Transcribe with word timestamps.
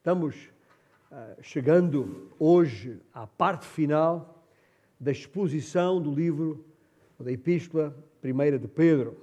Estamos 0.00 0.48
uh, 1.12 1.42
chegando 1.42 2.30
hoje 2.38 3.02
à 3.12 3.26
parte 3.26 3.66
final 3.66 4.42
da 4.98 5.10
exposição 5.10 6.00
do 6.00 6.10
livro, 6.10 6.64
da 7.18 7.30
Epístola 7.30 7.94
Primeira 8.18 8.58
de 8.58 8.66
Pedro. 8.66 9.18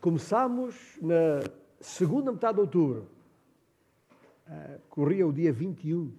Começamos 0.00 0.96
na 1.02 1.42
segunda 1.78 2.32
metade 2.32 2.54
de 2.54 2.60
outubro. 2.62 3.06
Uh, 4.48 4.80
corria 4.88 5.26
o 5.26 5.32
dia 5.32 5.52
21 5.52 6.10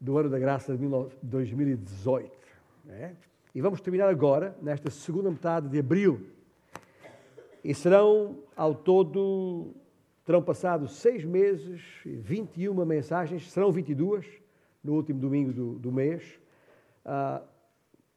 do 0.00 0.16
ano 0.16 0.30
da 0.30 0.38
graça 0.38 0.74
de 0.74 0.88
2018. 1.22 2.32
Né? 2.86 3.14
E 3.54 3.60
vamos 3.60 3.82
terminar 3.82 4.08
agora, 4.08 4.56
nesta 4.62 4.90
segunda 4.90 5.30
metade 5.30 5.68
de 5.68 5.78
abril. 5.78 6.26
E 7.62 7.74
serão, 7.74 8.38
ao 8.56 8.74
todo, 8.74 9.74
terão 10.24 10.42
passado 10.42 10.88
seis 10.88 11.24
meses, 11.24 11.82
21 12.04 12.84
mensagens, 12.84 13.50
serão 13.50 13.70
22 13.70 14.26
no 14.82 14.94
último 14.94 15.20
domingo 15.20 15.52
do, 15.52 15.78
do 15.78 15.92
mês, 15.92 16.40
ah, 17.04 17.42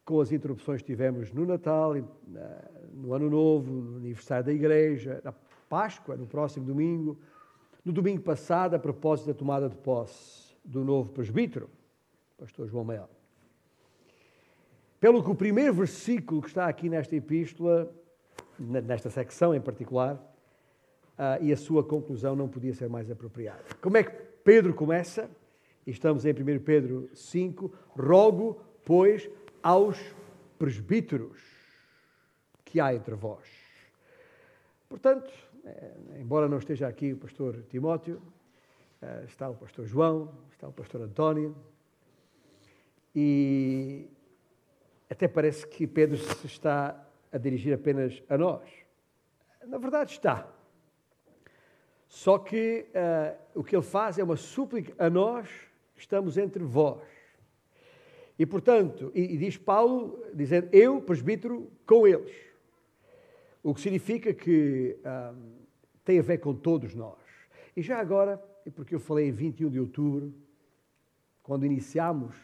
com 0.04 0.20
as 0.20 0.32
interrupções 0.32 0.80
que 0.80 0.86
tivemos 0.86 1.32
no 1.32 1.44
Natal, 1.44 1.94
no 2.94 3.12
Ano 3.12 3.28
Novo, 3.28 3.70
no 3.70 3.96
aniversário 3.98 4.46
da 4.46 4.52
Igreja, 4.52 5.20
na 5.22 5.32
Páscoa, 5.68 6.16
no 6.16 6.26
próximo 6.26 6.64
domingo, 6.64 7.18
no 7.84 7.92
domingo 7.92 8.22
passado, 8.22 8.74
a 8.74 8.78
propósito 8.78 9.26
da 9.26 9.34
tomada 9.34 9.68
de 9.68 9.76
posse 9.76 10.54
do 10.64 10.82
novo 10.84 11.12
presbítero, 11.12 11.68
pastor 12.38 12.66
João 12.68 12.84
Mel. 12.84 13.08
Pelo 14.98 15.22
que 15.22 15.30
o 15.30 15.34
primeiro 15.34 15.72
versículo 15.74 16.40
que 16.40 16.48
está 16.48 16.66
aqui 16.66 16.88
nesta 16.88 17.14
epístola, 17.14 17.90
nesta 18.58 19.10
secção 19.10 19.54
em 19.54 19.60
particular, 19.60 20.18
e 21.40 21.52
a 21.52 21.56
sua 21.56 21.82
conclusão 21.82 22.36
não 22.36 22.48
podia 22.48 22.72
ser 22.72 22.88
mais 22.88 23.10
apropriada. 23.10 23.64
Como 23.80 23.96
é 23.96 24.04
que 24.04 24.10
Pedro 24.44 24.72
começa? 24.72 25.28
Estamos 25.86 26.24
em 26.24 26.32
1 26.32 26.60
Pedro 26.60 27.10
5. 27.14 27.72
Rogo, 27.90 28.62
pois, 28.84 29.28
aos 29.62 29.98
presbíteros 30.58 31.40
que 32.64 32.80
há 32.80 32.94
entre 32.94 33.14
vós. 33.14 33.46
Portanto, 34.88 35.30
eh, 35.64 35.94
embora 36.20 36.48
não 36.48 36.58
esteja 36.58 36.86
aqui 36.86 37.12
o 37.12 37.16
pastor 37.16 37.62
Timóteo, 37.68 38.20
eh, 39.00 39.24
está 39.26 39.48
o 39.48 39.54
pastor 39.54 39.86
João, 39.86 40.32
está 40.50 40.68
o 40.68 40.72
pastor 40.72 41.00
António, 41.02 41.56
e 43.14 44.08
até 45.08 45.26
parece 45.26 45.66
que 45.66 45.86
Pedro 45.86 46.18
se 46.18 46.46
está 46.46 47.06
a 47.32 47.38
dirigir 47.38 47.72
apenas 47.72 48.22
a 48.28 48.36
nós. 48.36 48.68
Na 49.66 49.78
verdade, 49.78 50.12
está. 50.12 50.48
Só 52.08 52.38
que 52.38 52.86
uh, 52.88 53.60
o 53.60 53.62
que 53.62 53.76
ele 53.76 53.82
faz 53.82 54.18
é 54.18 54.24
uma 54.24 54.36
súplica 54.36 54.92
a 54.98 55.10
nós, 55.10 55.48
estamos 55.96 56.36
entre 56.38 56.64
vós. 56.64 57.02
E, 58.38 58.46
portanto, 58.46 59.12
e, 59.14 59.34
e 59.34 59.36
diz 59.36 59.56
Paulo, 59.56 60.24
dizendo, 60.32 60.68
eu, 60.72 61.02
presbítero, 61.02 61.70
com 61.86 62.06
eles. 62.06 62.34
O 63.62 63.74
que 63.74 63.80
significa 63.80 64.32
que 64.32 64.96
uh, 65.00 65.36
tem 66.04 66.18
a 66.18 66.22
ver 66.22 66.38
com 66.38 66.54
todos 66.54 66.94
nós. 66.94 67.18
E 67.76 67.82
já 67.82 67.98
agora, 67.98 68.42
porque 68.74 68.94
eu 68.94 69.00
falei 69.00 69.28
em 69.28 69.32
21 69.32 69.70
de 69.70 69.78
outubro, 69.80 70.32
quando 71.42 71.64
iniciámos 71.64 72.34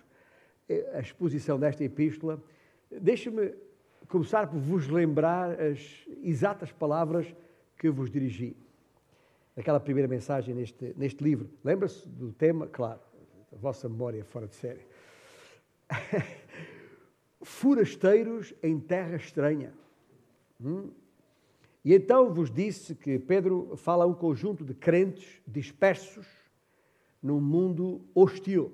eh, 0.69 0.91
a 0.95 1.01
exposição 1.01 1.59
desta 1.59 1.85
epístola, 1.85 2.43
Deixe-me 3.01 3.53
começar 4.09 4.47
por 4.47 4.61
vos 4.61 4.89
lembrar 4.89 5.61
as 5.61 6.07
exatas 6.23 6.71
palavras 6.71 7.35
que 7.77 7.91
vos 7.91 8.11
dirigi. 8.11 8.57
Naquela 9.57 9.79
primeira 9.79 10.09
mensagem 10.09 10.55
neste, 10.55 10.95
neste 10.97 11.23
livro. 11.23 11.49
Lembra-se 11.63 12.09
do 12.09 12.33
tema? 12.33 12.67
Claro, 12.67 13.01
a 13.53 13.57
vossa 13.57 13.89
memória 13.89 14.21
é 14.21 14.25
fora 14.25 14.49
de 14.49 14.55
série. 14.55 14.87
Forasteiros 17.43 18.53
em 18.63 18.81
terra 18.81 19.17
estranha. 19.17 19.73
Hum? 20.61 20.91
E 21.85 21.93
então 21.95 22.33
vos 22.33 22.51
disse 22.51 22.95
que 22.95 23.19
Pedro 23.19 23.77
fala 23.77 24.05
a 24.05 24.07
um 24.07 24.15
conjunto 24.15 24.65
de 24.65 24.75
crentes 24.75 25.43
dispersos 25.47 26.27
num 27.23 27.41
mundo 27.41 28.01
hostil. 28.15 28.73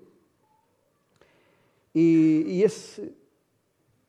E, 1.95 2.45
e 2.47 2.63
esse 2.63 3.13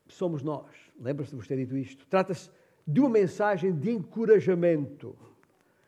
somos 0.07 0.43
nós. 0.43 0.69
Lembra-se 0.99 1.31
de 1.31 1.37
vos 1.37 1.47
ter 1.47 1.57
dito 1.57 1.75
isto? 1.75 2.05
Trata-se 2.07 2.51
de 2.85 2.99
uma 2.99 3.09
mensagem 3.09 3.73
de 3.73 3.89
encorajamento. 3.91 5.17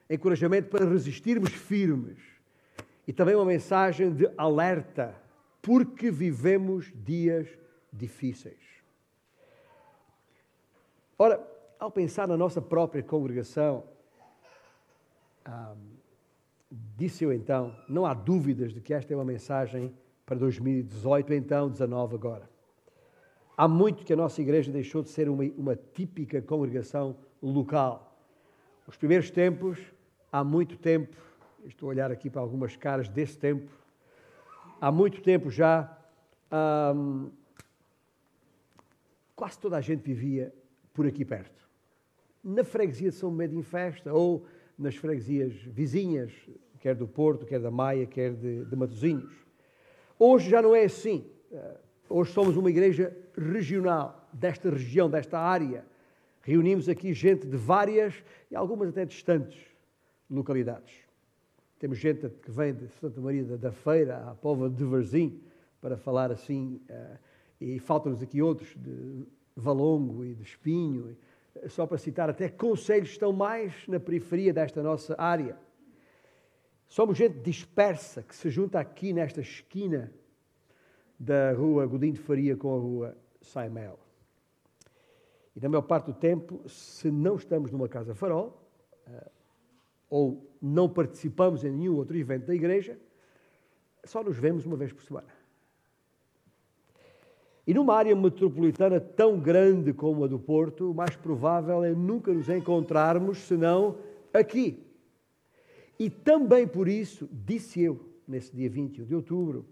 Encorajamento 0.09 0.69
para 0.69 0.85
resistirmos 0.85 1.51
firmes. 1.51 2.19
E 3.07 3.13
também 3.13 3.35
uma 3.35 3.45
mensagem 3.45 4.13
de 4.13 4.29
alerta, 4.37 5.15
porque 5.61 6.09
vivemos 6.11 6.91
dias 6.95 7.47
difíceis. 7.91 8.59
Ora, 11.17 11.45
ao 11.79 11.91
pensar 11.91 12.27
na 12.27 12.37
nossa 12.37 12.61
própria 12.61 13.03
congregação, 13.03 13.83
ah, 15.45 15.75
disse 16.97 17.23
eu 17.23 17.31
então, 17.31 17.75
não 17.87 18.05
há 18.05 18.13
dúvidas 18.13 18.73
de 18.73 18.81
que 18.81 18.93
esta 18.93 19.13
é 19.13 19.15
uma 19.15 19.25
mensagem 19.25 19.93
para 20.25 20.37
2018, 20.37 21.33
então 21.33 21.69
19 21.69 22.15
agora. 22.15 22.49
Há 23.55 23.67
muito 23.67 24.03
que 24.03 24.13
a 24.13 24.15
nossa 24.15 24.41
igreja 24.41 24.71
deixou 24.71 25.03
de 25.03 25.09
ser 25.09 25.29
uma, 25.29 25.43
uma 25.57 25.75
típica 25.75 26.41
congregação 26.41 27.15
local. 27.41 28.12
Os 28.87 28.97
primeiros 28.97 29.31
tempos, 29.31 29.79
há 30.31 30.43
muito 30.43 30.77
tempo, 30.77 31.15
estou 31.65 31.87
a 31.87 31.91
olhar 31.91 32.11
aqui 32.11 32.29
para 32.29 32.41
algumas 32.41 32.75
caras 32.75 33.07
desse 33.07 33.37
tempo, 33.37 33.71
há 34.81 34.91
muito 34.91 35.21
tempo 35.21 35.49
já, 35.49 35.97
hum, 36.93 37.31
quase 39.35 39.57
toda 39.57 39.77
a 39.77 39.81
gente 39.81 40.03
vivia 40.03 40.53
por 40.93 41.07
aqui 41.07 41.23
perto. 41.23 41.63
Na 42.43 42.63
freguesia 42.63 43.09
de 43.09 43.15
São 43.15 43.31
Medo 43.31 43.55
em 43.57 43.63
Festa 43.63 44.13
ou 44.13 44.45
nas 44.77 44.95
freguesias 44.95 45.53
vizinhas, 45.53 46.33
quer 46.81 46.93
do 46.93 47.07
Porto, 47.07 47.45
quer 47.45 47.61
da 47.61 47.71
Maia, 47.71 48.05
quer 48.05 48.33
de, 48.33 48.65
de 48.65 48.75
Matosinhos. 48.75 49.33
Hoje 50.19 50.49
já 50.49 50.61
não 50.61 50.75
é 50.75 50.83
assim. 50.83 51.25
Hoje 52.09 52.33
somos 52.33 52.57
uma 52.57 52.69
igreja 52.69 53.15
regional, 53.37 54.29
desta 54.33 54.69
região, 54.69 55.09
desta 55.09 55.39
área. 55.39 55.85
Reunimos 56.43 56.89
aqui 56.89 57.13
gente 57.13 57.47
de 57.47 57.55
várias 57.55 58.21
e 58.51 58.55
algumas 58.55 58.89
até 58.89 59.05
distantes 59.05 59.57
localidades. 60.29 60.93
Temos 61.79 61.97
gente 61.97 62.29
que 62.29 62.51
vem 62.51 62.73
de 62.73 62.89
Santa 62.99 63.21
Maria 63.21 63.57
da 63.57 63.71
Feira, 63.71 64.29
à 64.29 64.35
Pova 64.35 64.69
de 64.69 64.83
Varzim, 64.83 65.41
para 65.79 65.95
falar 65.95 66.31
assim, 66.31 66.81
eh, 66.89 67.17
e 67.61 67.79
faltam-nos 67.79 68.21
aqui 68.21 68.41
outros 68.41 68.75
de 68.75 69.25
Valongo 69.55 70.25
e 70.25 70.33
de 70.33 70.43
Espinho, 70.43 71.15
só 71.67 71.85
para 71.85 71.97
citar 71.97 72.29
até 72.29 72.49
conselhos 72.49 73.09
que 73.09 73.13
estão 73.13 73.31
mais 73.31 73.87
na 73.87 73.99
periferia 73.99 74.53
desta 74.53 74.83
nossa 74.83 75.15
área. 75.17 75.57
Somos 76.87 77.17
gente 77.17 77.39
dispersa 77.39 78.21
que 78.21 78.35
se 78.35 78.49
junta 78.49 78.79
aqui 78.79 79.13
nesta 79.13 79.39
esquina 79.39 80.11
da 81.17 81.53
rua 81.53 81.85
Godinho 81.85 82.13
de 82.13 82.19
Faria 82.19 82.57
com 82.57 82.75
a 82.75 82.79
rua 82.79 83.17
Saimel. 83.41 84.02
E 85.55 85.59
na 85.59 85.69
maior 85.69 85.83
parte 85.83 86.07
do 86.07 86.13
tempo, 86.13 86.67
se 86.67 87.11
não 87.11 87.35
estamos 87.35 87.71
numa 87.71 87.87
casa 87.87 88.15
farol, 88.15 88.59
eh, 89.07 89.29
ou 90.09 90.49
não 90.61 90.89
participamos 90.89 91.63
em 91.63 91.71
nenhum 91.71 91.95
outro 91.95 92.17
evento 92.17 92.45
da 92.45 92.55
igreja, 92.55 92.99
só 94.03 94.23
nos 94.23 94.37
vemos 94.37 94.65
uma 94.65 94.75
vez 94.75 94.91
por 94.91 95.03
semana. 95.03 95.27
E 97.65 97.73
numa 97.73 97.95
área 97.95 98.15
metropolitana 98.15 98.99
tão 98.99 99.39
grande 99.39 99.93
como 99.93 100.23
a 100.23 100.27
do 100.27 100.37
Porto, 100.37 100.91
o 100.91 100.93
mais 100.93 101.15
provável 101.15 101.83
é 101.83 101.91
nunca 101.91 102.33
nos 102.33 102.49
encontrarmos 102.49 103.37
senão 103.39 103.97
aqui. 104.33 104.85
E 105.97 106.09
também 106.09 106.67
por 106.67 106.89
isso, 106.89 107.29
disse 107.31 107.81
eu, 107.81 107.99
nesse 108.27 108.53
dia 108.53 108.69
21 108.69 109.05
de 109.05 109.15
outubro, 109.15 109.65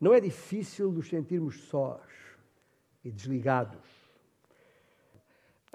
não 0.00 0.14
é 0.14 0.20
difícil 0.20 0.90
nos 0.90 1.08
sentirmos 1.08 1.64
sós 1.64 2.00
e 3.04 3.10
desligados. 3.10 3.93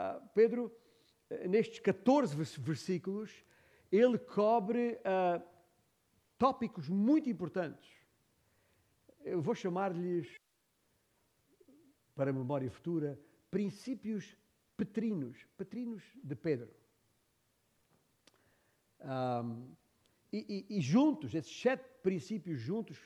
Ah, 0.01 0.18
Pedro, 0.34 0.74
nestes 1.50 1.80
14 1.80 2.34
versículos, 2.57 3.44
ele 3.92 4.18
cobre 4.18 4.98
ah, 5.04 5.42
tópicos 6.38 6.88
muito 6.88 7.30
importantes. 7.30 7.92
Eu 9.25 9.42
vou 9.42 9.54
chamar-lhes, 9.54 10.38
para 12.16 12.30
a 12.30 12.34
memória 12.34 12.72
futura, 12.72 13.19
princípios 13.51 14.38
petrinos, 14.78 15.46
petrinos 15.57 16.01
de 16.24 16.36
Pedro. 16.36 16.74
Um, 19.01 19.75
e, 20.31 20.66
e, 20.69 20.78
e, 20.78 20.81
juntos, 20.81 21.36
esses 21.36 21.54
sete 21.62 21.84
princípios 22.01 22.57
juntos, 22.57 22.98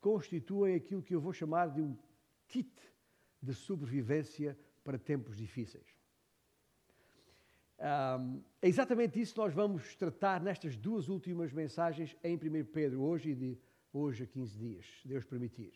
constituem 0.00 0.76
aquilo 0.76 1.02
que 1.02 1.14
eu 1.14 1.20
vou 1.20 1.32
chamar 1.32 1.70
de 1.70 1.82
um 1.82 1.98
kit 2.46 2.70
de 3.42 3.52
sobrevivência 3.52 4.56
para 4.84 4.96
tempos 4.96 5.36
difíceis. 5.36 5.89
Um, 7.80 8.42
é 8.60 8.68
exatamente 8.68 9.18
isso 9.18 9.32
que 9.32 9.40
nós 9.40 9.54
vamos 9.54 9.96
tratar 9.96 10.42
nestas 10.42 10.76
duas 10.76 11.08
últimas 11.08 11.50
mensagens 11.50 12.14
em 12.22 12.36
1 12.36 12.66
Pedro, 12.66 13.00
hoje 13.00 13.30
e 13.30 13.34
de 13.34 13.58
hoje 13.90 14.24
a 14.24 14.26
15 14.26 14.58
dias, 14.58 14.86
Deus 15.02 15.24
permitir. 15.24 15.72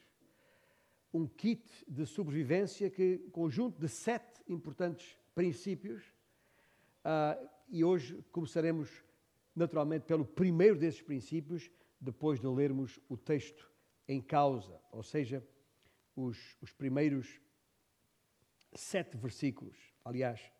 Um 1.12 1.26
kit 1.26 1.64
de 1.88 2.04
sobrevivência 2.04 2.90
que 2.90 3.18
conjunto 3.32 3.80
de 3.80 3.88
sete 3.88 4.42
importantes 4.46 5.16
princípios 5.34 6.02
uh, 7.04 7.48
e 7.70 7.82
hoje 7.82 8.22
começaremos 8.30 9.02
naturalmente 9.56 10.04
pelo 10.04 10.26
primeiro 10.26 10.76
desses 10.78 11.00
princípios, 11.00 11.70
depois 11.98 12.38
de 12.38 12.46
lermos 12.46 13.00
o 13.08 13.16
texto 13.16 13.72
em 14.06 14.20
causa, 14.20 14.78
ou 14.92 15.02
seja, 15.02 15.42
os, 16.14 16.58
os 16.60 16.70
primeiros 16.70 17.40
sete 18.74 19.16
versículos. 19.16 19.78
Aliás, 20.04 20.52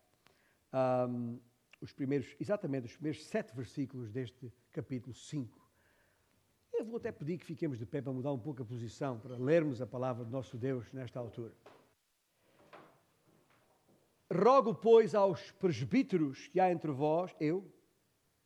um, 0.75 1.39
os 1.79 1.93
primeiros, 1.93 2.35
exatamente 2.39 2.87
os 2.87 2.93
primeiros 2.93 3.25
sete 3.25 3.55
versículos 3.55 4.11
deste 4.11 4.51
capítulo 4.71 5.13
5. 5.13 5.63
Eu 6.73 6.85
vou 6.85 6.97
até 6.97 7.11
pedir 7.11 7.37
que 7.37 7.45
fiquemos 7.45 7.79
de 7.79 7.85
pé 7.85 8.01
para 8.01 8.11
mudar 8.11 8.33
um 8.33 8.39
pouco 8.39 8.61
a 8.61 8.65
posição, 8.65 9.17
para 9.17 9.37
lermos 9.37 9.81
a 9.81 9.87
palavra 9.87 10.25
do 10.25 10.31
nosso 10.31 10.57
Deus 10.57 10.91
nesta 10.91 11.19
altura. 11.19 11.53
Rogo, 14.31 14.75
pois, 14.75 15.15
aos 15.15 15.51
presbíteros 15.51 16.47
que 16.47 16.59
há 16.59 16.71
entre 16.71 16.91
vós, 16.91 17.33
eu, 17.39 17.71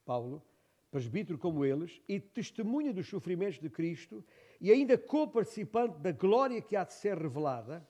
Paulo, 0.05 0.43
presbítero 0.91 1.39
como 1.39 1.65
eles, 1.65 2.01
e 2.07 2.19
testemunha 2.19 2.93
dos 2.93 3.07
sofrimentos 3.07 3.59
de 3.59 3.69
Cristo, 3.69 4.23
e 4.59 4.71
ainda 4.71 4.97
co-participante 4.97 5.97
da 5.99 6.11
glória 6.11 6.61
que 6.61 6.75
há 6.75 6.83
de 6.83 6.93
ser 6.93 7.17
revelada, 7.17 7.87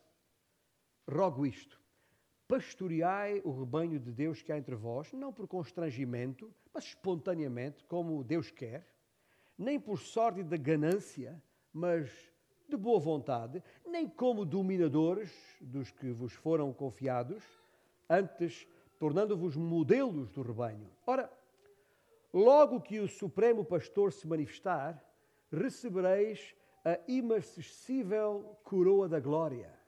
rogo 1.09 1.45
isto: 1.45 1.81
pastoreai 2.50 3.44
o 3.46 3.51
rebanho 3.51 4.00
de 4.00 4.12
Deus 4.12 4.42
que 4.42 4.51
há 4.51 4.57
entre 4.57 4.74
vós, 4.74 5.13
não 5.13 5.31
por 5.31 5.48
constrangimento, 5.48 6.51
mas 6.74 6.86
espontaneamente, 6.86 7.84
como 7.84 8.24
Deus 8.24 8.50
quer, 8.50 8.88
nem 9.56 9.80
por 9.80 10.00
sorte 10.00 10.42
da 10.42 10.57
ganância, 10.57 11.40
mas 11.72 12.10
de 12.68 12.75
boa 12.75 13.00
vontade, 13.00 13.63
nem 13.86 14.10
como 14.10 14.46
dominadores 14.46 15.31
dos 15.62 15.92
que 15.92 16.10
vos 16.10 16.34
foram 16.34 16.74
confiados, 16.74 17.44
antes 18.10 18.68
tornando-vos 18.98 19.56
modelos 19.56 20.31
do 20.31 20.42
rebanho. 20.42 20.90
Ora, 21.06 21.31
logo 22.34 22.81
que 22.81 23.00
o 23.00 23.07
Supremo 23.07 23.63
Pastor 23.63 24.12
se 24.12 24.28
manifestar, 24.28 25.00
recebereis 25.51 26.56
a 26.84 27.00
imarcessível 27.07 28.57
coroa 28.63 29.07
da 29.07 29.19
glória. 29.19 29.79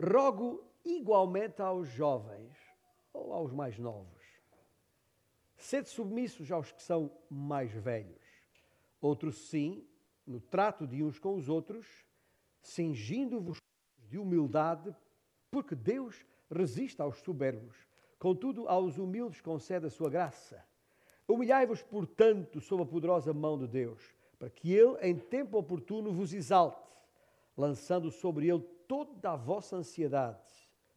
Rogo 0.00 0.64
igualmente 0.84 1.60
aos 1.60 1.88
jovens 1.88 2.56
ou 3.12 3.32
aos 3.32 3.52
mais 3.52 3.76
novos. 3.78 4.22
Sede 5.56 5.88
submissos 5.88 6.52
aos 6.52 6.70
que 6.70 6.80
são 6.80 7.10
mais 7.28 7.72
velhos. 7.72 8.24
Outros 9.00 9.48
sim, 9.48 9.84
no 10.24 10.40
trato 10.40 10.86
de 10.86 11.02
uns 11.02 11.18
com 11.18 11.34
os 11.34 11.48
outros, 11.48 12.06
cingindo-vos 12.60 13.58
de 14.08 14.18
humildade, 14.18 14.94
porque 15.50 15.74
Deus 15.74 16.24
resiste 16.48 17.02
aos 17.02 17.18
soberbos, 17.18 17.76
contudo 18.20 18.68
aos 18.68 18.98
humildes 18.98 19.40
concede 19.40 19.86
a 19.86 19.90
sua 19.90 20.08
graça. 20.08 20.64
Humilhai-vos, 21.26 21.82
portanto, 21.82 22.60
sob 22.60 22.84
a 22.84 22.86
poderosa 22.86 23.34
mão 23.34 23.58
de 23.58 23.66
Deus, 23.66 24.14
para 24.38 24.48
que 24.48 24.72
Ele, 24.72 24.96
em 25.02 25.18
tempo 25.18 25.58
oportuno, 25.58 26.12
vos 26.12 26.32
exalte, 26.32 26.88
lançando 27.56 28.12
sobre 28.12 28.48
Ele 28.48 28.77
toda 28.88 29.32
a 29.32 29.36
vossa 29.36 29.76
ansiedade, 29.76 30.42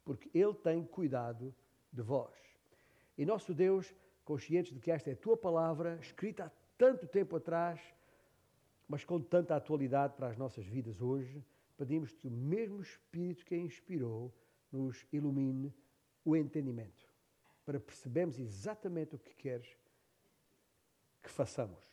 porque 0.04 0.32
Ele 0.34 0.56
tem 0.56 0.84
cuidado 0.84 1.54
de 1.92 2.02
vós. 2.02 2.34
E 3.18 3.26
nosso 3.26 3.54
Deus, 3.54 3.94
conscientes 4.24 4.74
de 4.74 4.80
que 4.80 4.90
esta 4.90 5.10
é 5.10 5.14
a 5.14 5.18
tua 5.18 5.38
palavra, 5.38 6.00
escrita 6.02 6.46
há 6.46 6.52
tanto 6.78 7.06
tempo 7.06 7.36
atrás, 7.36 7.80
mas 8.88 9.04
com 9.04 9.22
tanta 9.22 9.56
atualidade 9.56 10.16
para 10.16 10.30
as 10.30 10.38
nossas 10.38 10.66
vidas 10.66 11.02
hoje, 11.02 11.46
pedimos 11.78 12.14
que 12.14 12.28
o 12.28 12.32
mesmo 12.32 12.82
Espírito 12.82 13.46
que 13.46 13.54
a 13.54 13.58
inspirou 13.58 14.34
nos 14.72 15.06
ilumine 15.12 15.74
o 16.24 16.36
entendimento, 16.36 17.08
para 17.66 17.80
percebermos 17.80 18.40
exatamente 18.40 19.16
o 19.16 19.20
que 19.20 19.36
queres 19.36 19.78
que 21.22 21.30
façamos 21.30 21.84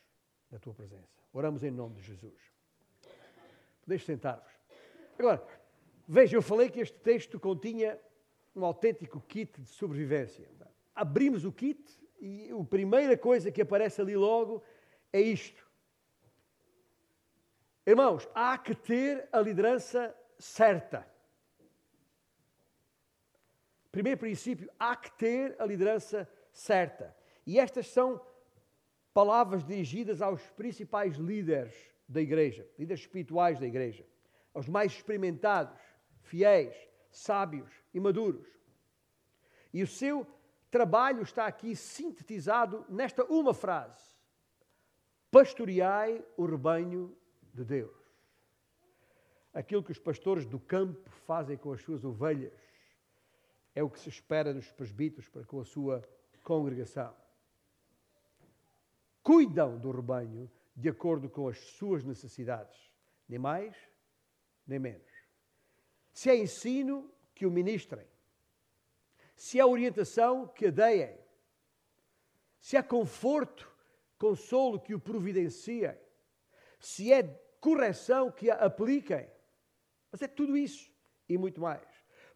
na 0.51 0.59
tua 0.59 0.75
presença. 0.75 1.19
Oramos 1.33 1.63
em 1.63 1.71
nome 1.71 1.97
de 1.97 2.03
Jesus. 2.03 2.41
Podeis 3.83 4.05
sentar-vos. 4.05 4.53
Agora, 5.19 5.45
veja, 6.09 6.37
eu 6.37 6.43
falei 6.43 6.71
que 6.71 6.81
este 6.81 6.99
texto 6.99 7.39
continha 7.39 8.01
um 8.57 8.65
autêntico 8.65 9.21
kit 9.21 9.61
de 9.61 9.69
sobrevivência. 9.69 10.49
Abrimos 10.95 11.45
o 11.45 11.53
kit 11.53 11.81
e 12.21 12.51
a 12.51 12.65
primeira 12.65 13.17
coisa 13.17 13.53
que 13.53 13.63
aparece 13.63 14.01
ali 14.01 14.17
logo 14.17 14.63
é 15.13 15.21
isto. 15.21 15.69
Irmãos, 17.87 18.29
há 18.35 18.59
que 18.59 18.75
ter 18.75 19.29
a 19.33 19.41
liderança 19.41 20.15
certa. 20.39 21.07
Primeiro 23.91 24.19
princípio, 24.19 24.71
há 24.79 24.95
que 24.95 25.11
ter 25.13 25.57
a 25.59 25.65
liderança 25.65 26.29
certa. 26.53 27.17
E 27.47 27.59
estas 27.59 27.87
são 27.89 28.21
palavras 29.15 29.65
dirigidas 29.65 30.21
aos 30.21 30.43
principais 30.51 31.17
líderes 31.17 31.75
da 32.07 32.21
igreja, 32.21 32.69
líderes 32.79 33.01
espirituais 33.01 33.59
da 33.59 33.67
igreja, 33.67 34.07
aos 34.53 34.69
mais 34.69 34.93
experimentados, 34.93 35.75
fiéis, 36.29 36.77
sábios 37.11 37.73
e 37.93 37.99
maduros. 37.99 38.47
E 39.73 39.83
o 39.83 39.87
seu 39.87 40.27
trabalho 40.71 41.23
está 41.23 41.47
aqui 41.47 41.75
sintetizado 41.75 42.85
nesta 42.89 43.25
uma 43.25 43.55
frase: 43.55 44.15
Pastoreai 45.31 46.25
o 46.37 46.45
rebanho 46.45 47.17
de 47.55 47.65
Deus. 47.65 47.97
Aquilo 49.53 49.83
que 49.83 49.93
os 49.93 49.99
pastores 49.99 50.45
do 50.45 50.61
campo 50.61 51.11
fazem 51.27 51.57
com 51.57 51.73
as 51.73 51.83
suas 51.83 52.05
ovelhas 52.05 52.53
é 53.75 53.83
o 53.83 53.91
que 53.91 53.99
se 53.99 54.09
espera 54.09 54.53
dos 54.53 54.71
presbíteros 54.71 55.29
para 55.29 55.45
com 55.45 55.61
a 55.61 55.65
sua 55.65 56.07
congregação. 56.45 57.15
Cuidam 59.23 59.79
do 59.79 59.91
rebanho 59.91 60.51
de 60.77 60.89
acordo 60.89 61.29
com 61.29 61.49
as 61.49 61.59
suas 61.59 62.05
necessidades, 62.05 62.79
nem 63.29 63.39
mais, 63.39 63.77
nem 64.67 64.79
menos. 64.79 65.08
Se 66.19 66.29
é 66.29 66.37
ensino, 66.37 67.09
que 67.33 67.47
o 67.47 67.51
ministrem. 67.51 68.05
Se 69.37 69.61
é 69.61 69.65
orientação, 69.65 70.49
que 70.49 70.67
a 70.67 70.71
deem. 70.73 71.17
Se 72.59 72.77
é 72.77 72.83
conforto, 72.83 73.71
consolo, 74.19 74.81
que 74.81 74.93
o 74.97 74.99
providenciem. 74.99 75.97
Se 76.81 77.13
é 77.13 77.23
correção, 77.61 78.33
que 78.33 78.51
a 78.51 78.57
apliquem. 78.57 79.31
Mas 80.11 80.21
é 80.21 80.27
tudo 80.27 80.57
isso 80.57 80.91
e 81.29 81.39
muito 81.39 81.61
mais. 81.61 81.87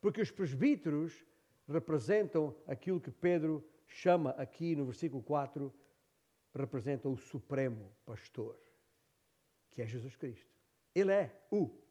Porque 0.00 0.20
os 0.20 0.30
presbíteros 0.30 1.26
representam 1.68 2.56
aquilo 2.68 3.00
que 3.00 3.10
Pedro 3.10 3.68
chama 3.88 4.30
aqui 4.38 4.76
no 4.76 4.84
versículo 4.84 5.24
4, 5.24 5.74
representa 6.54 7.08
o 7.08 7.16
supremo 7.16 7.90
pastor, 8.06 8.56
que 9.72 9.82
é 9.82 9.86
Jesus 9.88 10.14
Cristo. 10.14 10.54
Ele 10.94 11.10
é 11.10 11.36
o. 11.50 11.81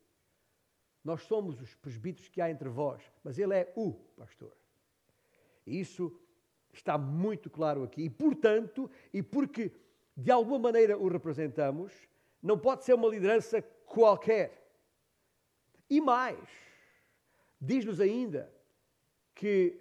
Nós 1.03 1.23
somos 1.23 1.59
os 1.61 1.73
presbíteros 1.75 2.29
que 2.29 2.41
há 2.41 2.49
entre 2.49 2.69
vós, 2.69 3.01
mas 3.23 3.37
ele 3.39 3.55
é 3.55 3.71
o 3.75 3.93
pastor. 3.93 4.55
E 5.65 5.79
isso 5.79 6.15
está 6.73 6.97
muito 6.97 7.49
claro 7.49 7.83
aqui. 7.83 8.03
E, 8.03 8.09
portanto, 8.09 8.89
e 9.13 9.21
porque 9.23 9.71
de 10.15 10.31
alguma 10.31 10.59
maneira 10.59 10.97
o 10.97 11.07
representamos, 11.07 11.93
não 12.41 12.57
pode 12.57 12.83
ser 12.83 12.93
uma 12.93 13.07
liderança 13.07 13.61
qualquer. 13.61 14.71
E 15.89 15.99
mais, 15.99 16.49
diz-nos 17.59 17.99
ainda 17.99 18.51
que 19.33 19.79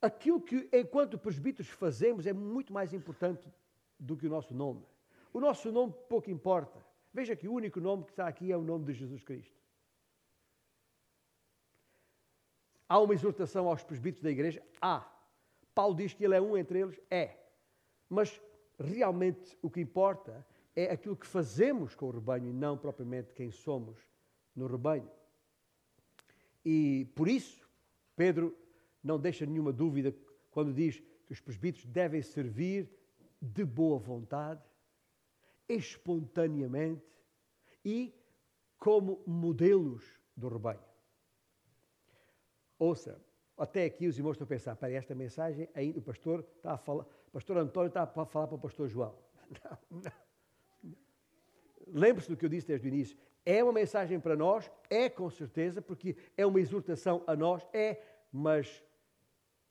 aquilo 0.00 0.40
que, 0.40 0.68
enquanto 0.72 1.18
presbíteros, 1.18 1.70
fazemos 1.70 2.26
é 2.26 2.32
muito 2.32 2.72
mais 2.72 2.92
importante 2.92 3.48
do 3.98 4.16
que 4.16 4.26
o 4.26 4.30
nosso 4.30 4.54
nome. 4.54 4.84
O 5.32 5.40
nosso 5.40 5.70
nome 5.72 5.94
pouco 6.08 6.30
importa. 6.30 6.84
Veja 7.12 7.34
que 7.34 7.48
o 7.48 7.52
único 7.52 7.80
nome 7.80 8.04
que 8.04 8.10
está 8.10 8.28
aqui 8.28 8.52
é 8.52 8.56
o 8.56 8.62
nome 8.62 8.84
de 8.84 8.92
Jesus 8.92 9.22
Cristo. 9.22 9.58
Há 12.88 12.98
uma 13.00 13.12
exortação 13.14 13.68
aos 13.68 13.82
presbíteros 13.82 14.22
da 14.22 14.30
igreja? 14.30 14.62
Há. 14.80 15.06
Paulo 15.74 15.94
diz 15.94 16.14
que 16.14 16.24
ele 16.24 16.34
é 16.34 16.40
um 16.40 16.56
entre 16.56 16.80
eles? 16.80 17.00
É. 17.10 17.36
Mas 18.08 18.40
realmente 18.78 19.58
o 19.60 19.68
que 19.70 19.80
importa 19.80 20.46
é 20.74 20.90
aquilo 20.90 21.16
que 21.16 21.26
fazemos 21.26 21.94
com 21.94 22.06
o 22.06 22.10
rebanho 22.10 22.48
e 22.48 22.52
não 22.52 22.78
propriamente 22.78 23.32
quem 23.32 23.50
somos 23.50 23.98
no 24.54 24.66
rebanho. 24.66 25.10
E 26.64 27.06
por 27.14 27.28
isso, 27.28 27.68
Pedro 28.16 28.56
não 29.02 29.18
deixa 29.18 29.44
nenhuma 29.44 29.72
dúvida 29.72 30.14
quando 30.50 30.72
diz 30.72 31.00
que 31.26 31.32
os 31.32 31.40
presbíteros 31.40 31.86
devem 31.86 32.22
servir 32.22 32.90
de 33.40 33.64
boa 33.64 33.98
vontade, 33.98 34.62
espontaneamente 35.68 37.04
e 37.84 38.14
como 38.78 39.22
modelos 39.26 40.04
do 40.36 40.48
rebanho. 40.48 40.82
Ouça, 42.78 43.20
até 43.56 43.84
aqui 43.84 44.06
os 44.06 44.16
irmãos 44.16 44.32
estão 44.32 44.44
a 44.44 44.48
pensar, 44.48 44.76
para 44.76 44.90
esta 44.92 45.14
mensagem, 45.14 45.68
ainda 45.74 45.98
o 45.98 46.02
pastor 46.02 46.46
está 46.56 46.74
a 46.74 46.78
falar, 46.78 47.04
pastor 47.32 47.58
António 47.58 47.88
está 47.88 48.02
a 48.02 48.06
falar 48.06 48.46
para 48.46 48.54
o 48.54 48.60
pastor 48.60 48.88
João. 48.88 49.18
Lembre-se 51.88 52.28
do 52.28 52.36
que 52.36 52.44
eu 52.44 52.48
disse 52.48 52.68
desde 52.68 52.86
o 52.86 52.88
início. 52.88 53.18
É 53.44 53.64
uma 53.64 53.72
mensagem 53.72 54.20
para 54.20 54.36
nós, 54.36 54.70
é 54.88 55.08
com 55.08 55.28
certeza, 55.30 55.82
porque 55.82 56.16
é 56.36 56.46
uma 56.46 56.60
exortação 56.60 57.24
a 57.26 57.34
nós, 57.34 57.66
é, 57.72 58.00
mas 58.30 58.84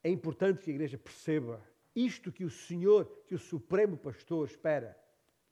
é 0.04 0.10
importante 0.10 0.62
que 0.62 0.72
a 0.72 0.74
igreja 0.74 0.98
perceba 0.98 1.64
isto 1.96 2.32
que 2.32 2.44
o 2.44 2.50
Senhor, 2.50 3.06
que 3.26 3.34
o 3.34 3.40
Supremo 3.40 3.98
Pastor 3.98 4.46
espera 4.46 4.96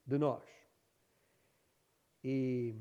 de 0.06 0.18
nós. 0.18 0.44
E, 2.24 2.76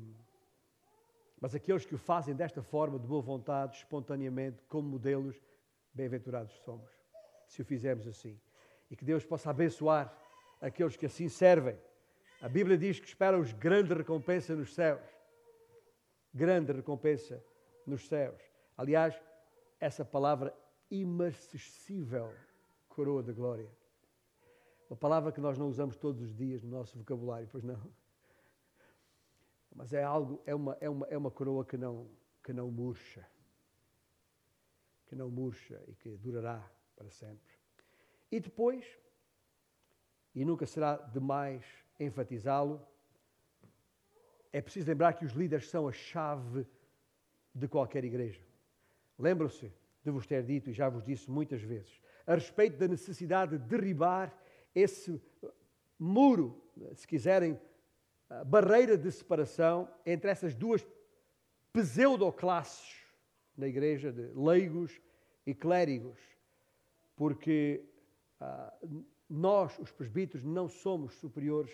mas 1.39 1.53
aqueles 1.53 1.85
que 1.85 1.95
o 1.95 1.97
fazem 1.97 2.35
desta 2.35 2.61
forma, 2.61 2.99
de 2.99 3.07
boa 3.07 3.21
vontade, 3.21 3.77
espontaneamente, 3.77 4.63
como 4.67 4.89
modelos, 4.89 5.35
bem-aventurados 5.93 6.53
somos, 6.63 6.89
se 7.47 7.61
o 7.61 7.65
fizermos 7.65 8.07
assim. 8.07 8.39
E 8.89 8.95
que 8.95 9.05
Deus 9.05 9.25
possa 9.25 9.49
abençoar 9.49 10.15
aqueles 10.61 10.95
que 10.95 11.05
assim 11.05 11.29
servem. 11.29 11.77
A 12.41 12.49
Bíblia 12.49 12.77
diz 12.77 12.99
que 12.99 13.07
esperam-os 13.07 13.53
grande 13.53 13.93
recompensa 13.93 14.55
nos 14.55 14.73
céus. 14.73 15.01
Grande 16.33 16.73
recompensa 16.73 17.43
nos 17.85 18.07
céus. 18.07 18.41
Aliás, 18.77 19.19
essa 19.79 20.03
palavra 20.03 20.55
imarcessível 20.91 22.33
coroa 22.89 23.23
da 23.23 23.31
glória. 23.31 23.69
Uma 24.89 24.97
palavra 24.97 25.31
que 25.31 25.41
nós 25.41 25.57
não 25.57 25.67
usamos 25.67 25.95
todos 25.97 26.21
os 26.21 26.35
dias 26.35 26.61
no 26.61 26.69
nosso 26.69 26.97
vocabulário, 26.97 27.47
pois 27.51 27.63
não. 27.63 27.91
Mas 29.75 29.91
é 29.93 30.03
algo, 30.03 30.41
é 30.45 30.53
uma, 30.53 30.77
é 30.79 30.89
uma, 30.89 31.07
é 31.07 31.17
uma 31.17 31.31
coroa 31.31 31.65
que 31.65 31.75
não, 31.75 32.07
que 32.43 32.53
não 32.53 32.69
murcha. 32.69 33.27
Que 35.07 35.15
não 35.15 35.29
murcha 35.29 35.81
e 35.87 35.95
que 35.95 36.15
durará 36.17 36.69
para 36.95 37.09
sempre. 37.09 37.53
E 38.31 38.39
depois, 38.39 38.85
e 40.33 40.45
nunca 40.45 40.65
será 40.65 40.95
demais 40.95 41.65
enfatizá-lo, 41.99 42.85
é 44.53 44.61
preciso 44.61 44.87
lembrar 44.87 45.13
que 45.13 45.25
os 45.25 45.33
líderes 45.33 45.69
são 45.69 45.87
a 45.87 45.91
chave 45.91 46.65
de 47.53 47.67
qualquer 47.67 48.05
igreja. 48.05 48.41
Lembram-se 49.17 49.71
de 50.03 50.11
vos 50.11 50.25
ter 50.27 50.43
dito, 50.43 50.69
e 50.69 50.73
já 50.73 50.87
vos 50.87 51.03
disse 51.03 51.29
muitas 51.29 51.61
vezes, 51.61 51.99
a 52.27 52.35
respeito 52.35 52.77
da 52.77 52.87
necessidade 52.87 53.57
de 53.57 53.65
derribar 53.65 54.33
esse 54.75 55.19
muro, 55.97 56.61
se 56.93 57.07
quiserem, 57.07 57.59
barreira 58.45 58.97
de 58.97 59.11
separação 59.11 59.89
entre 60.05 60.29
essas 60.29 60.53
duas 60.53 60.85
pseudoclasses 61.71 62.95
na 63.57 63.67
igreja 63.67 64.11
de 64.11 64.27
leigos 64.33 64.99
e 65.45 65.53
clérigos, 65.53 66.19
porque 67.15 67.85
ah, 68.39 68.73
nós, 69.29 69.77
os 69.79 69.91
presbíteros, 69.91 70.43
não 70.43 70.67
somos 70.67 71.13
superiores 71.15 71.71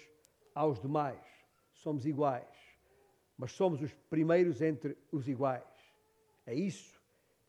aos 0.53 0.79
demais, 0.79 1.25
somos 1.71 2.05
iguais, 2.05 2.47
mas 3.37 3.51
somos 3.51 3.81
os 3.81 3.93
primeiros 4.09 4.61
entre 4.61 4.97
os 5.11 5.27
iguais. 5.27 5.63
É 6.45 6.53
isso 6.53 7.01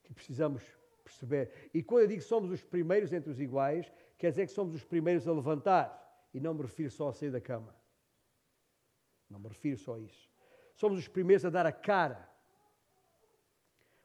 que 0.05 0.15
precisamos 0.15 0.63
perceber. 1.05 1.71
E 1.75 1.83
quando 1.83 2.03
eu 2.03 2.09
digo 2.09 2.23
somos 2.23 2.51
os 2.51 2.63
primeiros 2.63 3.13
entre 3.13 3.31
os 3.31 3.41
iguais, 3.41 3.93
quer 4.23 4.31
dizer 4.31 4.47
que 4.47 4.53
somos 4.53 4.73
os 4.77 4.85
primeiros 4.85 5.27
a 5.27 5.33
levantar, 5.33 6.01
e 6.33 6.39
não 6.39 6.55
me 6.55 6.63
refiro 6.63 6.93
só 6.93 7.09
a 7.09 7.13
sair 7.13 7.33
da 7.33 7.41
cama. 7.41 7.75
Não 9.29 9.41
me 9.41 9.49
refiro 9.49 9.77
só 9.77 9.97
a 9.97 9.99
isso. 9.99 10.31
Somos 10.77 10.97
os 10.97 11.09
primeiros 11.09 11.45
a 11.45 11.51
dar 11.51 11.67
a 11.67 11.73
cara, 11.73 12.31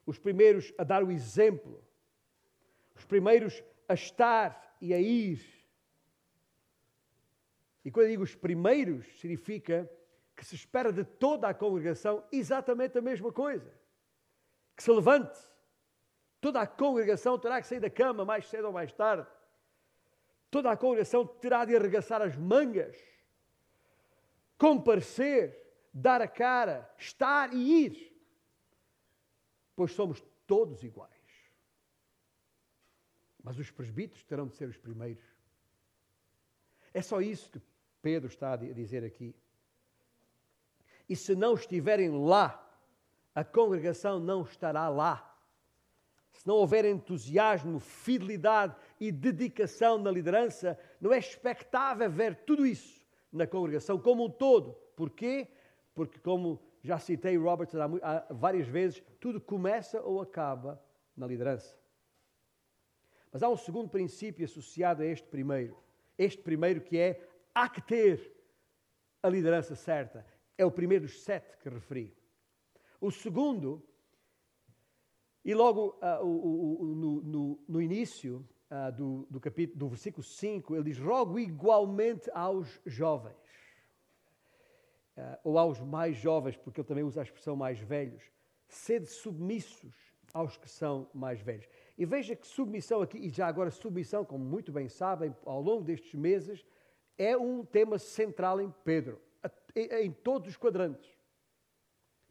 os 0.08 0.18
primeiros 0.18 0.74
a 0.76 0.84
dar 0.84 1.04
o 1.04 1.12
exemplo, 1.12 1.88
os 2.96 3.06
primeiros 3.06 3.64
a 3.88 3.94
estar 3.94 4.76
e 4.82 4.92
a 4.92 5.00
ir. 5.00 5.40
E 7.86 7.92
quando 7.92 8.06
eu 8.06 8.10
digo 8.10 8.24
os 8.24 8.34
primeiros, 8.34 9.06
significa 9.20 9.88
que 10.36 10.44
se 10.44 10.56
espera 10.56 10.92
de 10.92 11.04
toda 11.04 11.48
a 11.48 11.54
congregação 11.54 12.28
exatamente 12.32 12.98
a 12.98 13.04
mesma 13.04 13.32
coisa. 13.32 13.72
Que 14.76 14.82
se 14.82 14.90
levante. 14.90 15.40
Toda 16.42 16.60
a 16.60 16.66
congregação 16.66 17.38
terá 17.38 17.62
que 17.62 17.68
sair 17.68 17.80
da 17.80 17.90
cama 17.92 18.26
mais 18.26 18.48
cedo 18.48 18.66
ou 18.66 18.74
mais 18.74 18.92
tarde. 18.92 19.37
Toda 20.50 20.72
a 20.72 20.78
congregação 20.78 21.26
terá 21.26 21.66
de 21.66 21.76
arregaçar 21.76 22.22
as 22.22 22.36
mangas 22.36 22.98
comparecer, 24.58 25.56
dar 25.94 26.22
a 26.22 26.28
cara, 26.28 26.90
estar 26.98 27.54
e 27.54 27.86
ir. 27.86 28.14
Pois 29.76 29.92
somos 29.92 30.24
todos 30.46 30.84
iguais. 30.84 31.14
Mas 33.44 33.58
os 33.60 33.70
presbíteros 33.72 34.24
terão 34.24 34.48
de 34.48 34.56
ser 34.56 34.68
os 34.68 34.78
primeiros. 34.78 35.24
É 36.94 37.02
só 37.02 37.22
isso 37.22 37.52
que 37.52 37.62
Pedro 38.02 38.28
está 38.28 38.54
a 38.54 38.56
dizer 38.58 39.04
aqui. 39.04 39.36
E 41.08 41.16
se 41.16 41.36
não 41.36 41.54
estiverem 41.54 42.10
lá, 42.10 42.64
a 43.34 43.44
congregação 43.44 44.20
não 44.20 44.42
estará 44.42 44.90
lá. 44.90 45.24
Se 46.34 46.46
não 46.46 46.56
houver 46.56 46.86
entusiasmo, 46.86 47.80
fidelidade 47.80 48.76
e 49.00 49.12
dedicação 49.12 49.98
na 49.98 50.12
liderança, 50.12 50.78
não 51.00 51.14
é 51.14 51.20
expectável 51.20 52.10
ver 52.10 52.36
tudo 52.46 52.66
isso 52.66 53.06
na 53.32 53.46
congregação 53.46 54.00
como 54.00 54.26
um 54.26 54.30
todo. 54.30 54.74
Porquê? 54.96 55.48
Porque, 55.94 56.20
como 56.20 56.62
já 56.82 56.98
citei 57.00 57.38
Robertson 57.38 57.78
há 58.02 58.34
várias 58.34 58.68
vezes, 58.68 59.04
tudo 59.20 59.42
começa 59.42 60.02
ou 60.02 60.22
acaba 60.22 60.82
na 61.16 61.28
liderança. 61.28 61.78
Mas 63.32 63.44
há 63.44 63.50
um 63.50 63.58
segundo 63.58 63.90
princípio 63.90 64.46
associado 64.46 65.04
a 65.04 65.06
este 65.06 65.28
primeiro. 65.28 65.78
Este 66.18 66.42
primeiro 66.42 66.82
que 66.82 66.98
é 66.98 67.28
há 67.54 67.68
que 67.70 67.82
ter 67.82 68.34
a 69.22 69.30
liderança 69.30 69.76
certa. 69.76 70.26
É 70.58 70.66
o 70.66 70.72
primeiro 70.72 71.06
dos 71.06 71.22
sete 71.24 71.58
que 71.58 71.70
referi. 71.70 72.16
O 73.00 73.12
segundo, 73.12 73.84
e 75.46 75.54
logo 75.54 76.00
uh, 76.02 76.26
o, 76.26 76.82
o, 76.82 76.96
no, 76.96 77.22
no, 77.22 77.66
no, 77.68 77.82
início, 77.82 78.48
uh, 78.70 78.92
do, 78.92 79.28
do, 79.30 79.40
capítulo, 79.40 79.80
do 79.80 79.88
versículo 79.90 80.24
5, 80.24 80.76
ele 80.76 80.84
diz: 80.86 81.00
Rogo 81.00 81.40
igualmente 81.40 82.30
aos 82.34 82.80
jovens, 82.86 83.36
uh, 85.18 85.38
ou 85.44 85.58
aos 85.58 85.80
mais 85.80 86.16
jovens, 86.18 86.58
porque 86.58 86.82
ele 86.82 86.88
também 86.88 87.04
usa 87.04 87.22
a 87.22 87.24
expressão 87.24 87.56
mais 87.56 87.80
velhos, 87.80 88.24
sede 88.68 89.08
submissos 89.08 89.96
aos 90.34 90.58
que 90.58 90.70
são 90.70 91.10
mais 91.14 91.42
velhos. 91.42 91.68
E 91.98 92.06
veja 92.06 92.36
que 92.36 92.46
submissão 92.46 93.02
aqui, 93.02 93.18
e 93.18 93.30
já 93.30 93.48
agora 93.48 93.72
submissão, 93.72 94.24
como 94.24 94.44
muito 94.44 94.72
bem 94.72 94.88
sabem, 94.88 95.36
ao 95.46 95.62
longo 95.62 95.84
destes 95.84 96.14
meses, 96.14 96.66
é 97.18 97.36
um 97.36 97.66
tema 97.66 97.98
central 97.98 98.62
em 98.62 98.72
Pedro, 98.84 99.20
em 99.76 100.12
todos 100.12 100.50
os 100.50 100.58
quadrantes. 100.58 101.18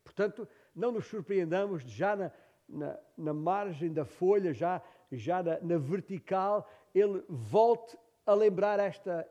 Portanto, 0.05 0.49
não 0.75 0.93
nos 0.93 1.07
surpreendamos 1.07 1.83
já 1.83 2.14
na, 2.14 2.31
na, 2.69 2.99
na 3.16 3.35
margem 3.35 3.93
da 3.93 4.05
folha, 4.05 4.55
já 4.55 4.81
já 5.13 5.43
na, 5.43 5.61
na 5.61 5.79
vertical, 5.79 6.69
ele 6.95 7.25
volte 7.29 7.97
a 8.25 8.35
lembrar 8.35 8.81
esta, 8.81 9.29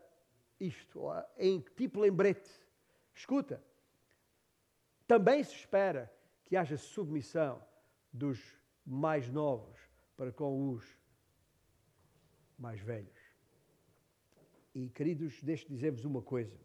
isto, 0.60 1.02
em 1.38 1.60
tipo 1.76 2.00
lembrete. 2.00 2.50
Escuta, 3.14 3.64
também 5.08 5.44
se 5.44 5.54
espera 5.56 6.12
que 6.44 6.56
haja 6.56 6.78
submissão 6.78 7.62
dos 8.12 8.40
mais 8.86 9.30
novos 9.30 9.80
para 10.16 10.32
com 10.32 10.70
os 10.70 10.86
mais 12.58 12.80
velhos. 12.80 13.20
E, 14.74 14.90
queridos, 14.90 15.42
deixe 15.42 15.68
dizer-vos 15.68 16.06
uma 16.06 16.22
coisa. 16.22 16.58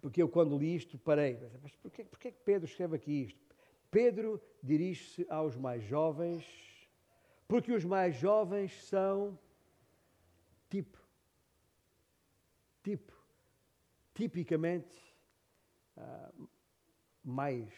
Porque 0.00 0.22
eu, 0.22 0.28
quando 0.28 0.58
li 0.58 0.74
isto, 0.74 0.98
parei. 0.98 1.38
Mas 1.62 1.74
porquê, 1.76 2.04
porquê 2.04 2.30
que 2.30 2.40
Pedro 2.44 2.68
escreve 2.68 2.96
aqui 2.96 3.24
isto? 3.24 3.56
Pedro 3.90 4.40
dirige-se 4.62 5.26
aos 5.30 5.56
mais 5.56 5.82
jovens 5.82 6.44
porque 7.46 7.72
os 7.72 7.84
mais 7.84 8.14
jovens 8.14 8.84
são 8.86 9.38
tipo, 10.68 10.98
tipo, 12.82 13.12
tipicamente 14.14 14.96
uh, 15.96 16.48
mais 17.22 17.72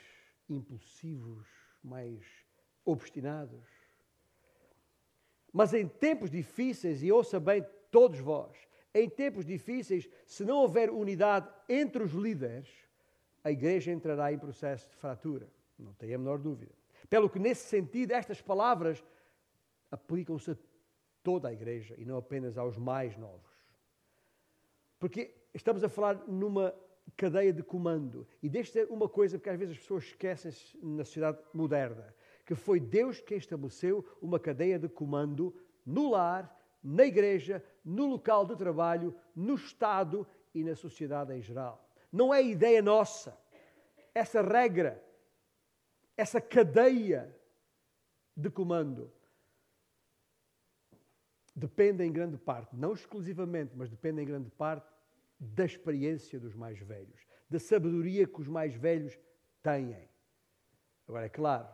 impulsivos, 0.49 1.47
mais 1.83 2.25
obstinados. 2.85 3.67
Mas 5.53 5.73
em 5.75 5.89
tempos 5.89 6.31
difíceis, 6.31 7.03
e 7.03 7.11
ouça 7.11 7.41
bem 7.41 7.67
todos 7.91 8.19
vós, 8.19 8.57
em 8.95 9.09
tempos 9.09 9.45
difíceis, 9.45 10.09
se 10.25 10.45
não 10.45 10.57
houver 10.59 10.91
unidade 10.91 11.49
entre 11.69 12.03
os 12.03 12.13
líderes, 12.13 12.69
a 13.45 13.51
igreja 13.51 13.93
entrará 13.93 14.33
em 14.33 14.39
processo 14.39 14.89
de 14.89 14.97
fratura. 14.97 15.49
Não 15.79 15.93
tenho 15.95 16.15
a 16.15 16.19
menor 16.19 16.39
dúvida. 16.39 16.73
Pelo 17.09 17.29
que, 17.29 17.39
nesse 17.39 17.69
sentido, 17.69 18.13
estas 18.13 18.41
palavras 18.41 19.05
aplicam-se 19.91 20.53
a 20.53 20.57
toda 21.23 21.49
a 21.49 21.53
igreja 21.53 21.95
e 21.99 22.05
não 22.05 22.17
apenas 22.17 22.57
aos 22.57 22.77
mais 22.77 23.17
novos. 23.17 23.51
Porque 24.99 25.35
estamos 25.53 25.83
a 25.83 25.89
falar 25.89 26.27
numa 26.29 26.75
cadeia 27.17 27.53
de 27.53 27.63
comando. 27.63 28.27
E 28.43 28.49
deixe 28.49 28.73
ser 28.73 28.87
uma 28.91 29.09
coisa, 29.09 29.39
porque 29.39 29.51
às 29.51 29.59
vezes 29.59 29.77
as 29.77 29.83
pessoas 29.83 30.05
esquecem-se 30.05 30.79
na 30.83 31.05
sociedade 31.05 31.39
moderna, 31.53 32.15
que 32.45 32.55
foi 32.55 32.81
Deus 32.81 33.21
quem 33.21 33.39
estabeleceu 33.39 34.05
uma 34.21 34.39
cadeia 34.39 34.79
de 34.79 34.89
comando 34.89 35.55
no 35.85 36.11
lar, 36.11 36.53
na 36.83 37.05
igreja, 37.05 37.63
no 37.85 38.07
local 38.07 38.47
de 38.47 38.57
trabalho, 38.57 39.15
no 39.35 39.55
Estado 39.55 40.27
e 40.55 40.63
na 40.63 40.75
sociedade 40.75 41.35
em 41.35 41.43
geral. 41.43 41.89
Não 42.11 42.33
é 42.33 42.43
ideia 42.43 42.81
nossa. 42.81 43.37
Essa 44.15 44.41
regra, 44.43 45.03
essa 46.17 46.41
cadeia 46.41 47.37
de 48.37 48.51
comando 48.51 49.13
depende 51.57 52.05
em 52.05 52.13
grande 52.13 52.37
parte, 52.37 52.77
não 52.77 52.93
exclusivamente, 52.93 53.73
mas 53.75 53.89
depende 53.89 54.21
em 54.21 54.27
grande 54.27 54.51
parte 54.51 54.87
da 55.41 55.65
experiência 55.65 56.39
dos 56.39 56.55
mais 56.55 56.79
velhos, 56.79 57.27
da 57.49 57.59
sabedoria 57.59 58.27
que 58.27 58.41
os 58.41 58.47
mais 58.47 58.75
velhos 58.75 59.19
têm. 59.63 60.09
Agora, 61.09 61.25
é 61.25 61.29
claro, 61.31 61.67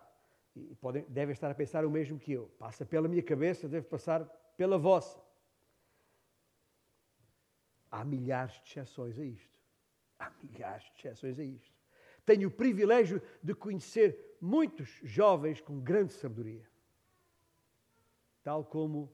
e 0.54 0.74
podem, 0.76 1.04
devem 1.08 1.32
estar 1.32 1.50
a 1.50 1.54
pensar 1.54 1.84
o 1.84 1.90
mesmo 1.90 2.18
que 2.18 2.32
eu. 2.32 2.46
Passa 2.58 2.86
pela 2.86 3.08
minha 3.08 3.22
cabeça, 3.22 3.68
deve 3.68 3.86
passar 3.86 4.24
pela 4.56 4.78
vossa. 4.78 5.20
Há 7.90 8.04
milhares 8.04 8.54
de 8.62 8.70
exceções 8.70 9.18
a 9.18 9.24
isto. 9.24 9.58
Há 10.18 10.30
milhares 10.42 10.84
de 10.94 11.00
exceções 11.00 11.38
a 11.38 11.44
isto. 11.44 11.72
Tenho 12.24 12.48
o 12.48 12.52
privilégio 12.52 13.20
de 13.42 13.54
conhecer 13.54 14.36
muitos 14.40 15.00
jovens 15.02 15.60
com 15.60 15.80
grande 15.80 16.12
sabedoria. 16.12 16.70
Tal 18.44 18.64
como 18.64 19.12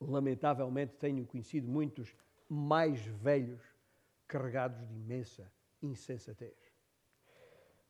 lamentavelmente 0.00 0.94
tenho 0.96 1.26
conhecido 1.26 1.68
muitos 1.68 2.14
mais 2.48 3.04
velhos 3.04 3.62
carregados 4.26 4.86
de 4.88 4.94
imensa 4.94 5.52
insensatez. 5.82 6.56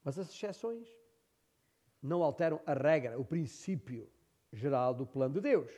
Mas 0.02 0.19
as 0.19 0.29
exceções 0.29 0.88
não 2.02 2.23
alteram 2.23 2.61
a 2.67 2.75
regra, 2.75 3.19
o 3.19 3.25
princípio 3.25 4.11
geral 4.52 4.95
do 4.95 5.07
plano 5.07 5.35
de 5.35 5.40
Deus. 5.40 5.71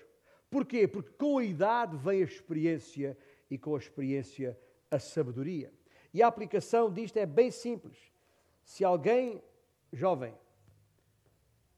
Porquê? 0.48 0.86
Porque 0.86 1.10
com 1.12 1.38
a 1.38 1.44
idade 1.44 1.96
vem 1.96 2.20
a 2.20 2.24
experiência 2.24 3.18
e 3.50 3.58
com 3.58 3.74
a 3.74 3.78
experiência 3.78 4.58
a 4.90 4.98
sabedoria. 4.98 5.72
E 6.12 6.22
a 6.22 6.26
aplicação 6.26 6.92
disto 6.92 7.16
é 7.16 7.26
bem 7.26 7.50
simples. 7.50 8.12
Se 8.62 8.84
alguém 8.84 9.42
jovem 9.92 10.34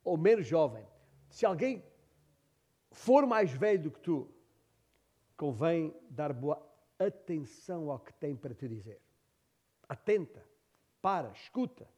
ou 0.02 0.16
menos 0.16 0.46
jovem, 0.46 0.86
se 1.30 1.46
alguém 1.46 1.82
for 2.90 3.26
mais 3.26 3.50
velho 3.50 3.84
do 3.84 3.90
que 3.90 4.00
tu, 4.00 4.33
convém 5.36 5.94
dar 6.10 6.32
boa 6.32 6.60
atenção 6.98 7.90
ao 7.90 7.98
que 7.98 8.12
tem 8.14 8.36
para 8.36 8.54
te 8.54 8.68
dizer. 8.68 9.00
Atenta, 9.88 10.44
para, 11.02 11.30
escuta. 11.32 11.88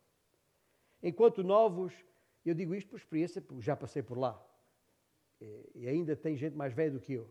Enquanto 1.03 1.45
novos, 1.45 1.93
eu 2.45 2.55
digo 2.55 2.75
isto 2.75 2.91
por 2.91 2.97
experiência, 2.97 3.41
porque 3.41 3.63
já 3.63 3.77
passei 3.77 4.03
por 4.03 4.19
lá. 4.19 4.43
E 5.75 5.87
ainda 5.87 6.17
tem 6.17 6.37
gente 6.37 6.57
mais 6.57 6.73
velha 6.73 6.93
do 6.93 7.01
que 7.01 7.13
eu. 7.13 7.31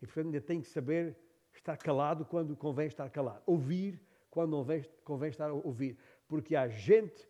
E 0.00 0.06
portanto 0.06 0.26
ainda 0.26 0.40
tenho 0.40 0.62
que 0.62 0.68
saber 0.68 1.16
estar 1.54 1.76
calado 1.76 2.24
quando 2.24 2.56
convém 2.56 2.86
estar 2.86 3.08
calado. 3.10 3.42
Ouvir 3.46 4.00
quando 4.30 4.50
não 4.50 4.66
convém 5.04 5.30
estar 5.30 5.50
a 5.50 5.52
ouvir. 5.52 5.96
Porque 6.26 6.56
há 6.56 6.66
gente 6.66 7.28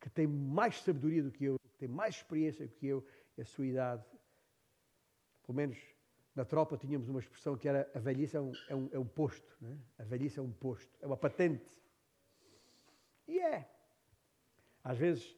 que 0.00 0.08
tem 0.08 0.26
mais 0.26 0.80
sabedoria 0.80 1.22
do 1.22 1.30
que 1.30 1.44
eu, 1.44 1.58
que 1.58 1.76
tem 1.76 1.88
mais 1.88 2.16
experiência 2.16 2.66
do 2.66 2.72
que 2.72 2.86
eu, 2.86 3.04
e 3.36 3.42
a 3.42 3.44
sua 3.44 3.66
idade, 3.66 4.04
pelo 5.44 5.56
menos 5.56 5.76
na 6.36 6.44
tropa 6.44 6.76
tínhamos 6.76 7.08
uma 7.08 7.18
expressão 7.18 7.56
que 7.56 7.66
era 7.66 7.90
a 7.94 7.98
velhice 7.98 8.36
é 8.36 8.40
um, 8.40 8.52
é 8.68 8.76
um, 8.76 8.88
é 8.92 8.98
um 8.98 9.06
posto. 9.06 9.56
Né? 9.58 9.78
A 9.98 10.04
velhice 10.04 10.38
é 10.38 10.42
um 10.42 10.52
posto, 10.52 10.94
é 11.00 11.06
uma 11.06 11.16
patente. 11.16 11.82
E 13.26 13.40
é. 13.40 13.66
Às 14.84 14.98
vezes 14.98 15.34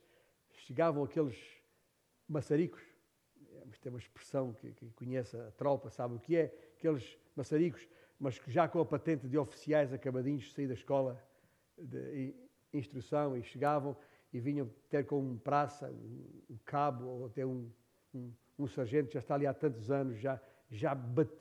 chegavam 0.52 1.04
aqueles 1.04 1.38
maçaricos, 2.28 2.82
tem 3.80 3.92
uma 3.92 3.98
expressão 4.00 4.52
que, 4.52 4.72
que 4.72 4.90
conhece 4.90 5.36
a 5.36 5.52
tropa, 5.52 5.88
sabe 5.88 6.16
o 6.16 6.18
que 6.18 6.36
é, 6.36 6.46
aqueles 6.76 7.16
maçaricos, 7.36 7.88
mas 8.18 8.36
que 8.36 8.50
já 8.50 8.66
com 8.66 8.80
a 8.80 8.84
patente 8.84 9.28
de 9.28 9.38
oficiais 9.38 9.92
acabadinhos 9.92 10.44
de 10.44 10.52
sair 10.52 10.66
da 10.66 10.74
escola 10.74 11.24
de 11.78 12.34
instrução 12.72 13.36
e 13.36 13.42
chegavam 13.44 13.96
e 14.32 14.40
vinham 14.40 14.68
ter 14.90 15.06
com 15.06 15.20
um 15.20 15.38
praça, 15.38 15.88
um, 15.88 16.42
um 16.50 16.58
cabo 16.64 17.06
ou 17.06 17.26
até 17.26 17.46
um, 17.46 17.70
um, 18.12 18.32
um 18.58 18.66
sargento 18.66 19.12
já 19.12 19.20
está 19.20 19.36
ali 19.36 19.46
há 19.46 19.54
tantos 19.54 19.90
anos, 19.92 20.18
já 20.18 20.40
já 20.70 20.96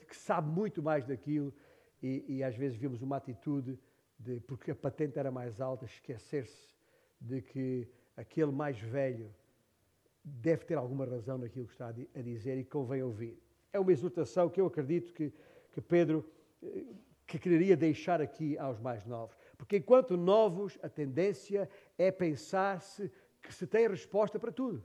que 0.07 0.15
sabe 0.15 0.49
muito 0.49 0.81
mais 0.81 1.05
daquilo 1.05 1.53
e, 2.01 2.25
e, 2.27 2.43
às 2.43 2.55
vezes 2.55 2.77
vimos 2.77 3.01
uma 3.01 3.17
atitude 3.17 3.79
de, 4.17 4.39
porque 4.41 4.71
a 4.71 4.75
patente 4.75 5.17
era 5.19 5.31
mais 5.31 5.59
alta, 5.59 5.85
esquecer-se 5.85 6.75
de 7.19 7.41
que 7.41 7.87
aquele 8.15 8.51
mais 8.51 8.79
velho 8.79 9.33
deve 10.23 10.65
ter 10.65 10.75
alguma 10.75 11.05
razão 11.05 11.37
naquilo 11.37 11.65
que 11.65 11.73
está 11.73 11.87
a 11.87 12.21
dizer 12.21 12.57
e 12.57 12.63
convém 12.63 13.01
ouvir. 13.01 13.41
É 13.71 13.79
uma 13.79 13.91
exortação 13.91 14.49
que 14.49 14.59
eu 14.59 14.67
acredito 14.67 15.13
que, 15.13 15.33
que 15.71 15.81
Pedro 15.81 16.29
eh, 16.61 16.85
que 17.25 17.37
quereria 17.37 17.75
deixar 17.75 18.21
aqui 18.21 18.57
aos 18.57 18.79
mais 18.79 19.05
novos. 19.05 19.37
Porque 19.57 19.77
enquanto 19.77 20.15
novos, 20.15 20.79
a 20.81 20.87
tendência 20.87 21.69
é 21.97 22.09
pensar-se 22.09 23.11
que 23.41 23.53
se 23.53 23.67
tem 23.67 23.87
resposta 23.87 24.39
para 24.39 24.51
tudo. 24.51 24.83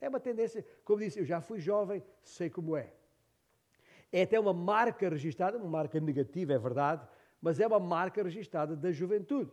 É 0.00 0.08
uma 0.08 0.20
tendência, 0.20 0.64
como 0.84 1.00
disse, 1.00 1.18
eu 1.18 1.24
já 1.24 1.40
fui 1.40 1.58
jovem, 1.58 2.02
sei 2.22 2.50
como 2.50 2.76
é. 2.76 2.92
É 4.16 4.22
até 4.22 4.38
uma 4.38 4.52
marca 4.52 5.08
registrada, 5.08 5.58
uma 5.58 5.68
marca 5.68 5.98
negativa, 5.98 6.52
é 6.52 6.58
verdade, 6.58 7.04
mas 7.42 7.58
é 7.58 7.66
uma 7.66 7.80
marca 7.80 8.22
registrada 8.22 8.76
da 8.76 8.92
juventude. 8.92 9.50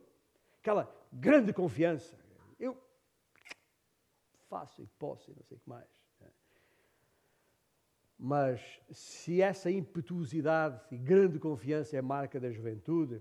Aquela 0.59 0.87
grande 1.11 1.51
confiança. 1.51 2.15
Eu 2.59 2.77
faço 4.47 4.83
e 4.83 4.85
posso 4.99 5.31
e 5.31 5.33
não 5.33 5.41
sei 5.41 5.57
o 5.57 5.59
que 5.59 5.67
mais. 5.67 5.89
Mas 8.19 8.79
se 8.91 9.41
essa 9.41 9.71
impetuosidade 9.71 10.79
e 10.91 10.97
grande 10.99 11.39
confiança 11.39 11.97
é 11.97 12.01
marca 12.03 12.39
da 12.39 12.51
juventude, 12.51 13.19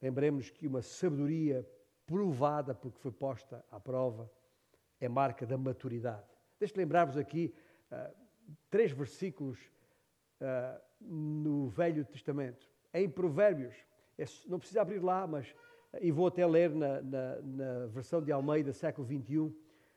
lembremos 0.00 0.48
que 0.48 0.66
uma 0.66 0.80
sabedoria 0.80 1.68
provada 2.06 2.74
porque 2.74 2.98
foi 2.98 3.12
posta 3.12 3.62
à 3.70 3.78
prova 3.78 4.30
é 4.98 5.06
marca 5.06 5.44
da 5.44 5.58
maturidade. 5.58 6.24
Deixe-me 6.58 6.82
lembrar-vos 6.82 7.18
aqui 7.18 7.54
uh, 7.92 8.10
três 8.70 8.90
versículos 8.90 9.70
uh, 10.40 10.80
no 11.00 11.68
Velho 11.68 12.04
Testamento. 12.04 12.68
Em 12.92 13.08
Provérbios, 13.08 13.74
é, 14.18 14.24
não 14.46 14.58
precisa 14.58 14.82
abrir 14.82 15.02
lá, 15.02 15.26
mas 15.26 15.54
e 16.00 16.10
vou 16.10 16.26
até 16.26 16.46
ler 16.46 16.70
na, 16.70 17.00
na, 17.00 17.36
na, 17.40 17.86
versão 17.86 18.22
de 18.22 18.30
Almeida, 18.30 18.72
século 18.72 19.06
21, 19.06 19.54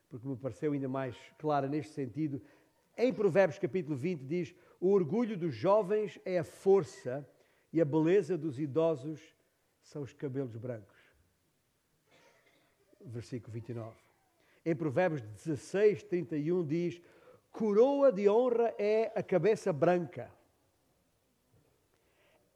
porque 0.08 0.26
me 0.26 0.36
pareceu 0.36 0.72
ainda 0.72 0.88
mais 0.88 1.16
clara 1.38 1.68
neste 1.68 1.92
sentido. 1.92 2.40
Em 2.96 3.12
Provérbios, 3.12 3.58
capítulo 3.58 3.96
20, 3.96 4.20
diz: 4.22 4.54
O 4.80 4.90
orgulho 4.90 5.36
dos 5.36 5.54
jovens 5.54 6.18
é 6.24 6.38
a 6.38 6.44
força 6.44 7.26
e 7.72 7.80
a 7.80 7.84
beleza 7.84 8.36
dos 8.36 8.58
idosos 8.58 9.20
são 9.82 10.02
os 10.02 10.12
cabelos 10.12 10.56
brancos. 10.56 11.00
Versículo 13.04 13.52
29. 13.52 13.96
Em 14.64 14.76
Provérbios 14.76 15.22
16, 15.22 16.04
31 16.04 16.64
diz: 16.64 17.02
Coroa 17.52 18.10
de 18.10 18.28
honra 18.30 18.74
é 18.78 19.12
a 19.14 19.22
cabeça 19.22 19.70
branca, 19.74 20.32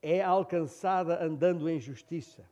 é 0.00 0.22
alcançada 0.22 1.22
andando 1.22 1.68
em 1.68 1.78
justiça. 1.78 2.48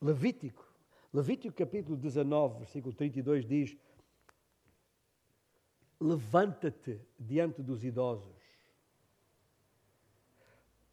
Levítico, 0.00 0.66
Levítico 1.12 1.54
capítulo 1.54 1.96
19, 1.96 2.60
versículo 2.60 2.94
32 2.94 3.44
diz: 3.44 3.76
Levanta-te 6.00 7.00
diante 7.18 7.62
dos 7.62 7.84
idosos, 7.84 8.42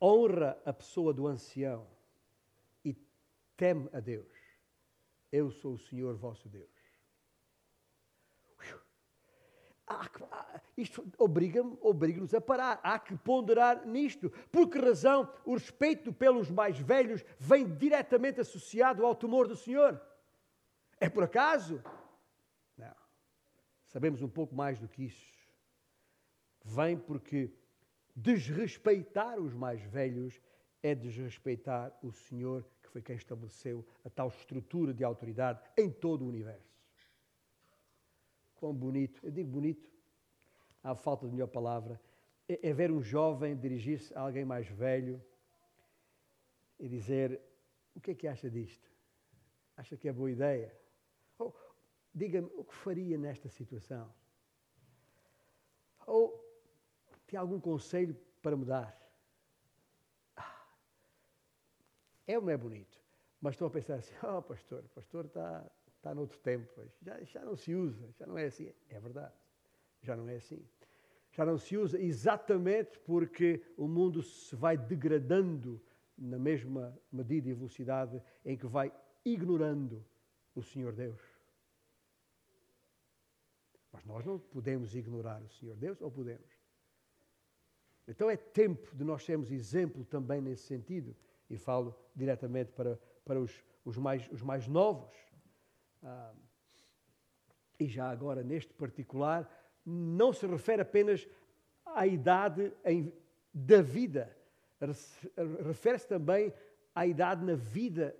honra 0.01 0.61
a 0.65 0.73
pessoa 0.73 1.13
do 1.13 1.25
ancião 1.25 1.87
e 2.83 2.93
teme 3.55 3.89
a 3.93 4.01
Deus. 4.01 4.32
Eu 5.33 5.49
sou 5.49 5.73
o 5.73 5.79
Senhor 5.79 6.15
vosso 6.15 6.47
Deus. 6.47 6.69
isto 10.77 11.03
obriga-nos 11.17 11.75
obriga 11.81 12.37
a 12.37 12.41
parar. 12.41 12.79
Há 12.83 12.99
que 12.99 13.17
ponderar 13.17 13.83
nisto. 13.83 14.29
Por 14.51 14.69
que 14.69 14.77
razão 14.77 15.27
o 15.43 15.53
respeito 15.53 16.13
pelos 16.13 16.51
mais 16.51 16.77
velhos 16.77 17.25
vem 17.39 17.67
diretamente 17.75 18.41
associado 18.41 19.03
ao 19.03 19.15
temor 19.15 19.47
do 19.47 19.55
Senhor? 19.55 19.99
É 20.99 21.09
por 21.09 21.23
acaso? 21.23 21.83
Não. 22.77 22.95
Sabemos 23.87 24.21
um 24.21 24.29
pouco 24.29 24.53
mais 24.53 24.79
do 24.79 24.87
que 24.87 25.05
isso. 25.05 25.33
Vem 26.63 26.95
porque 26.95 27.51
desrespeitar 28.15 29.39
os 29.39 29.55
mais 29.55 29.81
velhos 29.81 30.39
é 30.83 30.93
desrespeitar 30.93 31.91
o 32.03 32.11
Senhor 32.11 32.63
foi 32.93 33.01
quem 33.01 33.15
estabeleceu 33.15 33.83
a 34.05 34.09
tal 34.09 34.27
estrutura 34.27 34.93
de 34.93 35.03
autoridade 35.03 35.59
em 35.75 35.89
todo 35.89 36.23
o 36.23 36.27
universo. 36.27 36.79
Quão 38.55 38.71
bonito, 38.71 39.19
eu 39.25 39.31
digo 39.31 39.49
bonito, 39.49 39.91
há 40.83 40.93
falta 40.93 41.25
de 41.25 41.33
melhor 41.33 41.47
palavra, 41.47 41.99
é, 42.47 42.69
é 42.69 42.71
ver 42.71 42.91
um 42.91 43.01
jovem 43.01 43.57
dirigir-se 43.57 44.13
a 44.13 44.21
alguém 44.21 44.45
mais 44.45 44.67
velho 44.67 45.19
e 46.79 46.87
dizer: 46.87 47.41
O 47.95 47.99
que 47.99 48.11
é 48.11 48.15
que 48.15 48.27
acha 48.27 48.47
disto? 48.47 48.87
Acha 49.75 49.97
que 49.97 50.07
é 50.07 50.13
boa 50.13 50.29
ideia? 50.29 50.71
Ou 51.39 51.51
diga-me 52.13 52.51
o 52.55 52.63
que 52.63 52.75
faria 52.75 53.17
nesta 53.17 53.49
situação? 53.49 54.13
Ou 56.05 56.39
tem 57.25 57.39
algum 57.39 57.59
conselho 57.59 58.15
para 58.39 58.55
me 58.55 58.65
dar? 58.65 58.95
Ah, 60.35 60.67
é 62.27 62.37
ou 62.37 62.43
não 62.43 62.51
é 62.51 62.57
bonito? 62.57 62.99
Mas 63.41 63.55
estou 63.55 63.67
a 63.67 63.71
pensar 63.71 63.95
assim, 63.95 64.13
oh 64.23 64.41
pastor, 64.41 64.83
pastor 64.95 65.25
está, 65.25 65.69
está 65.87 66.13
noutro 66.15 66.39
tempo, 66.39 66.81
já, 67.01 67.21
já 67.23 67.43
não 67.43 67.55
se 67.55 67.73
usa, 67.75 68.09
já 68.17 68.25
não 68.25 68.37
é 68.37 68.45
assim. 68.45 68.71
É 68.89 68.99
verdade, 68.99 69.33
já 70.01 70.15
não 70.15 70.27
é 70.29 70.35
assim. 70.35 70.65
Já 71.31 71.45
não 71.45 71.57
se 71.57 71.75
usa 71.75 71.99
exatamente 71.99 72.99
porque 72.99 73.61
o 73.75 73.87
mundo 73.87 74.21
se 74.21 74.55
vai 74.55 74.77
degradando 74.77 75.81
na 76.17 76.37
mesma 76.37 76.97
medida 77.11 77.49
e 77.49 77.53
velocidade 77.53 78.21
em 78.45 78.55
que 78.55 78.67
vai 78.67 78.93
ignorando 79.25 80.05
o 80.55 80.61
Senhor 80.61 80.93
Deus. 80.93 81.19
Mas 83.91 84.05
nós 84.05 84.25
não 84.25 84.39
podemos 84.39 84.95
ignorar 84.95 85.41
o 85.41 85.49
Senhor 85.49 85.75
Deus, 85.75 86.01
ou 86.01 86.11
podemos? 86.11 86.49
Então 88.07 88.29
é 88.29 88.35
tempo 88.35 88.95
de 88.95 89.03
nós 89.03 89.23
sermos 89.23 89.51
exemplo 89.51 90.03
também 90.05 90.41
nesse 90.41 90.63
sentido. 90.63 91.15
E 91.49 91.57
falo 91.57 91.95
diretamente 92.15 92.71
para, 92.71 92.99
para 93.25 93.39
os, 93.39 93.63
os, 93.85 93.97
mais, 93.97 94.27
os 94.31 94.41
mais 94.41 94.67
novos. 94.67 95.13
Ah, 96.01 96.33
e 97.79 97.87
já 97.87 98.09
agora, 98.09 98.43
neste 98.43 98.73
particular, 98.73 99.49
não 99.85 100.31
se 100.31 100.45
refere 100.47 100.81
apenas 100.81 101.27
à 101.85 102.07
idade 102.07 102.71
em, 102.85 103.13
da 103.53 103.81
vida, 103.81 104.35
refere-se 105.65 106.07
também 106.07 106.53
à 106.95 107.05
idade 107.05 107.43
na 107.43 107.55
vida 107.55 108.15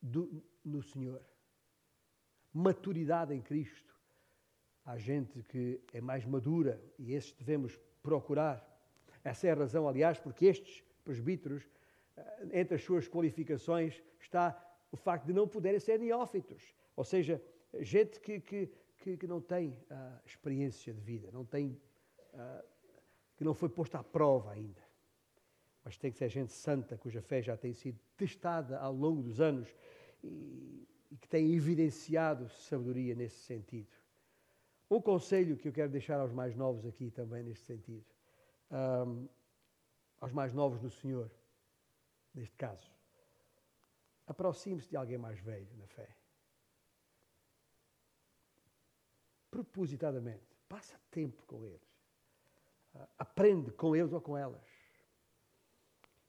do, 0.00 0.42
no 0.64 0.82
Senhor. 0.82 1.22
Maturidade 2.52 3.34
em 3.34 3.40
Cristo. 3.40 3.94
Há 4.84 4.96
gente 4.96 5.42
que 5.42 5.80
é 5.92 6.00
mais 6.00 6.24
madura 6.24 6.80
e 6.98 7.12
esses 7.12 7.32
devemos 7.32 7.78
procurar. 8.02 8.64
Essa 9.22 9.48
é 9.48 9.50
a 9.50 9.54
razão, 9.54 9.86
aliás, 9.86 10.18
porque 10.18 10.46
estes 10.46 10.82
presbíteros, 11.04 11.68
entre 12.52 12.74
as 12.76 12.82
suas 12.82 13.08
qualificações, 13.08 14.02
está 14.20 14.56
o 14.90 14.96
facto 14.96 15.26
de 15.26 15.32
não 15.32 15.46
poderem 15.46 15.80
ser 15.80 15.98
neófitos. 15.98 16.74
Ou 16.96 17.04
seja, 17.04 17.42
gente 17.80 18.20
que, 18.20 18.40
que, 18.40 18.70
que, 18.98 19.16
que 19.16 19.26
não 19.26 19.40
tem 19.40 19.70
uh, 19.70 20.20
experiência 20.24 20.92
de 20.92 21.00
vida, 21.00 21.30
não 21.30 21.44
tem, 21.44 21.80
uh, 22.34 22.64
que 23.36 23.44
não 23.44 23.54
foi 23.54 23.68
posta 23.68 23.98
à 23.98 24.04
prova 24.04 24.52
ainda. 24.52 24.82
Mas 25.84 25.96
tem 25.96 26.10
que 26.10 26.18
ser 26.18 26.28
gente 26.28 26.52
santa, 26.52 26.98
cuja 26.98 27.22
fé 27.22 27.40
já 27.40 27.56
tem 27.56 27.72
sido 27.72 27.98
testada 28.16 28.78
ao 28.78 28.92
longo 28.92 29.22
dos 29.22 29.40
anos 29.40 29.74
e, 30.22 30.86
e 31.10 31.16
que 31.16 31.28
tem 31.28 31.54
evidenciado 31.54 32.48
sabedoria 32.48 33.14
nesse 33.14 33.38
sentido. 33.38 33.96
Um 34.90 35.00
conselho 35.00 35.56
que 35.56 35.68
eu 35.68 35.72
quero 35.72 35.90
deixar 35.90 36.18
aos 36.18 36.32
mais 36.32 36.56
novos 36.56 36.86
aqui 36.86 37.10
também 37.10 37.42
neste 37.42 37.64
sentido, 37.66 38.04
um, 38.70 39.28
aos 40.20 40.32
mais 40.32 40.52
novos 40.52 40.80
do 40.80 40.90
Senhor, 40.90 41.30
neste 42.38 42.56
caso, 42.56 42.90
aproxime-se 44.26 44.88
de 44.88 44.96
alguém 44.96 45.18
mais 45.18 45.38
velho 45.40 45.68
na 45.76 45.86
fé. 45.86 46.08
Propositadamente, 49.50 50.56
passa 50.68 50.98
tempo 51.10 51.42
com 51.46 51.64
eles. 51.64 51.88
Uh, 52.94 53.08
aprende 53.18 53.72
com 53.72 53.96
eles 53.96 54.12
ou 54.12 54.20
com 54.20 54.36
elas. 54.36 54.62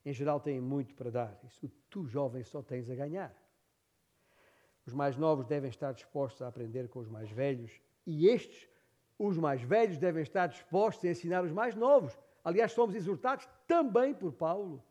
Em 0.06 0.14
geral, 0.14 0.40
têm 0.40 0.60
muito 0.60 0.96
para 0.96 1.12
dar. 1.12 1.40
Isso 1.44 1.70
tu, 1.90 2.06
jovem, 2.06 2.44
só 2.44 2.62
tens 2.62 2.90
a 2.90 2.96
ganhar. 2.96 3.36
Os 4.86 4.94
mais 4.94 5.18
novos 5.18 5.46
devem 5.46 5.70
estar 5.70 5.94
dispostos 5.94 6.42
a 6.42 6.48
aprender 6.48 6.88
com 6.88 7.00
os 7.00 7.08
mais 7.08 7.30
velhos 7.30 7.80
e 8.06 8.28
estes, 8.28 8.68
os 9.20 9.38
mais 9.38 9.62
velhos, 9.62 10.00
devem 10.00 10.24
estar 10.24 10.48
dispostos 10.48 11.06
a 11.06 11.12
ensinar 11.12 11.44
os 11.44 11.52
mais 11.52 11.76
novos. 11.76 12.18
Aliás, 12.44 12.72
somos 12.72 12.96
exortados 12.96 13.48
também 13.68 14.14
por 14.14 14.32
Paulo, 14.32 14.84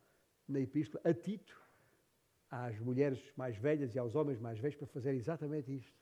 na 0.49 0.61
Epístola, 0.61 1.03
a 1.05 1.13
Tito, 1.13 1.61
às 2.51 2.79
mulheres 2.79 3.23
mais 3.37 3.57
velhas 3.57 3.95
e 3.95 3.99
aos 3.99 4.15
homens 4.15 4.41
mais 4.41 4.59
velhos, 4.59 4.77
para 4.77 4.87
fazer 4.87 5.15
exatamente 5.15 5.75
isto. 5.75 5.93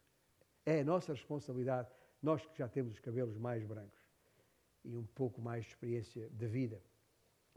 É 0.64 0.80
a 0.80 0.85
nossa 0.85 1.12
responsabilidade, 1.12 1.88
nós 2.22 2.44
que 2.46 2.59
já 2.59 2.68
temos 2.68 2.94
os 2.94 3.00
cabelos 3.00 3.37
mais 3.37 3.64
brancos 3.64 4.00
e 4.85 4.96
um 4.96 5.04
pouco 5.04 5.40
mais 5.40 5.64
de 5.64 5.70
experiência 5.70 6.28
de 6.30 6.46
vida. 6.46 6.80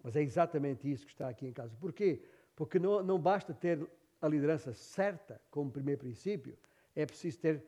Mas 0.04 0.16
é 0.16 0.22
exatamente 0.22 0.90
isso 0.92 1.06
que 1.06 1.12
está 1.12 1.30
aqui 1.30 1.46
em 1.46 1.54
casa. 1.54 1.76
Porquê? 1.80 2.24
Porque 2.56 2.80
não, 2.80 3.04
não 3.04 3.20
basta 3.20 3.54
ter 3.54 3.88
a 4.22 4.28
liderança 4.28 4.74
certa 4.74 5.42
como 5.50 5.72
primeiro 5.72 6.02
princípio, 6.02 6.58
é 6.96 7.06
preciso 7.06 7.40
ter 7.40 7.64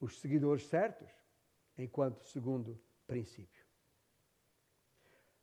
os 0.00 0.18
seguidores 0.20 0.66
certos 0.66 1.10
enquanto 1.78 2.22
segundo 2.24 2.78
princípio. 3.06 3.64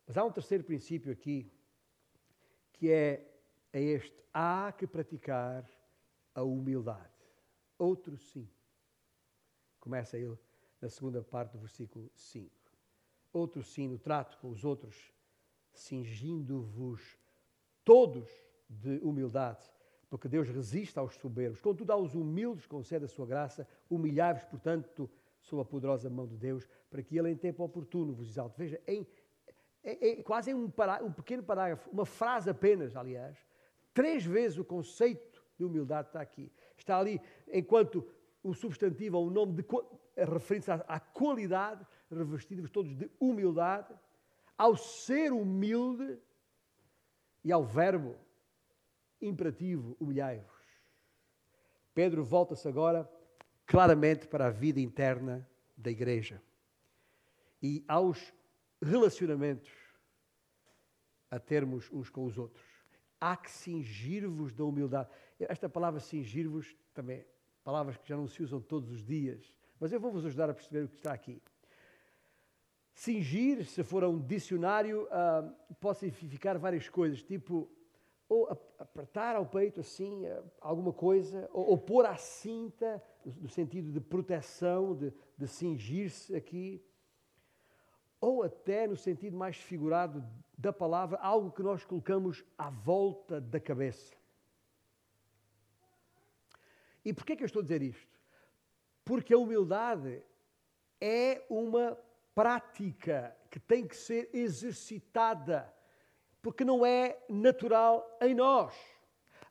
Mas 0.05 0.17
há 0.17 0.23
um 0.25 0.31
terceiro 0.31 0.63
princípio 0.63 1.11
aqui, 1.11 1.51
que 2.81 2.89
é, 2.89 3.31
é 3.71 3.79
este: 3.79 4.25
há 4.33 4.73
que 4.75 4.87
praticar 4.87 5.69
a 6.33 6.41
humildade. 6.41 7.13
Outro 7.77 8.17
sim. 8.17 8.49
Começa 9.79 10.17
ele 10.17 10.35
na 10.81 10.89
segunda 10.89 11.21
parte 11.21 11.51
do 11.51 11.59
versículo 11.59 12.11
5. 12.15 12.51
Outro 13.31 13.61
sim 13.61 13.87
no 13.87 13.99
trato 13.99 14.35
com 14.39 14.49
os 14.49 14.65
outros, 14.65 15.13
cingindo-vos 15.71 17.19
todos 17.83 18.27
de 18.67 18.97
humildade, 19.03 19.63
porque 20.09 20.27
Deus 20.27 20.49
resiste 20.49 20.97
aos 20.97 21.13
soberbos. 21.13 21.61
Contudo, 21.61 21.91
aos 21.91 22.15
humildes 22.15 22.65
concede 22.65 23.05
a 23.05 23.07
sua 23.07 23.27
graça. 23.27 23.67
Humilhai-vos, 23.91 24.43
portanto, 24.45 25.07
sob 25.39 25.61
a 25.61 25.65
poderosa 25.65 26.09
mão 26.09 26.25
de 26.25 26.35
Deus, 26.35 26.67
para 26.89 27.03
que 27.03 27.15
Ele, 27.15 27.29
em 27.29 27.37
tempo 27.37 27.63
oportuno, 27.63 28.11
vos 28.11 28.27
exalte. 28.27 28.57
Veja, 28.57 28.81
em, 28.87 29.05
em, 29.83 30.19
em 30.19 30.21
quase 30.21 30.53
um, 30.53 30.71
um 31.03 31.11
pequeno 31.11 31.43
parágrafo, 31.43 31.89
uma 31.89 32.05
frase 32.05 32.49
apenas, 32.49 32.95
aliás, 32.95 33.37
três 33.93 34.25
vezes 34.25 34.57
o 34.57 34.65
conceito 34.65 35.43
de 35.57 35.65
humildade 35.65 36.07
está 36.07 36.21
aqui. 36.21 36.51
Está 36.77 36.97
ali 36.97 37.21
enquanto 37.47 38.07
o 38.43 38.53
substantivo 38.53 39.17
ou 39.17 39.27
o 39.27 39.31
nome 39.31 39.53
de 39.53 39.65
referindo-se 40.17 40.71
à, 40.71 40.75
à 40.87 40.99
qualidade, 40.99 41.85
revestidos 42.09 42.69
todos 42.69 42.95
de 42.95 43.09
humildade, 43.19 43.93
ao 44.57 44.75
ser 44.75 45.31
humilde 45.31 46.19
e 47.43 47.51
ao 47.51 47.63
verbo 47.63 48.15
imperativo, 49.21 49.95
humilhai-vos. 49.99 50.51
Pedro 51.93 52.23
volta-se 52.23 52.67
agora 52.67 53.09
claramente 53.65 54.27
para 54.27 54.47
a 54.47 54.49
vida 54.49 54.79
interna 54.79 55.47
da 55.77 55.89
igreja 55.89 56.41
e 57.61 57.83
aos 57.87 58.33
relacionamentos 58.81 59.71
a 61.29 61.39
termos 61.39 61.89
uns 61.91 62.09
com 62.09 62.25
os 62.25 62.37
outros. 62.37 62.65
Há 63.19 63.37
que 63.37 63.51
cingir-vos 63.51 64.53
da 64.53 64.65
humildade. 64.65 65.09
Esta 65.39 65.69
palavra 65.69 65.99
cingir-vos 65.99 66.75
também, 66.93 67.25
palavras 67.63 67.97
que 67.97 68.09
já 68.09 68.17
não 68.17 68.27
se 68.27 68.41
usam 68.41 68.59
todos 68.59 68.89
os 68.89 69.03
dias, 69.03 69.53
mas 69.79 69.91
eu 69.93 69.99
vou-vos 69.99 70.25
ajudar 70.25 70.49
a 70.49 70.53
perceber 70.53 70.85
o 70.85 70.89
que 70.89 70.95
está 70.95 71.13
aqui. 71.13 71.41
Cingir, 72.93 73.65
se 73.65 73.83
for 73.83 74.03
a 74.03 74.09
um 74.09 74.19
dicionário, 74.19 75.03
uh, 75.05 75.75
pode 75.79 75.99
significar 75.99 76.57
várias 76.57 76.89
coisas, 76.89 77.23
tipo 77.23 77.69
ou 78.31 78.47
apertar 78.79 79.35
ao 79.35 79.45
peito 79.45 79.81
assim 79.81 80.25
eh, 80.25 80.41
alguma 80.61 80.93
coisa, 80.93 81.49
ou, 81.51 81.71
ou 81.71 81.77
pôr 81.77 82.05
à 82.05 82.15
cinta, 82.15 83.03
no 83.25 83.49
sentido 83.49 83.91
de 83.91 83.99
proteção, 83.99 84.95
de, 84.95 85.11
de 85.37 85.47
cingir-se 85.49 86.33
aqui, 86.33 86.81
ou 88.21 88.43
até 88.43 88.87
no 88.87 88.95
sentido 88.95 89.35
mais 89.35 89.57
figurado 89.57 90.23
da 90.55 90.71
palavra, 90.71 91.17
algo 91.17 91.51
que 91.51 91.63
nós 91.63 91.83
colocamos 91.83 92.45
à 92.55 92.69
volta 92.69 93.41
da 93.41 93.59
cabeça. 93.59 94.15
E 97.03 97.11
porquê 97.11 97.35
que 97.35 97.41
eu 97.41 97.47
estou 97.47 97.61
a 97.61 97.63
dizer 97.63 97.81
isto? 97.81 98.21
Porque 99.03 99.33
a 99.33 99.37
humildade 99.39 100.21
é 101.01 101.43
uma 101.49 101.97
prática 102.35 103.35
que 103.49 103.59
tem 103.59 103.87
que 103.87 103.97
ser 103.97 104.29
exercitada 104.31 105.73
porque 106.43 106.63
não 106.63 106.85
é 106.85 107.17
natural 107.27 108.17
em 108.21 108.33
nós. 108.33 108.73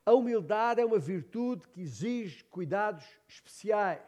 A 0.05 0.13
humildade 0.13 0.81
é 0.81 0.85
uma 0.85 0.99
virtude 0.99 1.67
que 1.69 1.81
exige 1.81 2.45
cuidados 2.45 3.05
especiais. 3.29 4.01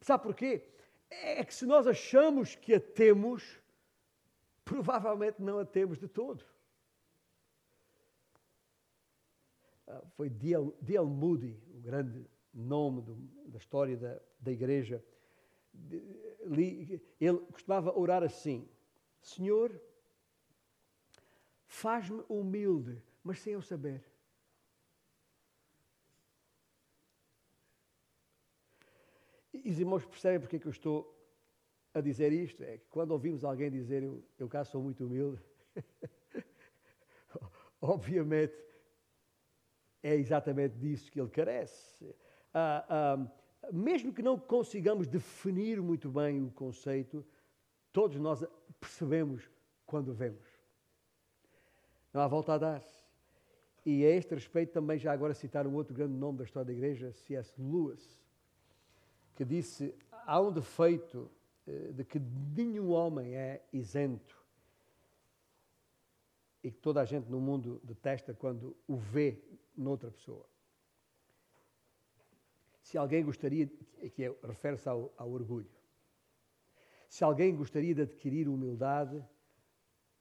Sabe 0.00 0.22
porquê? 0.22 0.69
É 1.10 1.44
que 1.44 1.54
se 1.54 1.66
nós 1.66 1.86
achamos 1.86 2.54
que 2.54 2.74
a 2.74 2.80
temos, 2.80 3.60
provavelmente 4.64 5.42
não 5.42 5.58
a 5.58 5.64
temos 5.64 5.98
de 5.98 6.08
todo. 6.08 6.44
Ah, 9.86 10.02
foi 10.16 10.30
D.L. 10.30 11.06
Moody, 11.06 11.60
o 11.74 11.80
grande 11.80 12.24
nome 12.54 13.02
do, 13.02 13.14
da 13.46 13.58
história 13.58 13.96
da, 13.96 14.20
da 14.38 14.52
igreja. 14.52 15.04
Ele 16.40 16.98
costumava 17.52 17.96
orar 17.98 18.22
assim: 18.22 18.68
Senhor, 19.20 19.80
Faz-me 21.70 22.24
humilde, 22.28 23.00
mas 23.22 23.38
sem 23.38 23.52
eu 23.52 23.62
saber. 23.62 24.04
E 29.64 29.70
os 29.70 29.78
irmãos 29.78 30.04
percebem 30.04 30.40
porque 30.40 30.56
é 30.56 30.58
que 30.58 30.66
eu 30.66 30.72
estou 30.72 31.16
a 31.92 32.00
dizer 32.00 32.32
isto? 32.32 32.62
É 32.62 32.78
que 32.78 32.86
quando 32.88 33.10
ouvimos 33.10 33.44
alguém 33.44 33.70
dizer 33.70 34.02
eu, 34.02 34.24
eu 34.38 34.48
cá 34.48 34.64
sou 34.64 34.82
muito 34.82 35.04
humilde, 35.04 35.42
obviamente 37.80 38.54
é 40.02 40.14
exatamente 40.14 40.76
disso 40.76 41.10
que 41.10 41.20
ele 41.20 41.28
carece. 41.28 42.14
Ah, 42.54 42.84
ah, 42.88 43.72
mesmo 43.72 44.12
que 44.12 44.22
não 44.22 44.38
consigamos 44.38 45.06
definir 45.06 45.80
muito 45.80 46.10
bem 46.10 46.42
o 46.42 46.50
conceito, 46.50 47.24
todos 47.92 48.18
nós 48.18 48.44
percebemos 48.78 49.50
quando 49.84 50.14
vemos. 50.14 50.46
Não 52.12 52.22
há 52.22 52.28
volta 52.28 52.54
a 52.54 52.58
dar. 52.58 52.84
E 53.84 54.04
a 54.04 54.10
este 54.10 54.34
respeito 54.34 54.72
também 54.72 54.98
já 54.98 55.12
agora 55.12 55.34
citar 55.34 55.66
um 55.66 55.74
outro 55.74 55.94
grande 55.94 56.14
nome 56.14 56.38
da 56.38 56.44
história 56.44 56.66
da 56.66 56.72
igreja, 56.72 57.12
C.S. 57.12 57.52
Lewis, 57.58 58.19
que 59.40 59.44
disse, 59.46 59.94
há 60.26 60.38
um 60.38 60.52
defeito 60.52 61.30
eh, 61.66 61.92
de 61.92 62.04
que 62.04 62.18
nenhum 62.18 62.90
homem 62.90 63.34
é 63.34 63.66
isento 63.72 64.36
e 66.62 66.70
que 66.70 66.78
toda 66.78 67.00
a 67.00 67.06
gente 67.06 67.30
no 67.30 67.40
mundo 67.40 67.80
detesta 67.82 68.34
quando 68.34 68.76
o 68.86 68.98
vê 68.98 69.42
noutra 69.74 70.10
pessoa. 70.10 70.46
Se 72.82 72.98
alguém 72.98 73.24
gostaria, 73.24 73.66
que 74.14 74.24
é, 74.24 74.36
refere-se 74.42 74.86
ao, 74.86 75.10
ao 75.16 75.30
orgulho, 75.30 75.70
se 77.08 77.24
alguém 77.24 77.56
gostaria 77.56 77.94
de 77.94 78.02
adquirir 78.02 78.46
humildade, 78.46 79.24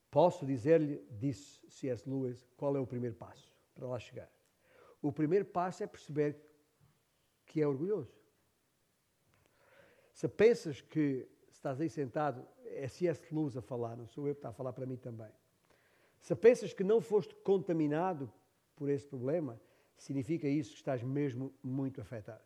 posso 0.10 0.46
dizer-lhe, 0.46 1.06
disse 1.12 1.60
C.S. 1.70 2.10
Lewis, 2.10 2.48
qual 2.56 2.74
é 2.78 2.80
o 2.80 2.88
primeiro 2.88 3.18
passo 3.18 3.54
para 3.76 3.86
lá 3.86 4.00
chegar. 4.00 4.32
O 5.02 5.12
primeiro 5.12 5.44
passo 5.44 5.84
é 5.84 5.88
perceber 5.88 6.42
que 7.46 7.62
é 7.62 7.68
orgulhoso. 7.68 8.19
Se 10.20 10.28
pensas 10.28 10.82
que 10.82 11.26
estás 11.50 11.80
aí 11.80 11.90
sentado, 11.90 12.46
é 12.66 12.90
C.S. 12.90 13.34
Lewis 13.34 13.56
a 13.56 13.62
falar, 13.62 13.96
não 13.96 14.06
sou 14.06 14.28
eu 14.28 14.36
que 14.36 14.40
está 14.40 14.50
a 14.50 14.54
falar 14.54 14.74
para 14.74 14.86
mim 14.86 14.98
também. 14.98 15.32
Se 16.20 16.36
pensas 16.36 16.74
que 16.74 16.84
não 16.84 17.00
foste 17.00 17.34
contaminado 17.36 18.30
por 18.76 18.90
esse 18.90 19.08
problema, 19.08 19.58
significa 19.96 20.46
isso 20.46 20.72
que 20.72 20.76
estás 20.76 21.02
mesmo 21.02 21.54
muito 21.64 22.02
afetado. 22.02 22.44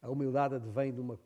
A 0.00 0.08
humildade 0.08 0.54
advém 0.54 0.94
de 0.94 1.00
uma 1.02 1.20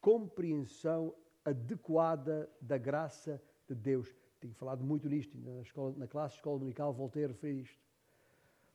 compreensão 0.00 1.12
adequada 1.44 2.48
da 2.60 2.78
graça 2.78 3.42
de 3.66 3.74
Deus. 3.74 4.14
Tenho 4.38 4.54
falado 4.54 4.84
muito 4.84 5.08
nisto, 5.08 5.36
na, 5.36 5.62
escola, 5.62 5.92
na 5.96 6.06
classe 6.06 6.34
de 6.34 6.38
escola 6.38 6.60
dominical 6.60 6.92
voltei 6.92 7.24
a 7.24 7.26
referir 7.26 7.62
isto. 7.62 7.82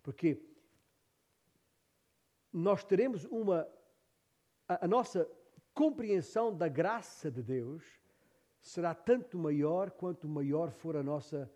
Porque 0.02 0.46
nós 2.52 2.84
teremos 2.84 3.24
uma. 3.32 3.66
A, 4.68 4.88
nossa 4.88 5.30
compreensão 5.74 6.56
da 6.56 6.68
graça 6.68 7.30
de 7.30 7.42
Deus 7.42 7.84
será 8.62 8.94
tanto 8.94 9.38
maior 9.38 9.92
quanto 9.92 10.28
maior 10.28 10.72
for 10.72 10.96
a 10.96 11.04
nossa 11.04 11.52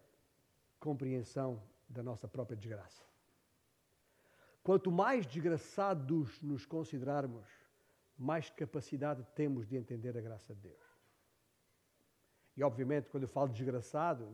compreensão 0.80 1.62
da 1.88 2.04
nossa 2.04 2.28
própria 2.28 2.58
desgraça. 2.58 3.04
Quanto 4.63 4.91
mais 4.91 5.26
desgraçados 5.26 6.41
nos 6.41 6.65
considerarmos, 6.65 7.48
mais 8.17 8.50
capacidade 8.50 9.26
temos 9.34 9.67
de 9.67 9.78
entender 9.78 10.17
a 10.17 10.22
graça 10.22 10.54
de 10.54 10.62
Deus. 10.62 10.98
E, 12.58 12.63
obviamente, 12.63 13.08
quando 13.10 13.24
eu 13.24 13.30
falo 13.30 13.50
desgraçado, 13.50 14.26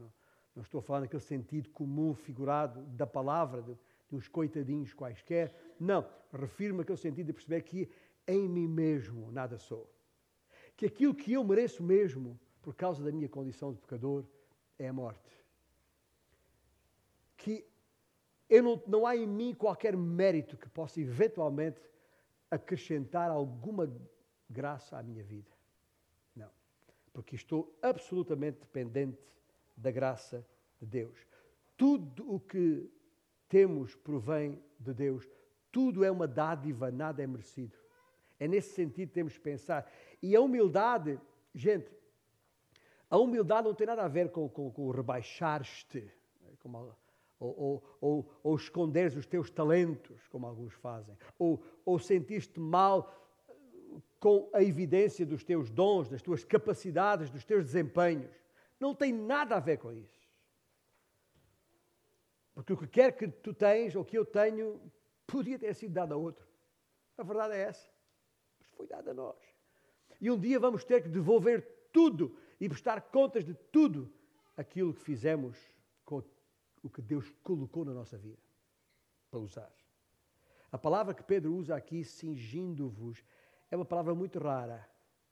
não, 0.56 0.64
estou 0.64 0.82
falando 0.82 1.04
naquele 1.04 1.22
sentido 1.22 1.70
comum, 1.70 2.14
figurado 2.14 2.82
da 2.88 3.06
palavra, 3.06 3.62
de, 3.62 3.78
uns 4.12 4.28
coitadinhos 4.28 4.94
quaisquer. 4.94 5.54
Não, 5.80 6.08
refiro-me 6.32 6.84
sentido 6.98 7.28
de 7.28 7.34
perceber 7.34 7.62
que 7.62 7.90
em 8.28 8.48
mim 8.48 8.68
mesmo 8.68 9.32
nada 9.32 9.58
sou. 9.58 9.90
Que 10.76 10.86
aquilo 10.86 11.14
que 11.14 11.34
eu 11.34 11.44
mereço 11.44 11.84
mesmo, 11.84 12.40
por 12.62 12.76
causa 12.76 13.04
da 13.04 13.12
minha 13.12 13.30
condição 13.30 13.72
de 13.72 13.80
pecador, 13.80 14.26
é 14.80 14.88
a 14.88 14.94
morte. 14.94 15.32
Que 17.38 17.66
eu 18.50 18.64
não, 18.64 18.82
não 18.88 19.06
há 19.06 19.16
em 19.16 19.28
mim 19.28 19.54
qualquer 19.54 19.96
mérito 19.96 20.58
que 20.58 20.70
possa 20.70 21.00
eventualmente 21.00 21.82
acrescentar 22.50 23.32
alguma 23.32 23.92
graça 24.50 24.98
à 24.98 25.04
minha 25.04 25.24
vida. 25.24 25.52
Não. 26.36 26.50
Porque 27.12 27.36
estou 27.36 27.78
absolutamente 27.82 28.60
dependente 28.60 29.20
da 29.76 29.92
graça 29.92 30.46
de 30.80 30.86
Deus. 30.86 31.26
Tudo 31.76 32.32
o 32.32 32.40
que 32.40 32.90
temos 33.50 33.96
provém 33.96 34.62
de 34.80 34.94
Deus. 34.94 35.28
Tudo 35.72 36.04
é 36.04 36.12
uma 36.12 36.28
dádiva, 36.28 36.92
nada 36.92 37.24
é 37.24 37.28
merecido. 37.28 37.83
É 38.44 38.48
nesse 38.48 38.74
sentido 38.74 39.08
que 39.08 39.14
temos 39.14 39.38
que 39.38 39.40
pensar. 39.40 39.90
E 40.22 40.36
a 40.36 40.42
humildade, 40.42 41.18
gente, 41.56 41.90
a 43.10 43.18
humildade 43.18 43.70
não 43.70 43.74
tem 43.74 43.88
nada 43.88 44.04
a 44.04 44.08
ver 44.10 44.32
com, 44.32 44.50
com, 44.50 44.70
com 44.70 44.92
rebaixar-te, 44.92 46.12
ou, 47.40 47.56
ou, 47.58 47.84
ou, 48.02 48.32
ou 48.44 48.56
esconderes 48.58 49.16
os 49.16 49.26
teus 49.26 49.50
talentos, 49.50 50.28
como 50.28 50.46
alguns 50.46 50.74
fazem, 50.74 51.18
ou, 51.40 51.64
ou 51.86 51.98
sentir-te 51.98 52.60
mal 52.60 53.16
com 54.20 54.50
a 54.52 54.62
evidência 54.62 55.26
dos 55.26 55.42
teus 55.42 55.70
dons, 55.70 56.10
das 56.10 56.22
tuas 56.22 56.44
capacidades, 56.44 57.30
dos 57.30 57.46
teus 57.46 57.64
desempenhos. 57.64 58.36
Não 58.78 58.94
tem 58.94 59.14
nada 59.14 59.56
a 59.56 59.62
ver 59.62 59.78
com 59.78 59.94
isso. 59.94 60.22
Porque 62.54 62.74
o 62.74 62.78
que 62.78 62.88
quer 62.88 63.14
que 63.14 63.30
tu 63.30 63.54
tens, 63.54 63.96
ou 63.96 64.04
que 64.04 64.18
eu 64.18 64.26
tenho, 64.26 64.82
podia 65.26 65.58
ter 65.58 65.74
sido 65.74 65.94
dado 65.94 66.14
a 66.14 66.18
outro. 66.18 66.46
A 67.18 67.24
verdade 67.24 67.54
é 67.54 67.62
essa 67.62 67.93
foi 68.84 68.88
dado 68.88 69.10
a 69.10 69.14
nós. 69.14 69.38
E 70.20 70.30
um 70.30 70.38
dia 70.38 70.60
vamos 70.60 70.84
ter 70.84 71.02
que 71.02 71.10
devolver 71.10 71.66
tudo 71.92 72.36
e 72.60 72.68
prestar 72.68 73.02
contas 73.02 73.46
de 73.46 73.54
tudo 73.54 74.12
aquilo 74.58 74.94
que 74.94 75.02
fizemos 75.02 75.58
com 76.06 76.22
o 76.82 76.90
que 76.90 77.02
Deus 77.02 77.32
colocou 77.42 77.86
na 77.86 77.94
nossa 77.94 78.18
vida 78.18 78.42
para 79.32 79.40
usar. 79.40 79.72
A 80.72 80.78
palavra 80.78 81.14
que 81.14 81.24
Pedro 81.24 81.54
usa 81.54 81.76
aqui, 81.76 82.04
cingindo-vos, 82.04 83.24
é 83.72 83.76
uma 83.76 83.86
palavra 83.86 84.14
muito 84.14 84.40
rara, 84.40 84.88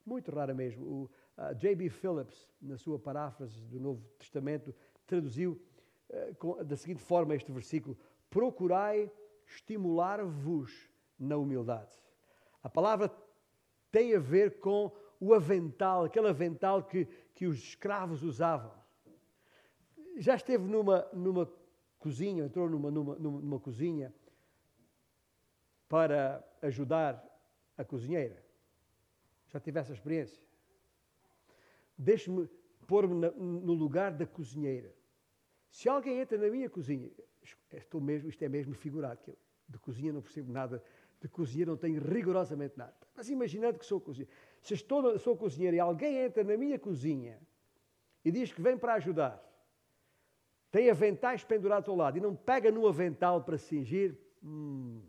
muito 0.06 0.32
rara 0.32 0.54
mesmo. 0.54 0.86
O 0.86 1.10
J.B. 1.56 1.90
Phillips, 1.90 2.48
na 2.62 2.78
sua 2.78 2.98
paráfrase 2.98 3.62
do 3.66 3.80
Novo 3.80 4.08
Testamento, 4.18 4.74
traduziu 5.06 5.62
com, 6.38 6.64
da 6.64 6.78
seguinte 6.78 7.02
forma 7.02 7.36
este 7.36 7.52
versículo: 7.52 7.98
Procurai 8.30 9.12
estimular-vos 9.46 10.90
na 11.20 11.38
humildade. 11.38 12.02
A 12.64 12.70
palavra 12.70 13.10
tem 13.92 14.16
a 14.16 14.20
ver 14.20 14.60
com 14.60 14.92
o 15.20 15.34
avental, 15.34 16.06
aquele 16.06 16.28
avental 16.28 16.84
que, 16.84 17.06
que 17.36 17.46
os 17.46 17.58
escravos 17.58 18.24
usavam. 18.24 18.74
Já 20.18 20.36
esteve 20.36 20.64
numa, 20.64 21.08
numa 21.14 21.52
cozinha, 22.00 22.46
entrou 22.46 22.70
numa, 22.70 22.90
numa, 22.90 23.16
numa 23.16 23.60
cozinha 23.60 24.14
para 25.88 26.44
ajudar 26.62 27.24
a 27.78 27.84
cozinheira. 27.84 28.44
Já 29.50 29.60
tive 29.60 29.80
essa 29.80 29.94
experiência. 29.94 30.42
Deixe-me 31.98 32.50
pôr-me 32.88 33.30
no 33.36 33.74
lugar 33.74 34.12
da 34.12 34.26
cozinheira. 34.26 34.94
Se 35.70 35.88
alguém 35.88 36.20
entra 36.20 36.38
na 36.38 36.50
minha 36.50 36.70
cozinha, 36.70 37.12
estou 37.72 38.02
mesmo, 38.02 38.30
isto 38.30 38.44
é 38.44 38.50
mesmo 38.50 38.74
figurado, 38.74 39.22
que 39.22 39.32
eu 39.32 39.38
de 39.72 39.80
cozinha 39.80 40.12
não 40.12 40.22
percebo 40.22 40.52
nada 40.52 40.84
de 41.22 41.28
cozinheiro 41.30 41.72
não 41.72 41.78
tenho 41.78 42.02
rigorosamente 42.02 42.78
nada. 42.78 42.96
Mas 43.16 43.30
imaginando 43.30 43.78
que 43.78 43.86
sou 43.86 44.02
cozinheiro. 44.02 44.32
Se 44.62 44.74
estou, 44.74 45.18
sou 45.20 45.38
cozinheiro 45.38 45.78
e 45.78 45.80
alguém 45.80 46.18
entra 46.18 46.44
na 46.44 46.58
minha 46.58 46.80
cozinha 46.80 47.40
e 48.26 48.32
diz 48.32 48.52
que 48.52 48.62
vem 48.62 48.78
para 48.78 48.96
ajudar, 48.96 49.42
tem 50.72 50.90
aventais 50.90 51.44
pendurados 51.44 51.88
ao 51.88 51.96
lado 51.96 52.18
e 52.18 52.22
não 52.22 52.36
pega 52.36 52.72
no 52.72 52.88
avental 52.88 53.44
para 53.44 53.58
cingir, 53.58 54.18
hum, 54.44 55.04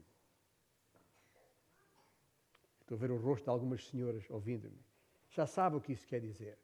estou 2.81 2.97
a 2.97 3.01
ver 3.01 3.11
o 3.11 3.17
rosto 3.17 3.45
de 3.45 3.51
algumas 3.51 3.87
senhoras 3.87 4.29
ouvindo-me. 4.29 4.79
Já 5.31 5.47
sabe 5.47 5.77
o 5.77 5.81
que 5.81 5.93
isso 5.93 6.07
quer 6.07 6.21
dizer. 6.21 6.59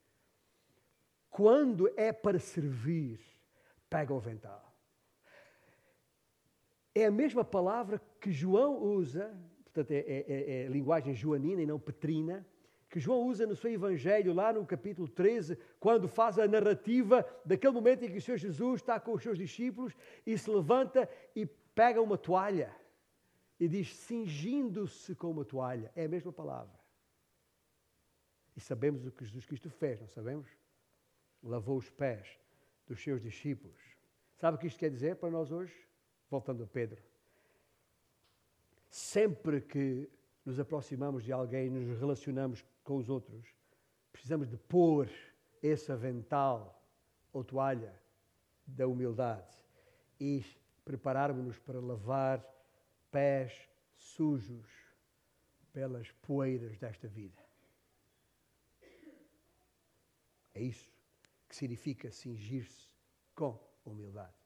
Quando 1.31 1.91
é 1.97 2.13
para 2.13 2.39
servir, 2.39 3.21
pega 3.89 4.13
o 4.13 4.17
avental. 4.17 4.68
É 6.99 7.07
a 7.07 7.13
mesma 7.13 7.45
palavra 7.45 8.03
que 8.21 8.33
João 8.33 8.83
usa, 8.83 9.33
portanto, 9.63 9.93
é, 9.93 9.99
é, 9.99 10.25
é, 10.27 10.63
é 10.65 10.67
linguagem 10.67 11.15
joanina 11.15 11.63
e 11.63 11.67
não 11.67 11.79
petrina, 11.79 12.45
que 12.91 12.99
João 12.99 13.23
usa 13.23 13.47
no 13.47 13.55
seu 13.55 13.71
Evangelho, 13.71 14.35
lá 14.35 14.53
no 14.53 14.67
capítulo 14.67 15.07
13, 15.07 15.57
quando 15.79 16.09
faz 16.09 16.41
a 16.41 16.49
narrativa 16.49 17.25
daquele 17.45 17.73
momento 17.73 18.05
em 18.05 18.11
que 18.11 18.19
o 18.19 18.21
Senhor 18.21 18.37
Jesus 18.37 18.81
está 18.81 18.99
com 18.99 19.13
os 19.13 19.23
seus 19.23 19.39
discípulos 19.39 19.95
e 20.27 20.37
se 20.37 20.51
levanta 20.51 21.09
e 21.37 21.47
pega 21.47 22.03
uma 22.03 22.19
toalha 22.19 22.75
e 23.61 23.69
diz: 23.69 23.95
cingindo-se 23.95 25.15
com 25.15 25.31
uma 25.31 25.45
toalha. 25.45 25.93
É 25.95 26.07
a 26.07 26.09
mesma 26.09 26.33
palavra. 26.33 26.77
E 28.57 28.61
sabemos 28.61 29.07
o 29.07 29.13
que 29.13 29.25
Jesus 29.25 29.47
Cristo 29.47 29.71
fez, 29.71 30.01
não 30.01 30.09
sabemos? 30.09 30.51
Lavou 31.45 31.77
os 31.77 31.89
pés 31.91 32.27
dos 32.89 33.01
seus 33.01 33.23
discípulos. 33.23 33.81
Sabe 34.35 34.57
o 34.57 34.59
que 34.61 34.67
isto 34.67 34.81
quer 34.81 34.91
dizer 34.91 35.15
para 35.15 35.31
nós 35.31 35.53
hoje? 35.53 35.88
Voltando 36.31 36.65
a 36.65 36.67
Pedro, 36.67 37.03
sempre 38.91 39.61
que 39.61 40.11
nos 40.45 40.59
aproximamos 40.59 41.25
de 41.25 41.33
alguém, 41.33 41.71
nos 41.71 41.99
relacionamos 41.99 42.65
com 42.83 42.97
os 42.97 43.09
outros, 43.09 43.47
precisamos 44.13 44.49
de 44.49 44.57
pôr 44.57 45.11
esse 45.63 45.93
avental 45.93 46.83
ou 47.33 47.45
toalha 47.45 47.95
da 48.67 48.87
humildade 48.87 49.55
e 50.21 50.45
prepararmos-nos 50.85 51.59
para 51.59 51.81
lavar 51.81 52.45
pés 53.11 53.53
sujos 53.97 54.67
pelas 55.73 56.11
poeiras 56.23 56.79
desta 56.79 57.09
vida. 57.09 57.43
É 60.55 60.63
isso 60.63 60.91
que 61.49 61.55
significa 61.55 62.11
cingir-se 62.11 62.91
com 63.35 63.59
humildade, 63.85 64.38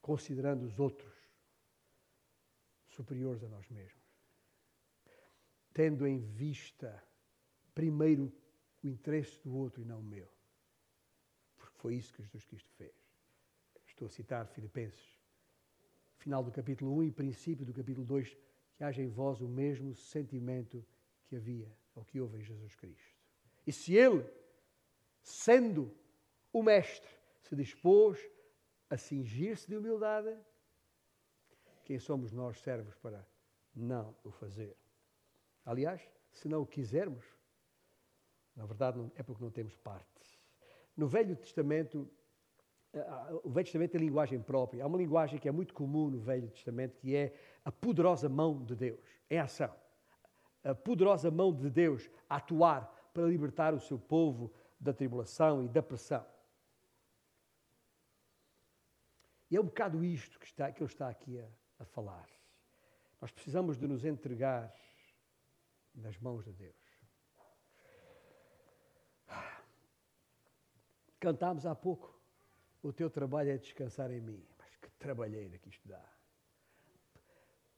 considerando 0.00 0.64
os 0.64 0.78
outros 0.78 1.14
superiores 2.88 3.42
a 3.44 3.48
nós 3.48 3.68
mesmos, 3.68 4.02
tendo 5.72 6.06
em 6.06 6.18
vista 6.18 7.02
primeiro 7.74 8.32
o 8.82 8.88
interesse 8.88 9.40
do 9.42 9.54
outro 9.54 9.82
e 9.82 9.84
não 9.84 10.00
o 10.00 10.04
meu. 10.04 10.28
Porque 11.56 11.76
foi 11.78 11.94
isso 11.94 12.12
que 12.12 12.22
Jesus 12.22 12.44
Cristo 12.44 12.70
fez. 12.74 12.94
Estou 13.86 14.06
a 14.06 14.10
citar 14.10 14.46
Filipenses, 14.48 15.18
final 16.16 16.42
do 16.42 16.50
capítulo 16.50 16.96
1 16.96 17.04
e 17.04 17.12
princípio 17.12 17.66
do 17.66 17.72
capítulo 17.72 18.06
2, 18.06 18.36
que 18.74 18.84
haja 18.84 19.02
em 19.02 19.08
vós 19.08 19.40
o 19.40 19.48
mesmo 19.48 19.94
sentimento 19.94 20.84
que 21.26 21.36
havia, 21.36 21.70
ou 21.94 22.04
que 22.04 22.20
houve 22.20 22.38
em 22.38 22.42
Jesus 22.42 22.74
Cristo. 22.74 23.14
E 23.66 23.72
se 23.72 23.94
Ele, 23.94 24.26
sendo 25.22 25.94
o 26.52 26.62
Mestre, 26.62 27.08
se 27.42 27.54
dispôs 27.54 28.18
a 28.90 28.96
cingir-se 28.96 29.68
de 29.68 29.76
humildade, 29.76 30.36
quem 31.84 31.98
somos 31.98 32.32
nós 32.32 32.60
servos 32.60 32.94
para 32.96 33.24
não 33.74 34.14
o 34.24 34.30
fazer? 34.30 34.76
Aliás, 35.64 36.02
se 36.32 36.48
não 36.48 36.62
o 36.62 36.66
quisermos, 36.66 37.24
na 38.56 38.66
verdade 38.66 39.00
é 39.14 39.22
porque 39.22 39.42
não 39.42 39.50
temos 39.50 39.76
parte. 39.76 40.40
No 40.96 41.06
Velho 41.06 41.36
Testamento, 41.36 42.10
o 43.44 43.50
Velho 43.50 43.64
Testamento 43.64 43.92
tem 43.92 44.00
linguagem 44.00 44.42
própria. 44.42 44.82
Há 44.82 44.86
uma 44.86 44.98
linguagem 44.98 45.38
que 45.38 45.48
é 45.48 45.52
muito 45.52 45.72
comum 45.72 46.10
no 46.10 46.18
Velho 46.18 46.50
Testamento, 46.50 46.96
que 46.98 47.14
é 47.14 47.32
a 47.64 47.70
poderosa 47.70 48.28
mão 48.28 48.64
de 48.64 48.74
Deus, 48.74 49.00
em 49.30 49.38
ação. 49.38 49.72
A 50.64 50.74
poderosa 50.74 51.30
mão 51.30 51.54
de 51.54 51.70
Deus 51.70 52.10
a 52.28 52.36
atuar 52.36 53.10
para 53.14 53.26
libertar 53.26 53.72
o 53.72 53.80
seu 53.80 53.98
povo 53.98 54.52
da 54.78 54.92
tribulação 54.92 55.62
e 55.62 55.68
da 55.68 55.82
pressão. 55.82 56.26
E 59.50 59.56
é 59.56 59.60
um 59.60 59.64
bocado 59.64 60.04
isto 60.04 60.38
que, 60.38 60.46
está, 60.46 60.70
que 60.70 60.82
ele 60.82 60.90
está 60.90 61.08
aqui 61.08 61.38
a, 61.38 61.48
a 61.80 61.84
falar. 61.84 62.28
Nós 63.20 63.32
precisamos 63.32 63.76
de 63.76 63.86
nos 63.86 64.04
entregar 64.04 64.72
nas 65.94 66.16
mãos 66.18 66.44
de 66.44 66.52
Deus. 66.52 66.76
Cantámos 71.18 71.66
há 71.66 71.74
pouco. 71.74 72.18
O 72.82 72.92
teu 72.92 73.10
trabalho 73.10 73.50
é 73.50 73.58
descansar 73.58 74.10
em 74.10 74.20
mim. 74.20 74.42
Mas 74.58 74.74
que 74.76 74.88
trabalheira 74.92 75.58
que 75.58 75.68
isto 75.68 75.86
dá. 75.86 76.02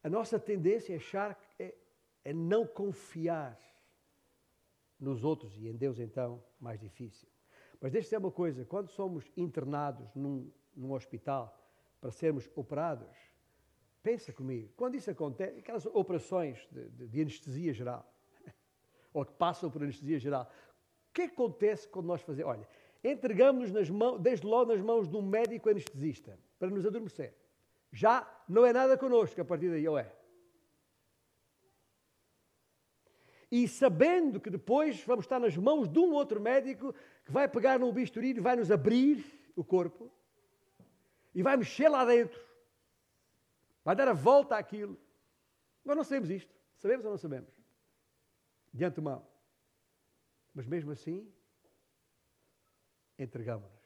A 0.04 0.10
nossa 0.10 0.38
tendência 0.38 0.92
é 0.92 0.96
achar 0.96 1.40
é, 1.58 1.74
é 2.24 2.32
não 2.32 2.66
confiar 2.66 3.58
nos 4.98 5.24
outros 5.24 5.56
e 5.56 5.68
em 5.68 5.76
Deus, 5.76 5.98
então, 5.98 6.42
mais 6.60 6.78
difícil. 6.78 7.28
Mas 7.80 7.90
deixe-me 7.90 8.24
uma 8.24 8.30
coisa: 8.30 8.64
quando 8.64 8.88
somos 8.88 9.30
internados 9.36 10.14
num, 10.14 10.52
num 10.74 10.92
hospital 10.92 11.58
para 12.02 12.10
sermos 12.10 12.50
operados, 12.56 13.16
pensa 14.02 14.32
comigo, 14.32 14.68
quando 14.76 14.96
isso 14.96 15.08
acontece, 15.08 15.60
aquelas 15.60 15.86
operações 15.86 16.58
de, 16.68 16.88
de, 16.88 17.06
de 17.06 17.20
anestesia 17.22 17.72
geral, 17.72 18.12
ou 19.14 19.24
que 19.24 19.32
passam 19.34 19.70
por 19.70 19.84
anestesia 19.84 20.18
geral, 20.18 20.50
o 21.08 21.12
que 21.14 21.22
acontece 21.22 21.86
quando 21.86 22.06
nós 22.06 22.20
fazemos? 22.20 22.50
Olha, 22.50 22.68
entregamos-nos 23.04 23.88
mãos, 23.88 24.20
desde 24.20 24.44
logo 24.44 24.72
nas 24.72 24.80
mãos 24.80 25.08
de 25.08 25.16
um 25.16 25.22
médico 25.22 25.70
anestesista, 25.70 26.36
para 26.58 26.70
nos 26.70 26.84
adormecer. 26.84 27.36
Já 27.92 28.28
não 28.48 28.66
é 28.66 28.72
nada 28.72 28.98
connosco 28.98 29.40
a 29.40 29.44
partir 29.44 29.70
daí, 29.70 29.86
ou 29.86 29.96
é? 29.96 30.12
E 33.48 33.68
sabendo 33.68 34.40
que 34.40 34.50
depois 34.50 35.04
vamos 35.04 35.24
estar 35.24 35.38
nas 35.38 35.56
mãos 35.56 35.88
de 35.88 36.00
um 36.00 36.14
outro 36.14 36.40
médico 36.40 36.92
que 37.24 37.30
vai 37.30 37.46
pegar 37.46 37.78
num 37.78 37.92
bisturi 37.92 38.30
e 38.30 38.40
vai 38.40 38.56
nos 38.56 38.72
abrir 38.72 39.24
o 39.54 39.62
corpo 39.62 40.10
e 41.34 41.42
vai 41.42 41.56
mexer 41.56 41.88
lá 41.88 42.04
dentro, 42.04 42.40
vai 43.84 43.96
dar 43.96 44.08
a 44.08 44.12
volta 44.12 44.56
àquilo. 44.56 44.98
Nós 45.84 45.96
não 45.96 46.04
sabemos 46.04 46.30
isto. 46.30 46.54
Sabemos 46.76 47.04
ou 47.04 47.10
não 47.12 47.18
sabemos? 47.18 47.52
De 48.72 48.84
antemão. 48.84 49.26
Mas 50.54 50.66
mesmo 50.66 50.90
assim, 50.90 51.32
entregamos-nos. 53.18 53.80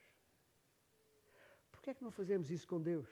Porquê 1.70 1.90
é 1.90 1.94
que 1.94 2.02
não 2.02 2.10
fazemos 2.10 2.50
isso 2.50 2.66
com 2.66 2.80
Deus? 2.80 3.08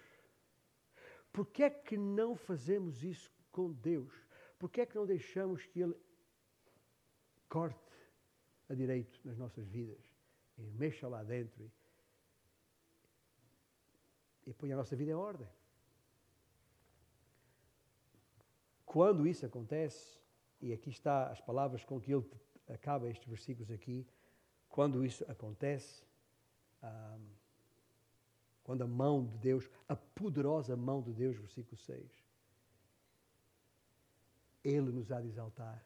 Porquê 1.32 1.64
é 1.64 1.70
que 1.70 1.96
não 1.96 2.36
fazemos 2.36 3.04
isso 3.04 3.32
com 3.52 3.72
Deus? 3.72 4.12
Porquê 4.58 4.80
é 4.80 4.86
que 4.86 4.96
não 4.96 5.06
deixamos 5.06 5.66
que 5.66 5.80
Ele 5.80 5.94
corte 7.48 7.78
a 8.68 8.74
direito 8.74 9.20
nas 9.24 9.38
nossas 9.38 9.66
vidas 9.68 10.02
e 10.58 10.62
mexa 10.62 11.06
lá 11.06 11.22
dentro 11.22 11.70
e, 14.46 14.52
põe 14.52 14.72
a 14.72 14.76
nossa 14.76 14.94
vida 14.96 15.10
em 15.10 15.14
ordem? 15.14 15.48
Quando 18.84 19.26
isso 19.26 19.44
acontece, 19.44 20.18
e 20.60 20.72
aqui 20.72 20.90
está 20.90 21.30
as 21.30 21.40
palavras 21.40 21.84
com 21.84 22.00
que 22.00 22.12
ele 22.12 22.24
acaba 22.68 23.08
estes 23.08 23.26
versículos 23.28 23.70
aqui, 23.70 24.06
quando 24.68 25.04
isso 25.04 25.24
acontece, 25.30 26.04
ah, 26.82 27.18
quando 28.64 28.82
a 28.82 28.86
mão 28.86 29.24
de 29.24 29.36
Deus, 29.36 29.70
a 29.86 29.94
poderosa 29.94 30.74
mão 30.74 31.02
de 31.02 31.12
Deus, 31.12 31.36
versículo 31.36 31.76
6, 31.76 32.24
Ele 34.64 34.90
nos 34.90 35.12
há 35.12 35.20
de 35.20 35.28
exaltar. 35.28 35.84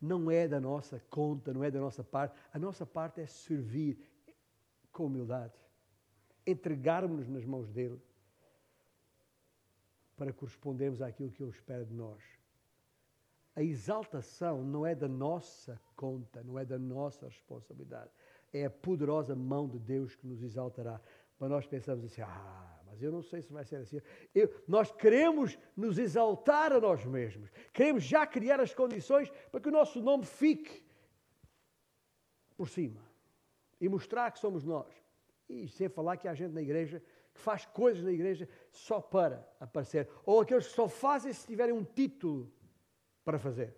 Não 0.00 0.30
é 0.30 0.46
da 0.46 0.60
nossa 0.60 1.00
conta, 1.10 1.52
não 1.52 1.64
é 1.64 1.70
da 1.70 1.80
nossa 1.80 2.04
parte. 2.04 2.36
A 2.52 2.58
nossa 2.58 2.86
parte 2.86 3.20
é 3.20 3.26
servir 3.26 3.98
com 4.92 5.06
humildade, 5.06 5.54
entregarmos-nos 6.46 7.28
nas 7.28 7.44
mãos 7.44 7.70
dEle 7.70 8.00
para 10.16 10.32
correspondermos 10.32 11.02
àquilo 11.02 11.30
que 11.30 11.42
Ele 11.42 11.50
espera 11.50 11.84
de 11.84 11.92
nós. 11.92 12.22
A 13.56 13.62
exaltação 13.62 14.64
não 14.64 14.84
é 14.84 14.94
da 14.94 15.08
nossa 15.08 15.80
conta, 15.94 16.42
não 16.42 16.58
é 16.58 16.64
da 16.64 16.78
nossa 16.78 17.26
responsabilidade. 17.26 18.10
É 18.52 18.64
a 18.64 18.70
poderosa 18.70 19.34
mão 19.34 19.68
de 19.68 19.78
Deus 19.78 20.16
que 20.16 20.26
nos 20.26 20.42
exaltará. 20.42 21.00
Mas 21.38 21.50
nós 21.50 21.66
pensamos 21.66 22.04
assim, 22.04 22.22
ah, 22.22 22.80
mas 22.86 23.02
eu 23.02 23.12
não 23.12 23.22
sei 23.22 23.42
se 23.42 23.52
vai 23.52 23.64
ser 23.64 23.76
assim. 23.76 24.00
Eu, 24.34 24.52
nós 24.66 24.90
queremos 24.90 25.58
nos 25.76 25.98
exaltar 25.98 26.72
a 26.72 26.80
nós 26.80 27.04
mesmos. 27.04 27.50
Queremos 27.72 28.04
já 28.04 28.26
criar 28.26 28.60
as 28.60 28.74
condições 28.74 29.30
para 29.50 29.60
que 29.60 29.68
o 29.68 29.72
nosso 29.72 30.00
nome 30.00 30.24
fique 30.24 30.84
por 32.56 32.68
cima. 32.68 33.00
E 33.80 33.88
mostrar 33.88 34.30
que 34.30 34.38
somos 34.38 34.64
nós. 34.64 35.03
E 35.48 35.68
sem 35.68 35.88
falar 35.88 36.16
que 36.16 36.26
há 36.26 36.34
gente 36.34 36.52
na 36.52 36.62
igreja 36.62 37.02
que 37.34 37.40
faz 37.40 37.66
coisas 37.66 38.02
na 38.02 38.12
igreja 38.12 38.48
só 38.70 39.00
para 39.00 39.46
aparecer. 39.58 40.08
Ou 40.24 40.40
aqueles 40.40 40.68
que 40.68 40.74
só 40.74 40.88
fazem 40.88 41.32
se 41.32 41.46
tiverem 41.46 41.74
um 41.74 41.84
título 41.84 42.50
para 43.24 43.38
fazer. 43.38 43.74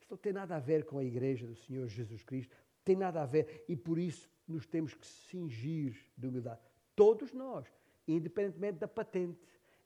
Isto 0.00 0.10
não 0.10 0.18
tem 0.18 0.32
nada 0.32 0.56
a 0.56 0.58
ver 0.58 0.84
com 0.84 0.98
a 0.98 1.04
igreja 1.04 1.46
do 1.46 1.54
Senhor 1.54 1.86
Jesus 1.86 2.24
Cristo, 2.24 2.54
tem 2.84 2.96
nada 2.96 3.22
a 3.22 3.26
ver 3.26 3.64
e 3.68 3.76
por 3.76 3.98
isso 3.98 4.28
nos 4.48 4.66
temos 4.66 4.92
que 4.92 5.06
cingir 5.06 5.96
de 6.16 6.26
humildade. 6.26 6.60
Todos 6.96 7.32
nós, 7.32 7.66
independentemente 8.08 8.78
da 8.78 8.88
patente, 8.88 9.40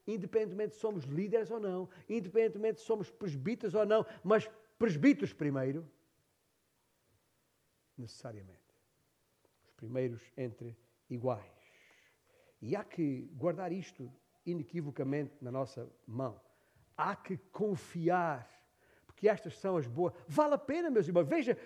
independentemente 0.07 0.75
se 0.75 0.81
somos 0.81 1.05
líderes 1.05 1.51
ou 1.51 1.61
não, 1.61 1.89
independentemente 2.09 2.81
se 2.81 2.87
somos 2.87 3.11
presbíteros 3.11 3.75
ou 3.75 3.85
não, 3.85 4.07
mas 4.25 4.49
presbíteros 4.79 5.33
primeiro, 5.33 5.87
necessariamente. 7.99 8.66
Os 9.77 9.81
primeiros 9.81 10.23
entre 10.39 10.75
iguais. 11.11 11.45
E 12.63 12.75
há 12.75 12.83
que 12.83 13.29
guardar 13.35 13.71
isto 13.73 14.11
inequivocamente 14.47 15.35
na 15.43 15.53
nossa 15.53 15.87
mão. 16.07 16.41
Há 16.97 17.15
que 17.15 17.37
confiar, 17.37 18.49
porque 19.07 19.29
estas 19.29 19.59
são 19.59 19.77
as 19.77 19.87
boas. 19.87 20.15
Vale 20.27 20.55
a 20.55 20.59
pena, 20.59 20.89
meus 20.89 21.07
irmãos. 21.07 21.29
Veja, 21.29 21.59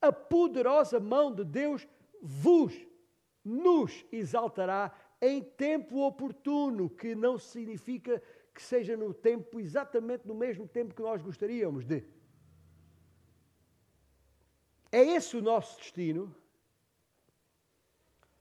a 0.00 0.10
poderosa 0.10 0.98
mão 0.98 1.32
de 1.32 1.44
Deus 1.44 1.86
vos, 2.20 2.74
nos 3.44 4.04
exaltará 4.10 4.92
em 5.20 5.40
tempo 5.42 6.00
oportuno, 6.04 6.90
que 6.90 7.14
não 7.14 7.38
significa 7.38 8.20
que 8.52 8.60
seja 8.60 8.96
no 8.96 9.14
tempo, 9.14 9.60
exatamente 9.60 10.26
no 10.26 10.34
mesmo 10.34 10.66
tempo 10.66 10.94
que 10.94 11.02
nós 11.02 11.22
gostaríamos 11.22 11.84
de. 11.84 12.04
É 14.90 15.00
esse 15.00 15.36
o 15.36 15.42
nosso 15.42 15.78
destino. 15.78 16.34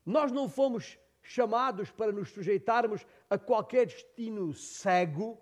Nós 0.10 0.32
não 0.32 0.49
fomos 0.49 0.97
chamados 1.22 1.91
para 1.91 2.12
nos 2.12 2.32
sujeitarmos 2.32 3.05
a 3.30 3.38
qualquer 3.38 3.86
destino 3.86 4.51
cego, 4.55 5.39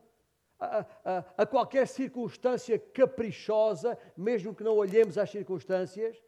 a, 0.59 0.85
a, 1.05 1.17
a 1.37 1.45
qualquer 1.45 1.87
circunstância 1.87 2.77
caprichosa, 2.77 3.97
mesmo 4.17 4.53
que 4.53 4.65
não 4.65 4.75
olhemos 4.75 5.17
às 5.17 5.31
circunstâncias, 5.31 6.21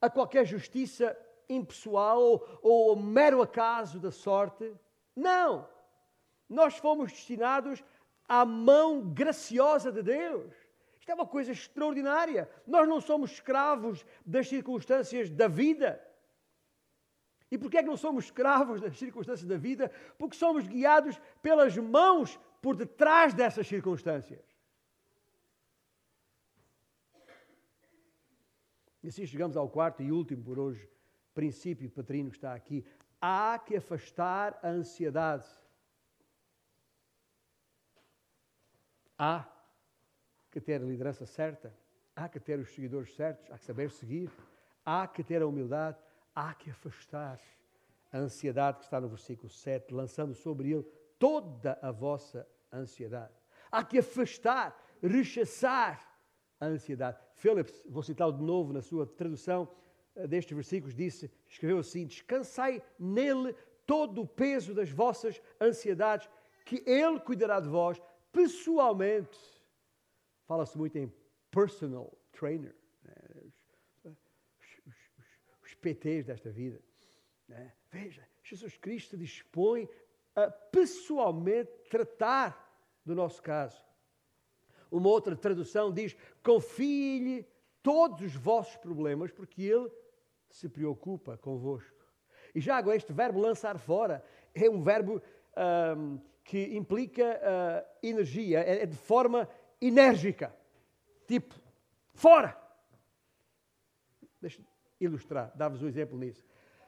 a 0.00 0.08
qualquer 0.08 0.44
justiça 0.44 1.18
impessoal 1.48 2.22
ou, 2.22 2.60
ou 2.62 2.94
mero 2.94 3.42
acaso 3.42 3.98
da 3.98 4.12
sorte. 4.12 4.72
Não! 5.16 5.68
Nós 6.48 6.76
fomos 6.76 7.10
destinados 7.10 7.82
à 8.28 8.44
mão 8.44 9.00
graciosa 9.12 9.90
de 9.90 10.00
Deus. 10.00 10.54
Isto 11.00 11.10
é 11.10 11.14
uma 11.16 11.26
coisa 11.26 11.50
extraordinária. 11.50 12.48
Nós 12.64 12.88
não 12.88 13.00
somos 13.00 13.32
escravos 13.32 14.06
das 14.24 14.48
circunstâncias 14.48 15.28
da 15.28 15.48
vida. 15.48 16.00
E 17.54 17.58
porquê 17.58 17.78
é 17.78 17.82
que 17.84 17.88
não 17.88 17.96
somos 17.96 18.24
escravos 18.24 18.80
das 18.80 18.98
circunstâncias 18.98 19.48
da 19.48 19.56
vida? 19.56 19.88
Porque 20.18 20.34
somos 20.34 20.66
guiados 20.66 21.20
pelas 21.40 21.76
mãos 21.76 22.36
por 22.60 22.74
detrás 22.74 23.32
dessas 23.32 23.68
circunstâncias. 23.68 24.44
E 29.00 29.08
assim 29.08 29.24
chegamos 29.24 29.56
ao 29.56 29.68
quarto 29.68 30.02
e 30.02 30.10
último 30.10 30.42
por 30.42 30.58
hoje 30.58 30.88
princípio 31.32 31.88
patrino 31.90 32.28
que 32.28 32.36
está 32.36 32.54
aqui. 32.54 32.84
Há 33.20 33.56
que 33.64 33.76
afastar 33.76 34.58
a 34.60 34.68
ansiedade. 34.68 35.46
Há 39.16 39.46
que 40.50 40.60
ter 40.60 40.82
a 40.82 40.84
liderança 40.84 41.24
certa, 41.24 41.72
há 42.16 42.28
que 42.28 42.40
ter 42.40 42.58
os 42.58 42.74
seguidores 42.74 43.14
certos, 43.14 43.48
há 43.52 43.58
que 43.58 43.64
saber 43.64 43.92
seguir, 43.92 44.28
há 44.84 45.06
que 45.06 45.22
ter 45.22 45.40
a 45.40 45.46
humildade, 45.46 45.98
há 46.34 46.54
que 46.54 46.70
afastar 46.70 47.40
a 48.12 48.18
ansiedade 48.18 48.78
que 48.78 48.84
está 48.84 49.00
no 49.00 49.08
versículo 49.08 49.48
7, 49.48 49.92
lançando 49.92 50.34
sobre 50.34 50.72
ele 50.72 50.84
toda 51.18 51.78
a 51.82 51.90
vossa 51.90 52.46
ansiedade. 52.72 53.32
Há 53.70 53.84
que 53.84 53.98
afastar, 53.98 54.76
rechaçar 55.02 56.06
a 56.60 56.66
ansiedade. 56.66 57.18
Phillips, 57.34 57.82
vou 57.88 58.02
citá-lo 58.02 58.32
de 58.32 58.42
novo 58.42 58.72
na 58.72 58.82
sua 58.82 59.06
tradução 59.06 59.68
eh, 60.14 60.26
destes 60.26 60.54
versículos, 60.54 60.94
disse, 60.94 61.30
escreveu 61.48 61.78
assim: 61.78 62.06
Descansai 62.06 62.82
nele 62.98 63.54
todo 63.86 64.22
o 64.22 64.26
peso 64.26 64.74
das 64.74 64.90
vossas 64.90 65.40
ansiedades, 65.60 66.28
que 66.64 66.82
ele 66.86 67.20
cuidará 67.20 67.60
de 67.60 67.68
vós 67.68 68.00
pessoalmente. 68.32 69.38
Fala-se 70.46 70.76
muito 70.76 70.96
em 70.96 71.12
personal 71.50 72.12
trainer, 72.32 72.74
né? 73.02 73.14
os, 74.04 74.14
os, 74.54 74.68
os, 74.86 75.64
os, 75.64 75.73
PTs 75.84 76.24
desta 76.24 76.50
vida. 76.50 76.80
Né? 77.46 77.72
Veja, 77.90 78.26
Jesus 78.42 78.76
Cristo 78.78 79.16
dispõe 79.16 79.88
a 80.34 80.50
pessoalmente 80.50 81.70
tratar 81.90 82.58
do 83.04 83.14
nosso 83.14 83.42
caso. 83.42 83.84
Uma 84.90 85.10
outra 85.10 85.36
tradução 85.36 85.92
diz: 85.92 86.16
confie-lhe 86.42 87.46
todos 87.82 88.22
os 88.22 88.34
vossos 88.34 88.76
problemas, 88.76 89.30
porque 89.30 89.62
Ele 89.62 89.90
se 90.48 90.68
preocupa 90.68 91.36
convosco. 91.36 91.92
E 92.54 92.60
já 92.60 92.76
agora, 92.76 92.96
este 92.96 93.12
verbo 93.12 93.40
lançar 93.40 93.78
fora 93.78 94.24
é 94.54 94.70
um 94.70 94.82
verbo 94.82 95.20
um, 95.96 96.18
que 96.44 96.76
implica 96.76 97.24
uh, 97.24 98.06
energia, 98.06 98.60
é, 98.60 98.82
é 98.82 98.86
de 98.86 98.96
forma 98.96 99.48
enérgica. 99.80 100.54
Tipo, 101.26 101.54
fora! 102.14 102.56
Deixa 104.40 104.62
ilustrar, 105.04 105.52
dar-vos 105.54 105.82
um 105.82 105.88
exemplo 105.88 106.18
nisso. 106.18 106.44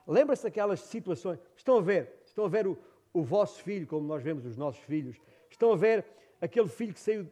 Lembra-se 0.06 0.44
daquelas 0.44 0.80
situações, 0.80 1.38
estão 1.56 1.78
a 1.78 1.82
ver, 1.82 2.22
estão 2.24 2.44
a 2.44 2.48
ver 2.48 2.66
o, 2.66 2.78
o 3.12 3.22
vosso 3.22 3.62
filho, 3.62 3.86
como 3.86 4.06
nós 4.06 4.22
vemos 4.22 4.44
os 4.44 4.56
nossos 4.56 4.82
filhos, 4.84 5.20
estão 5.50 5.72
a 5.72 5.76
ver 5.76 6.04
aquele 6.40 6.68
filho 6.68 6.92
que 6.92 7.00
saiu 7.00 7.30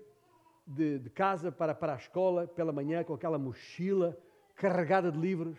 de, 0.67 0.99
de 0.99 1.11
casa 1.11 1.53
para, 1.53 1.75
para 1.75 1.95
a 1.95 1.97
escola 1.97 2.47
pela 2.47 2.73
manhã 2.73 3.05
com 3.05 3.15
aquela 3.15 3.39
mochila 3.39 4.19
carregada 4.57 5.11
de 5.11 5.19
livros, 5.19 5.59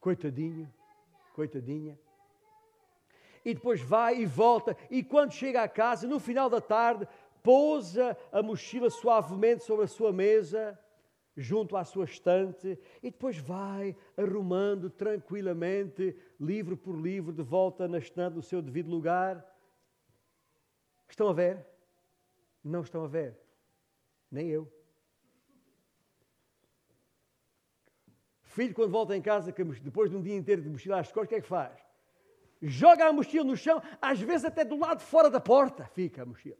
coitadinho, 0.00 0.72
coitadinha. 1.34 1.98
E 3.44 3.54
depois 3.54 3.80
vai 3.80 4.20
e 4.20 4.26
volta, 4.26 4.76
e 4.90 5.02
quando 5.02 5.32
chega 5.32 5.62
à 5.62 5.68
casa, 5.68 6.06
no 6.06 6.18
final 6.18 6.48
da 6.48 6.60
tarde, 6.60 7.06
pousa 7.42 8.16
a 8.32 8.42
mochila 8.42 8.88
suavemente 8.88 9.64
sobre 9.64 9.84
a 9.84 9.88
sua 9.88 10.12
mesa, 10.12 10.78
junto 11.36 11.76
à 11.76 11.84
sua 11.84 12.04
estante, 12.04 12.78
e 13.02 13.10
depois 13.10 13.38
vai 13.38 13.96
arrumando 14.16 14.88
tranquilamente, 14.88 16.16
livro 16.38 16.76
por 16.76 16.96
livro, 16.96 17.32
de 17.32 17.42
volta 17.42 17.88
na 17.88 17.98
estante, 17.98 18.34
no 18.34 18.42
seu 18.42 18.62
devido 18.62 18.90
lugar. 18.90 19.44
Estão 21.08 21.28
a 21.28 21.32
ver? 21.32 21.66
Não 22.62 22.82
estão 22.82 23.04
a 23.04 23.08
ver. 23.08 23.38
Nem 24.30 24.48
eu. 24.48 24.72
Filho, 28.42 28.74
quando 28.74 28.92
volta 28.92 29.16
em 29.16 29.22
casa, 29.22 29.52
depois 29.82 30.08
de 30.08 30.16
um 30.16 30.22
dia 30.22 30.36
inteiro 30.36 30.62
de 30.62 30.68
mochila 30.68 31.00
às 31.00 31.08
costas, 31.08 31.26
o 31.26 31.28
que 31.28 31.34
é 31.34 31.40
que 31.40 31.48
faz? 31.48 31.76
Joga 32.62 33.06
a 33.06 33.12
mochila 33.12 33.44
no 33.44 33.56
chão, 33.56 33.82
às 34.00 34.20
vezes 34.20 34.44
até 34.44 34.64
do 34.64 34.78
lado 34.78 35.00
fora 35.00 35.28
da 35.28 35.40
porta 35.40 35.84
fica 35.86 36.22
a 36.22 36.26
mochila. 36.26 36.56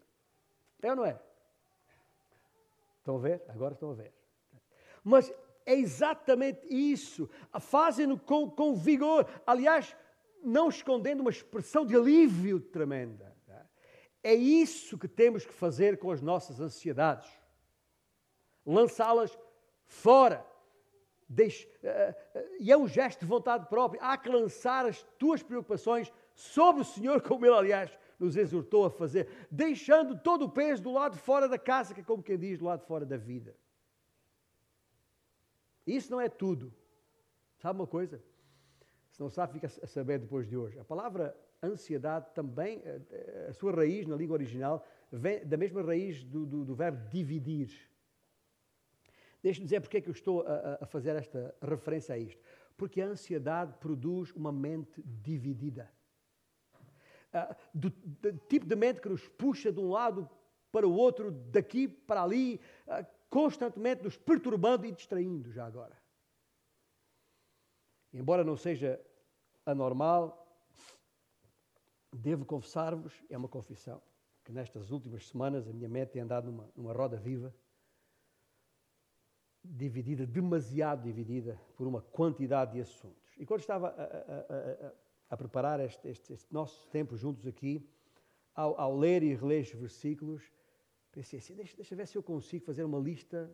É 0.82 0.90
ou 0.90 0.96
não 0.96 1.04
é? 1.04 1.18
Estão 2.98 3.16
a 3.16 3.20
ver? 3.20 3.42
Agora 3.48 3.74
estão 3.74 3.90
a 3.90 3.94
ver. 3.94 4.12
Mas 5.04 5.32
é 5.66 5.74
exatamente 5.74 6.66
isso. 6.68 7.28
Fazem-no 7.60 8.18
com, 8.18 8.50
com 8.50 8.74
vigor. 8.74 9.28
Aliás, 9.46 9.94
não 10.42 10.68
escondendo 10.68 11.20
uma 11.20 11.30
expressão 11.30 11.86
de 11.86 11.94
alívio 11.94 12.58
tremenda. 12.58 13.34
É 14.24 14.34
isso 14.34 14.96
que 14.96 15.06
temos 15.06 15.44
que 15.44 15.52
fazer 15.52 15.98
com 15.98 16.10
as 16.10 16.22
nossas 16.22 16.58
ansiedades. 16.58 17.30
Lançá-las 18.64 19.38
fora 19.86 20.46
uh, 21.28 21.34
uh, 21.34 22.40
e 22.58 22.72
é 22.72 22.76
um 22.76 22.88
gesto 22.88 23.20
de 23.20 23.26
vontade 23.26 23.66
própria. 23.68 24.00
Há 24.02 24.16
que 24.16 24.30
lançar 24.30 24.86
as 24.86 25.02
tuas 25.18 25.42
preocupações 25.42 26.10
sobre 26.34 26.80
o 26.80 26.84
Senhor, 26.86 27.20
como 27.20 27.44
Ele, 27.44 27.54
aliás, 27.54 27.98
nos 28.18 28.34
exortou 28.34 28.86
a 28.86 28.90
fazer, 28.90 29.28
deixando 29.50 30.18
todo 30.18 30.46
o 30.46 30.50
peso 30.50 30.82
do 30.82 30.92
lado 30.92 31.18
fora 31.18 31.46
da 31.46 31.58
casa, 31.58 31.92
que 31.92 32.00
é 32.00 32.04
como 32.04 32.22
quem 32.22 32.38
diz, 32.38 32.58
do 32.58 32.64
lado 32.64 32.82
fora 32.86 33.04
da 33.04 33.18
vida. 33.18 33.54
Isso 35.86 36.10
não 36.10 36.20
é 36.20 36.28
tudo. 36.28 36.72
Sabe 37.58 37.78
uma 37.78 37.86
coisa? 37.86 38.22
Se 39.10 39.20
não 39.20 39.30
sabe, 39.30 39.52
fica 39.52 39.66
a 39.66 39.86
saber 39.86 40.18
depois 40.18 40.48
de 40.48 40.56
hoje. 40.56 40.78
A 40.78 40.84
palavra 40.84 41.36
ansiedade 41.62 42.26
também, 42.34 42.82
eh, 42.84 43.46
a 43.48 43.52
sua 43.52 43.72
raiz 43.72 44.06
na 44.06 44.16
língua 44.16 44.34
original, 44.34 44.84
vem 45.10 45.44
da 45.46 45.56
mesma 45.56 45.82
raiz 45.82 46.24
do, 46.24 46.44
do, 46.44 46.64
do 46.64 46.74
verbo 46.74 47.08
dividir. 47.08 47.70
Deixe-me 49.42 49.66
dizer 49.66 49.80
porque 49.80 49.98
é 49.98 50.00
que 50.00 50.08
eu 50.08 50.12
estou 50.12 50.42
a, 50.46 50.78
a, 50.80 50.86
fazer 50.86 51.16
esta 51.16 51.54
referência 51.62 52.14
a 52.14 52.18
isto. 52.18 52.42
Porque 52.76 53.00
a 53.00 53.06
ansiedade 53.06 53.74
produz 53.74 54.32
uma 54.32 54.50
mente 54.50 55.02
dividida. 55.02 55.90
Uh, 57.32 57.54
do, 57.72 57.90
do, 57.90 58.32
tipo 58.48 58.66
de 58.66 58.74
mente 58.74 59.00
que 59.00 59.08
nos 59.08 59.28
puxa 59.28 59.70
de 59.70 59.78
um 59.78 59.90
lado 59.90 60.28
para 60.72 60.88
o 60.88 60.92
outro, 60.92 61.30
daqui 61.30 61.86
para 61.86 62.22
ali, 62.22 62.60
uh, 62.86 63.06
constantemente 63.34 64.04
nos 64.04 64.16
perturbando 64.16 64.86
e 64.86 64.92
distraindo, 64.92 65.50
já 65.50 65.66
agora. 65.66 66.00
Embora 68.12 68.44
não 68.44 68.56
seja 68.56 69.04
anormal, 69.66 70.46
devo 72.12 72.44
confessar-vos, 72.44 73.12
é 73.28 73.36
uma 73.36 73.48
confissão, 73.48 74.00
que 74.44 74.52
nestas 74.52 74.92
últimas 74.92 75.26
semanas 75.26 75.66
a 75.66 75.72
minha 75.72 75.88
mente 75.88 76.12
tem 76.12 76.22
andado 76.22 76.48
numa, 76.48 76.70
numa 76.76 76.92
roda 76.92 77.16
viva 77.16 77.52
dividida, 79.64 80.24
demasiado 80.24 81.02
dividida, 81.02 81.60
por 81.74 81.88
uma 81.88 82.02
quantidade 82.02 82.74
de 82.74 82.82
assuntos. 82.82 83.34
E 83.36 83.44
quando 83.44 83.62
estava 83.62 83.88
a, 83.88 84.04
a, 84.04 84.86
a, 84.86 84.92
a 85.30 85.36
preparar 85.36 85.80
este, 85.80 86.06
este, 86.08 86.34
este, 86.34 86.54
nosso 86.54 86.88
tempo 86.88 87.16
juntos 87.16 87.48
aqui, 87.48 87.84
ao, 88.54 88.80
ao, 88.80 88.96
ler 88.96 89.24
e 89.24 89.34
reler 89.34 89.62
estes 89.62 89.80
versículos, 89.80 90.52
pensei 91.14 91.38
assim: 91.38 91.54
deixa, 91.54 91.76
deixa 91.76 91.94
ver 91.94 92.06
se 92.06 92.16
eu 92.16 92.22
consigo 92.22 92.64
fazer 92.64 92.84
uma 92.84 92.98
lista 92.98 93.50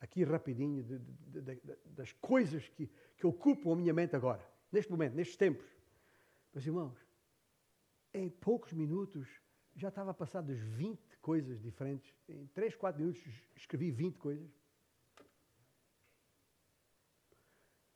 aqui 0.00 0.22
rapidinho 0.22 0.82
de, 0.82 0.98
de, 0.98 1.40
de, 1.40 1.76
das 1.86 2.12
coisas 2.12 2.68
que, 2.68 2.90
que 3.16 3.26
ocupam 3.26 3.72
a 3.72 3.76
minha 3.76 3.92
mente 3.92 4.14
agora, 4.14 4.46
neste 4.70 4.90
momento, 4.90 5.14
nestes 5.14 5.36
tempos. 5.36 5.66
Meus 6.52 6.66
irmãos, 6.66 6.98
em 8.12 8.28
poucos 8.28 8.72
minutos 8.72 9.26
já 9.74 9.88
estava 9.88 10.10
a 10.12 10.14
passar 10.14 10.42
das 10.42 10.58
20 10.58 11.18
coisas 11.18 11.60
diferentes. 11.60 12.14
Em 12.28 12.46
3, 12.48 12.76
4 12.76 13.00
minutos 13.00 13.22
escrevi 13.56 13.90
20 13.90 14.18
coisas. 14.18 14.48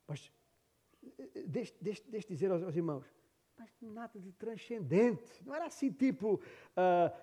Mas 0.08 0.32
deixe, 1.46 1.74
deixe, 1.80 2.02
deixe 2.10 2.26
dizer 2.26 2.50
aos, 2.50 2.62
aos, 2.62 2.74
irmãos, 2.74 3.06
mas 3.58 3.70
nada 3.80 4.18
de 4.18 4.32
transcendente. 4.32 5.44
Não 5.44 5.54
era 5.54 5.66
assim 5.66 5.90
tipo, 5.90 6.34
uh, 6.34 6.40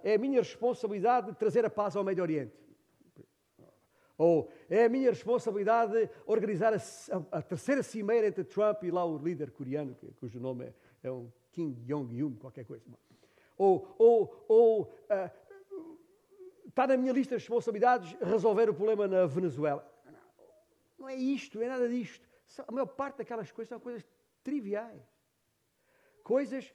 é 0.04 0.16
a 0.16 0.18
minha 0.18 0.42
responsabilidade 0.42 1.34
trazer 1.36 1.64
a 1.66 1.70
paz 1.70 1.96
ao 1.96 2.04
Médio 2.04 2.24
Oriente. 2.24 2.54
Ou 4.18 4.50
é 4.70 4.86
a 4.86 4.90
minha 4.90 5.10
responsabilidade 5.10 6.10
organizar 6.26 6.74
a, 6.74 6.78
a, 6.78 7.40
a 7.40 7.42
terceira 7.42 7.84
cimeira 7.84 8.28
entre 8.28 8.44
Trump 8.44 8.84
e 8.84 8.92
lá 8.92 9.04
o 9.06 9.18
líder 9.18 9.52
coreano, 9.52 9.96
cujo 10.20 10.40
nome 10.40 10.66
é, 10.66 10.74
é 11.04 11.12
um 11.12 11.32
Kim 11.52 11.74
Jong-un, 11.86 12.36
qualquer 12.36 12.66
coisa. 12.66 12.86
Ou, 13.58 13.96
ou, 13.98 14.46
ou 14.48 14.82
uh, 14.84 15.32
está 16.68 16.88
na 16.88 16.98
minha 16.98 17.14
lista 17.14 17.36
de 17.36 17.42
responsabilidades 17.42 18.14
resolver 18.22 18.70
o 18.70 18.74
problema 18.74 19.08
na 19.08 19.26
Venezuela. 19.26 19.90
Não 20.98 21.08
é 21.08 21.16
isto, 21.16 21.62
é 21.62 21.68
nada 21.68 21.88
disto. 21.88 22.26
A 22.68 22.72
maior 22.72 22.88
parte 22.88 23.18
daquelas 23.18 23.52
coisas 23.52 23.70
são 23.70 23.80
coisas 23.80 24.06
triviais. 24.44 25.15
Coisas, 26.26 26.74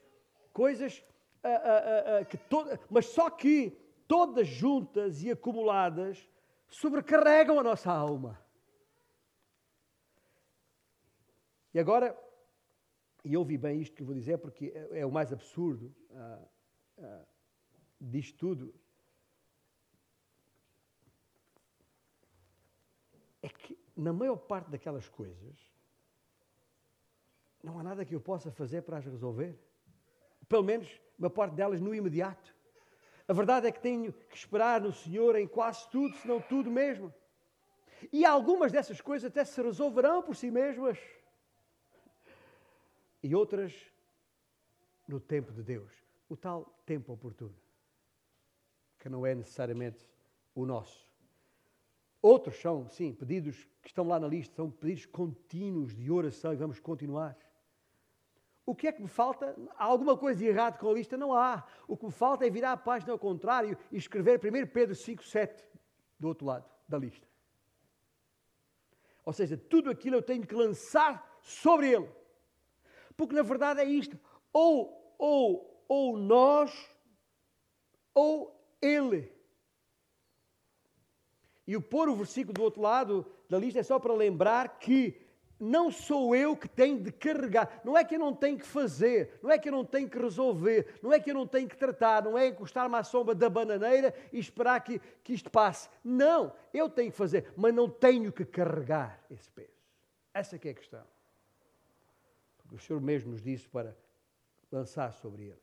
coisas 0.52 1.04
uh, 1.42 1.48
uh, 1.48 2.22
uh, 2.22 2.26
que 2.26 2.38
todas, 2.38 2.78
mas 2.88 3.06
só 3.06 3.28
que 3.28 3.76
todas 4.06 4.46
juntas 4.46 5.24
e 5.24 5.30
acumuladas 5.32 6.30
sobrecarregam 6.68 7.58
a 7.58 7.62
nossa 7.64 7.90
alma. 7.90 8.40
E 11.74 11.80
agora, 11.80 12.16
e 13.24 13.36
ouvi 13.36 13.58
bem 13.58 13.80
isto 13.80 13.96
que 13.96 14.04
vou 14.04 14.14
dizer, 14.14 14.38
porque 14.38 14.66
é, 14.72 15.00
é 15.00 15.04
o 15.04 15.10
mais 15.10 15.32
absurdo 15.32 15.92
uh, 16.10 17.26
disto 18.00 18.38
tudo. 18.38 18.72
É 23.42 23.48
que, 23.48 23.76
na 23.96 24.12
maior 24.12 24.36
parte 24.36 24.70
daquelas 24.70 25.08
coisas, 25.08 25.56
não 27.62 27.78
há 27.78 27.82
nada 27.82 28.04
que 28.04 28.14
eu 28.14 28.20
possa 28.20 28.50
fazer 28.50 28.82
para 28.82 28.98
as 28.98 29.04
resolver. 29.04 29.58
Pelo 30.48 30.64
menos, 30.64 30.88
uma 31.18 31.30
parte 31.30 31.54
delas 31.54 31.80
no 31.80 31.94
imediato. 31.94 32.54
A 33.28 33.32
verdade 33.32 33.66
é 33.66 33.72
que 33.72 33.80
tenho 33.80 34.12
que 34.12 34.36
esperar 34.36 34.80
no 34.80 34.92
Senhor 34.92 35.36
em 35.36 35.46
quase 35.46 35.88
tudo, 35.90 36.16
se 36.16 36.26
não 36.26 36.40
tudo 36.40 36.70
mesmo. 36.70 37.12
E 38.12 38.24
algumas 38.24 38.72
dessas 38.72 39.00
coisas 39.00 39.30
até 39.30 39.44
se 39.44 39.62
resolverão 39.62 40.22
por 40.22 40.34
si 40.34 40.50
mesmas 40.50 40.98
e 43.22 43.34
outras 43.34 43.74
no 45.06 45.20
tempo 45.20 45.52
de 45.52 45.62
Deus, 45.62 45.92
o 46.28 46.36
tal 46.36 46.64
tempo 46.86 47.12
oportuno, 47.12 47.54
que 48.98 49.08
não 49.08 49.26
é 49.26 49.34
necessariamente 49.34 50.08
o 50.54 50.64
nosso. 50.64 51.08
Outros 52.22 52.56
são, 52.56 52.88
sim, 52.88 53.12
pedidos 53.14 53.68
que 53.82 53.88
estão 53.88 54.06
lá 54.06 54.18
na 54.18 54.28
lista, 54.28 54.54
são 54.56 54.70
pedidos 54.70 55.06
contínuos 55.06 55.94
de 55.94 56.10
oração 56.10 56.52
e 56.52 56.56
vamos 56.56 56.78
continuar. 56.78 57.36
O 58.70 58.74
que 58.74 58.86
é 58.86 58.92
que 58.92 59.02
me 59.02 59.08
falta? 59.08 59.56
Há 59.76 59.84
alguma 59.84 60.16
coisa 60.16 60.38
de 60.38 60.46
errado 60.46 60.78
com 60.78 60.88
a 60.88 60.92
lista? 60.92 61.16
Não 61.16 61.34
há. 61.34 61.66
O 61.88 61.96
que 61.96 62.06
me 62.06 62.12
falta 62.12 62.46
é 62.46 62.50
virar 62.50 62.70
a 62.70 62.76
página 62.76 63.10
ao 63.10 63.18
contrário 63.18 63.76
e 63.90 63.96
escrever 63.96 64.38
1 64.38 64.68
Pedro 64.68 64.94
5, 64.94 65.24
7 65.24 65.66
do 66.16 66.28
outro 66.28 66.46
lado 66.46 66.70
da 66.88 66.96
lista. 66.96 67.26
Ou 69.24 69.32
seja, 69.32 69.56
tudo 69.56 69.90
aquilo 69.90 70.14
eu 70.14 70.22
tenho 70.22 70.46
que 70.46 70.54
lançar 70.54 71.36
sobre 71.42 71.90
ele. 71.90 72.08
Porque 73.16 73.34
na 73.34 73.42
verdade 73.42 73.80
é 73.80 73.84
isto: 73.84 74.16
ou, 74.52 75.16
ou, 75.18 75.84
ou 75.88 76.16
nós, 76.16 76.72
ou 78.14 78.56
ele. 78.80 79.32
E 81.66 81.76
o 81.76 81.82
pôr 81.82 82.08
o 82.08 82.14
versículo 82.14 82.54
do 82.54 82.62
outro 82.62 82.82
lado 82.82 83.26
da 83.48 83.58
lista 83.58 83.80
é 83.80 83.82
só 83.82 83.98
para 83.98 84.14
lembrar 84.14 84.78
que 84.78 85.19
não 85.60 85.90
sou 85.90 86.34
eu 86.34 86.56
que 86.56 86.68
tenho 86.68 86.98
de 86.98 87.12
carregar. 87.12 87.80
Não 87.84 87.96
é 87.96 88.02
que 88.02 88.14
eu 88.14 88.18
não 88.18 88.34
tenho 88.34 88.58
que 88.58 88.66
fazer, 88.66 89.38
não 89.42 89.50
é 89.50 89.58
que 89.58 89.68
eu 89.68 89.72
não 89.72 89.84
tenho 89.84 90.08
que 90.08 90.18
resolver, 90.18 90.98
não 91.02 91.12
é 91.12 91.20
que 91.20 91.30
eu 91.30 91.34
não 91.34 91.46
tenho 91.46 91.68
que 91.68 91.76
tratar, 91.76 92.24
não 92.24 92.38
é 92.38 92.48
encostar-me 92.48 92.96
à 92.96 93.04
sombra 93.04 93.34
da 93.34 93.50
bananeira 93.50 94.14
e 94.32 94.38
esperar 94.38 94.80
que, 94.80 94.98
que 95.22 95.34
isto 95.34 95.50
passe. 95.50 95.88
Não, 96.02 96.52
eu 96.72 96.88
tenho 96.88 97.10
que 97.12 97.16
fazer, 97.16 97.52
mas 97.56 97.74
não 97.74 97.88
tenho 97.88 98.32
que 98.32 98.44
carregar 98.44 99.22
esse 99.30 99.50
peso. 99.50 99.68
Essa 100.32 100.56
é 100.56 100.70
a 100.70 100.74
questão 100.74 101.04
o 102.74 102.78
Senhor 102.78 103.00
mesmo 103.00 103.32
nos 103.32 103.42
disse 103.42 103.68
para 103.68 103.96
lançar 104.70 105.12
sobre 105.12 105.44
ele. 105.44 105.60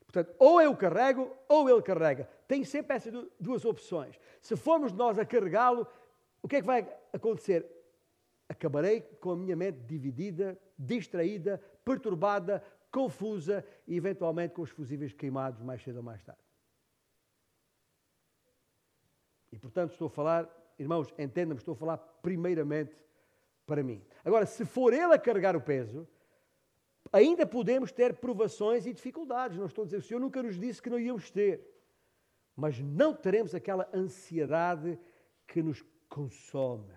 Portanto, 0.00 0.34
ou 0.38 0.60
eu 0.60 0.74
carrego, 0.74 1.30
ou 1.46 1.68
ele 1.68 1.82
carrega. 1.82 2.28
Tem 2.46 2.64
sempre 2.64 2.96
essas 2.96 3.12
duas 3.38 3.64
opções. 3.64 4.18
Se 4.40 4.56
formos 4.56 4.92
nós 4.92 5.18
a 5.18 5.24
carregá-lo, 5.24 5.86
o 6.42 6.48
que 6.48 6.56
é 6.56 6.60
que 6.60 6.66
vai 6.66 6.88
acontecer? 7.12 7.66
Acabarei 8.48 9.00
com 9.00 9.32
a 9.32 9.36
minha 9.36 9.54
mente 9.54 9.80
dividida, 9.80 10.58
distraída, 10.78 11.58
perturbada, 11.84 12.64
confusa 12.90 13.64
e 13.86 13.96
eventualmente 13.96 14.54
com 14.54 14.62
os 14.62 14.70
fusíveis 14.70 15.12
queimados 15.12 15.60
mais 15.60 15.82
cedo 15.82 15.96
ou 15.96 16.02
mais 16.02 16.22
tarde. 16.22 16.40
E 19.52 19.58
portanto 19.58 19.92
estou 19.92 20.06
a 20.06 20.10
falar, 20.10 20.74
irmãos, 20.78 21.12
entendam-me, 21.18 21.60
estou 21.60 21.72
a 21.72 21.76
falar 21.76 21.98
primeiramente 21.98 22.96
para 23.66 23.82
mim. 23.82 24.02
Agora, 24.24 24.46
se 24.46 24.64
for 24.64 24.92
ele 24.92 25.12
a 25.12 25.18
carregar 25.18 25.54
o 25.54 25.60
peso, 25.60 26.08
ainda 27.12 27.46
podemos 27.46 27.92
ter 27.92 28.14
provações 28.16 28.86
e 28.86 28.92
dificuldades. 28.92 29.58
Não 29.58 29.66
estou 29.66 29.82
a 29.82 29.84
dizer, 29.84 29.98
o 29.98 30.02
Senhor 30.02 30.20
nunca 30.20 30.42
nos 30.42 30.58
disse 30.58 30.80
que 30.80 30.90
não 30.90 30.98
íamos 30.98 31.30
ter. 31.30 31.66
Mas 32.56 32.78
não 32.80 33.14
teremos 33.14 33.54
aquela 33.54 33.88
ansiedade 33.94 34.98
que 35.46 35.62
nos 35.62 35.84
consome. 36.08 36.92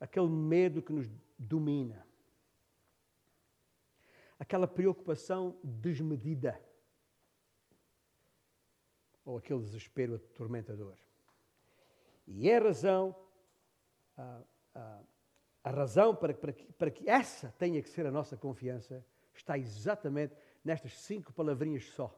Aquele 0.00 0.28
medo 0.28 0.82
que 0.82 0.92
nos 0.92 1.08
domina. 1.38 2.06
Aquela 4.38 4.68
preocupação 4.68 5.58
desmedida. 5.62 6.60
Ou 9.24 9.38
aquele 9.38 9.60
desespero 9.60 10.14
atormentador. 10.14 10.96
E 12.26 12.48
é 12.48 12.56
a 12.56 12.62
razão. 12.62 13.16
Ah, 14.16 14.42
a, 14.74 15.00
a 15.64 15.70
razão 15.70 16.14
para, 16.14 16.32
para, 16.32 16.52
que, 16.52 16.72
para 16.72 16.90
que 16.90 17.08
essa 17.08 17.52
tenha 17.58 17.82
que 17.82 17.88
ser 17.88 18.06
a 18.06 18.10
nossa 18.10 18.36
confiança 18.36 19.04
está 19.34 19.58
exatamente 19.58 20.34
nestas 20.64 20.92
cinco 20.94 21.32
palavrinhas 21.32 21.84
só. 21.90 22.14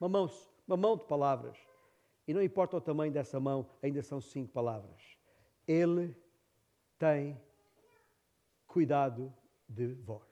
Uma 0.00 0.08
mão, 0.08 0.30
uma 0.66 0.76
mão 0.76 0.96
de 0.96 1.04
palavras. 1.04 1.56
E 2.26 2.34
não 2.34 2.42
importa 2.42 2.76
o 2.76 2.80
tamanho 2.80 3.12
dessa 3.12 3.38
mão, 3.38 3.68
ainda 3.82 4.02
são 4.02 4.20
cinco 4.20 4.52
palavras. 4.52 5.18
Ele 5.66 6.16
tem 6.98 7.40
cuidado 8.66 9.32
de 9.68 9.94
vós. 9.94 10.22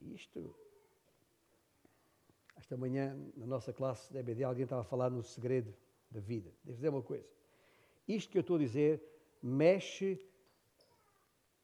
Isto, 0.00 0.54
esta 2.56 2.76
manhã, 2.76 3.16
na 3.36 3.46
nossa 3.46 3.72
classe 3.72 4.12
de 4.12 4.18
EBD, 4.18 4.44
alguém 4.44 4.64
estava 4.64 4.82
a 4.82 4.84
falar 4.84 5.10
no 5.10 5.22
segredo 5.22 5.74
da 6.10 6.20
vida. 6.20 6.52
Devo 6.62 6.76
dizer 6.76 6.88
uma 6.88 7.02
coisa. 7.02 7.28
Isto 8.06 8.30
que 8.30 8.38
eu 8.38 8.42
estou 8.42 8.56
a 8.56 8.60
dizer 8.60 9.02
mexe 9.42 10.20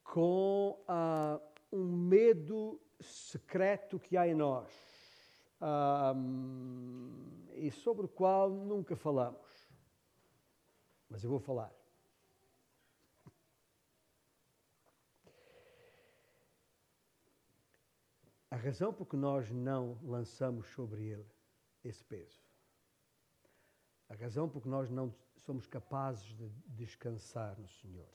com 0.03 0.77
uh, 0.87 1.41
um 1.71 1.85
medo 1.85 2.79
secreto 2.99 3.99
que 3.99 4.17
há 4.17 4.27
em 4.27 4.35
nós 4.35 4.69
um, 5.61 7.09
e 7.53 7.71
sobre 7.71 8.05
o 8.05 8.09
qual 8.09 8.49
nunca 8.49 8.95
falamos. 8.95 9.50
Mas 11.11 11.25
eu 11.25 11.29
vou 11.29 11.39
falar. 11.39 11.69
A 18.49 18.55
razão 18.55 18.93
por 18.93 19.05
que 19.05 19.17
nós 19.17 19.51
não 19.51 19.99
lançamos 20.03 20.67
sobre 20.69 21.03
ele 21.03 21.29
esse 21.83 22.01
peso. 22.01 22.41
A 24.07 24.15
razão 24.15 24.47
por 24.47 24.61
que 24.61 24.69
nós 24.69 24.89
não 24.89 25.13
somos 25.35 25.67
capazes 25.67 26.23
de 26.23 26.49
descansar 26.67 27.59
no 27.59 27.67
Senhor. 27.67 28.09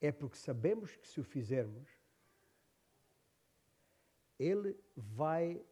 É 0.00 0.10
porque 0.10 0.38
sabemos 0.38 0.96
que 0.96 1.06
se 1.06 1.20
o 1.20 1.24
fizermos, 1.24 1.88
Ele 4.38 4.78
vai 4.96 5.62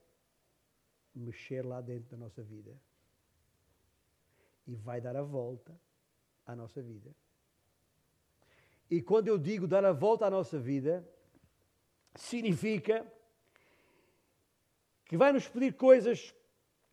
mexer 1.14 1.64
lá 1.64 1.80
dentro 1.80 2.10
da 2.10 2.16
nossa 2.18 2.42
vida 2.42 2.78
e 4.66 4.74
vai 4.74 5.00
dar 5.00 5.16
a 5.16 5.22
volta 5.22 5.78
à 6.46 6.54
nossa 6.54 6.82
vida. 6.82 7.14
E 8.90 9.02
quando 9.02 9.28
eu 9.28 9.38
digo 9.38 9.66
dar 9.66 9.84
a 9.84 9.92
volta 9.92 10.26
à 10.26 10.30
nossa 10.30 10.58
vida, 10.58 11.06
significa 12.14 13.06
que 15.06 15.16
vai 15.16 15.32
nos 15.32 15.48
pedir 15.48 15.74
coisas 15.74 16.34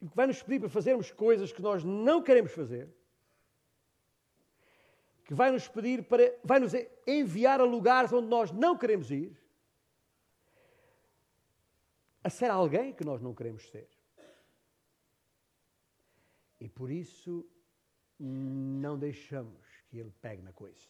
que 0.10 0.16
vai 0.16 0.26
nos 0.26 0.42
pedir 0.42 0.60
para 0.60 0.70
fazermos 0.70 1.12
coisas 1.12 1.52
que 1.52 1.62
nós 1.62 1.84
não 1.84 2.24
queremos 2.24 2.52
fazer, 2.52 2.90
que 5.24 5.34
vai 5.34 5.52
nos 5.52 5.68
pedir 5.68 6.04
para, 6.04 6.36
vai 6.44 6.60
nos 6.60 6.74
enviar 7.06 7.62
a 7.62 7.64
lugares 7.64 8.12
onde 8.12 8.28
nós 8.28 8.52
não 8.52 8.76
queremos 8.76 9.12
ir, 9.12 9.40
a 12.24 12.30
ser 12.30 12.50
alguém 12.50 12.94
que 12.94 13.04
nós 13.04 13.22
não 13.22 13.34
queremos 13.34 13.70
ser. 13.70 13.88
E 16.60 16.68
por 16.68 16.90
isso 16.90 17.48
não 18.24 19.00
deixamos 19.00 19.66
que 19.90 19.98
ele 19.98 20.14
pegue 20.22 20.44
na 20.44 20.54
coisa. 20.54 20.88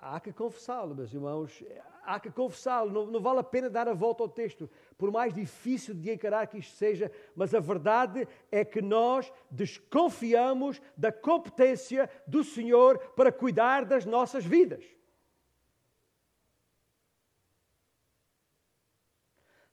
Há 0.00 0.18
que 0.18 0.32
confessá-lo, 0.32 0.94
meus 0.94 1.14
irmãos, 1.14 1.62
há 2.02 2.18
que 2.18 2.30
confessá-lo, 2.30 2.90
não, 2.90 3.06
não, 3.06 3.20
vale 3.20 3.38
a 3.38 3.44
pena 3.44 3.70
dar 3.70 3.88
a 3.88 3.94
volta 3.94 4.22
ao 4.22 4.28
texto, 4.28 4.68
por 4.98 5.10
mais 5.12 5.32
difícil 5.32 5.94
de 5.94 6.12
encarar 6.12 6.46
que 6.48 6.58
isto 6.58 6.76
seja, 6.76 7.10
mas 7.34 7.54
a 7.54 7.60
verdade 7.60 8.26
é 8.50 8.64
que 8.64 8.82
nós 8.82 9.32
desconfiamos 9.50 10.80
da 10.96 11.12
competência 11.12 12.10
do 12.26 12.42
Senhor 12.42 12.98
para 13.14 13.32
cuidar 13.32 13.84
das 13.84 14.04
nossas 14.04 14.44
vidas. 14.44 14.84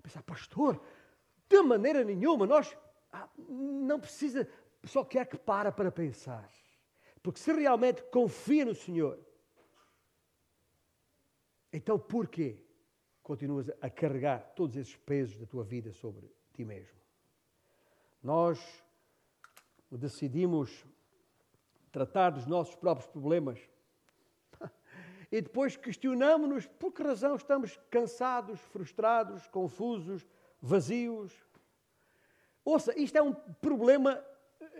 Pensar, 0.03 0.23
pastor, 0.23 0.81
de 1.47 1.61
maneira 1.61 2.03
nenhuma, 2.03 2.45
nós 2.45 2.75
ah, 3.11 3.27
não 3.37 3.99
precisa, 3.99 4.47
só 4.83 5.03
quer 5.03 5.25
que 5.25 5.37
para 5.37 5.71
para 5.71 5.91
pensar. 5.91 6.49
Porque 7.21 7.39
se 7.39 7.51
realmente 7.51 8.01
confia 8.03 8.65
no 8.65 8.73
Senhor, 8.73 9.19
então 11.71 11.99
por 11.99 12.27
quê 12.27 12.63
continuas 13.21 13.69
a 13.81 13.89
carregar 13.89 14.53
todos 14.55 14.75
esses 14.75 14.95
pesos 14.95 15.37
da 15.37 15.45
tua 15.45 15.63
vida 15.63 15.91
sobre 15.91 16.33
ti 16.53 16.63
mesmo? 16.63 16.97
Nós 18.23 18.59
decidimos 19.91 20.85
tratar 21.91 22.31
dos 22.31 22.45
nossos 22.45 22.75
próprios 22.75 23.07
problemas 23.07 23.59
e 25.31 25.41
depois 25.41 25.75
questionamos-nos 25.75 26.67
por 26.67 26.91
que 26.91 27.03
razão 27.03 27.35
estamos 27.35 27.77
cansados, 27.89 28.59
frustrados, 28.59 29.47
confusos, 29.47 30.25
vazios. 30.61 31.33
Ouça, 32.63 32.97
isto 32.99 33.17
é 33.17 33.21
um 33.21 33.33
problema, 33.33 34.23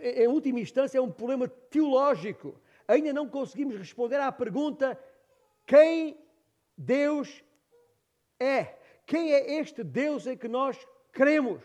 em 0.02 0.26
última 0.26 0.60
instância, 0.60 0.98
é 0.98 1.00
um 1.00 1.10
problema 1.10 1.48
teológico. 1.48 2.60
Ainda 2.88 3.12
não 3.12 3.28
conseguimos 3.28 3.76
responder 3.76 4.16
à 4.16 4.32
pergunta: 4.32 4.98
quem 5.66 6.18
Deus 6.76 7.42
é? 8.38 8.76
Quem 9.06 9.32
é 9.32 9.58
este 9.58 9.82
Deus 9.82 10.26
em 10.26 10.36
que 10.36 10.48
nós 10.48 10.78
cremos? 11.12 11.64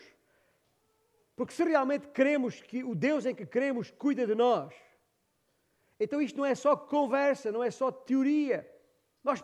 Porque 1.35 1.53
se 1.53 1.63
realmente 1.63 2.07
cremos 2.07 2.61
que 2.61 2.83
o 2.83 2.95
Deus 2.95 3.25
em 3.25 3.35
que 3.35 3.45
cremos 3.45 3.91
cuida 3.91 4.25
de 4.25 4.35
nós, 4.35 4.73
então 5.99 6.21
isto 6.21 6.37
não 6.37 6.45
é 6.45 6.55
só 6.55 6.75
conversa, 6.75 7.51
não 7.51 7.63
é 7.63 7.71
só 7.71 7.91
teoria. 7.91 8.69
Nós, 9.23 9.43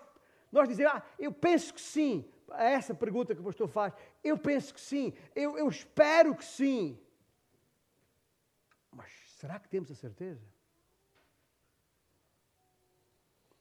nós 0.51 0.67
dizemos, 0.67 0.93
ah, 0.93 1.03
eu 1.17 1.31
penso 1.31 1.73
que 1.73 1.81
sim, 1.81 2.25
a 2.49 2.63
essa 2.63 2.93
pergunta 2.93 3.33
que 3.33 3.41
o 3.41 3.43
pastor 3.43 3.67
faz, 3.67 3.93
eu 4.23 4.37
penso 4.37 4.73
que 4.73 4.81
sim, 4.81 5.13
eu, 5.35 5.57
eu 5.57 5.67
espero 5.67 6.35
que 6.35 6.45
sim. 6.45 6.99
Será 9.41 9.57
que 9.59 9.67
temos 9.67 9.89
a 9.89 9.95
certeza? 9.95 10.45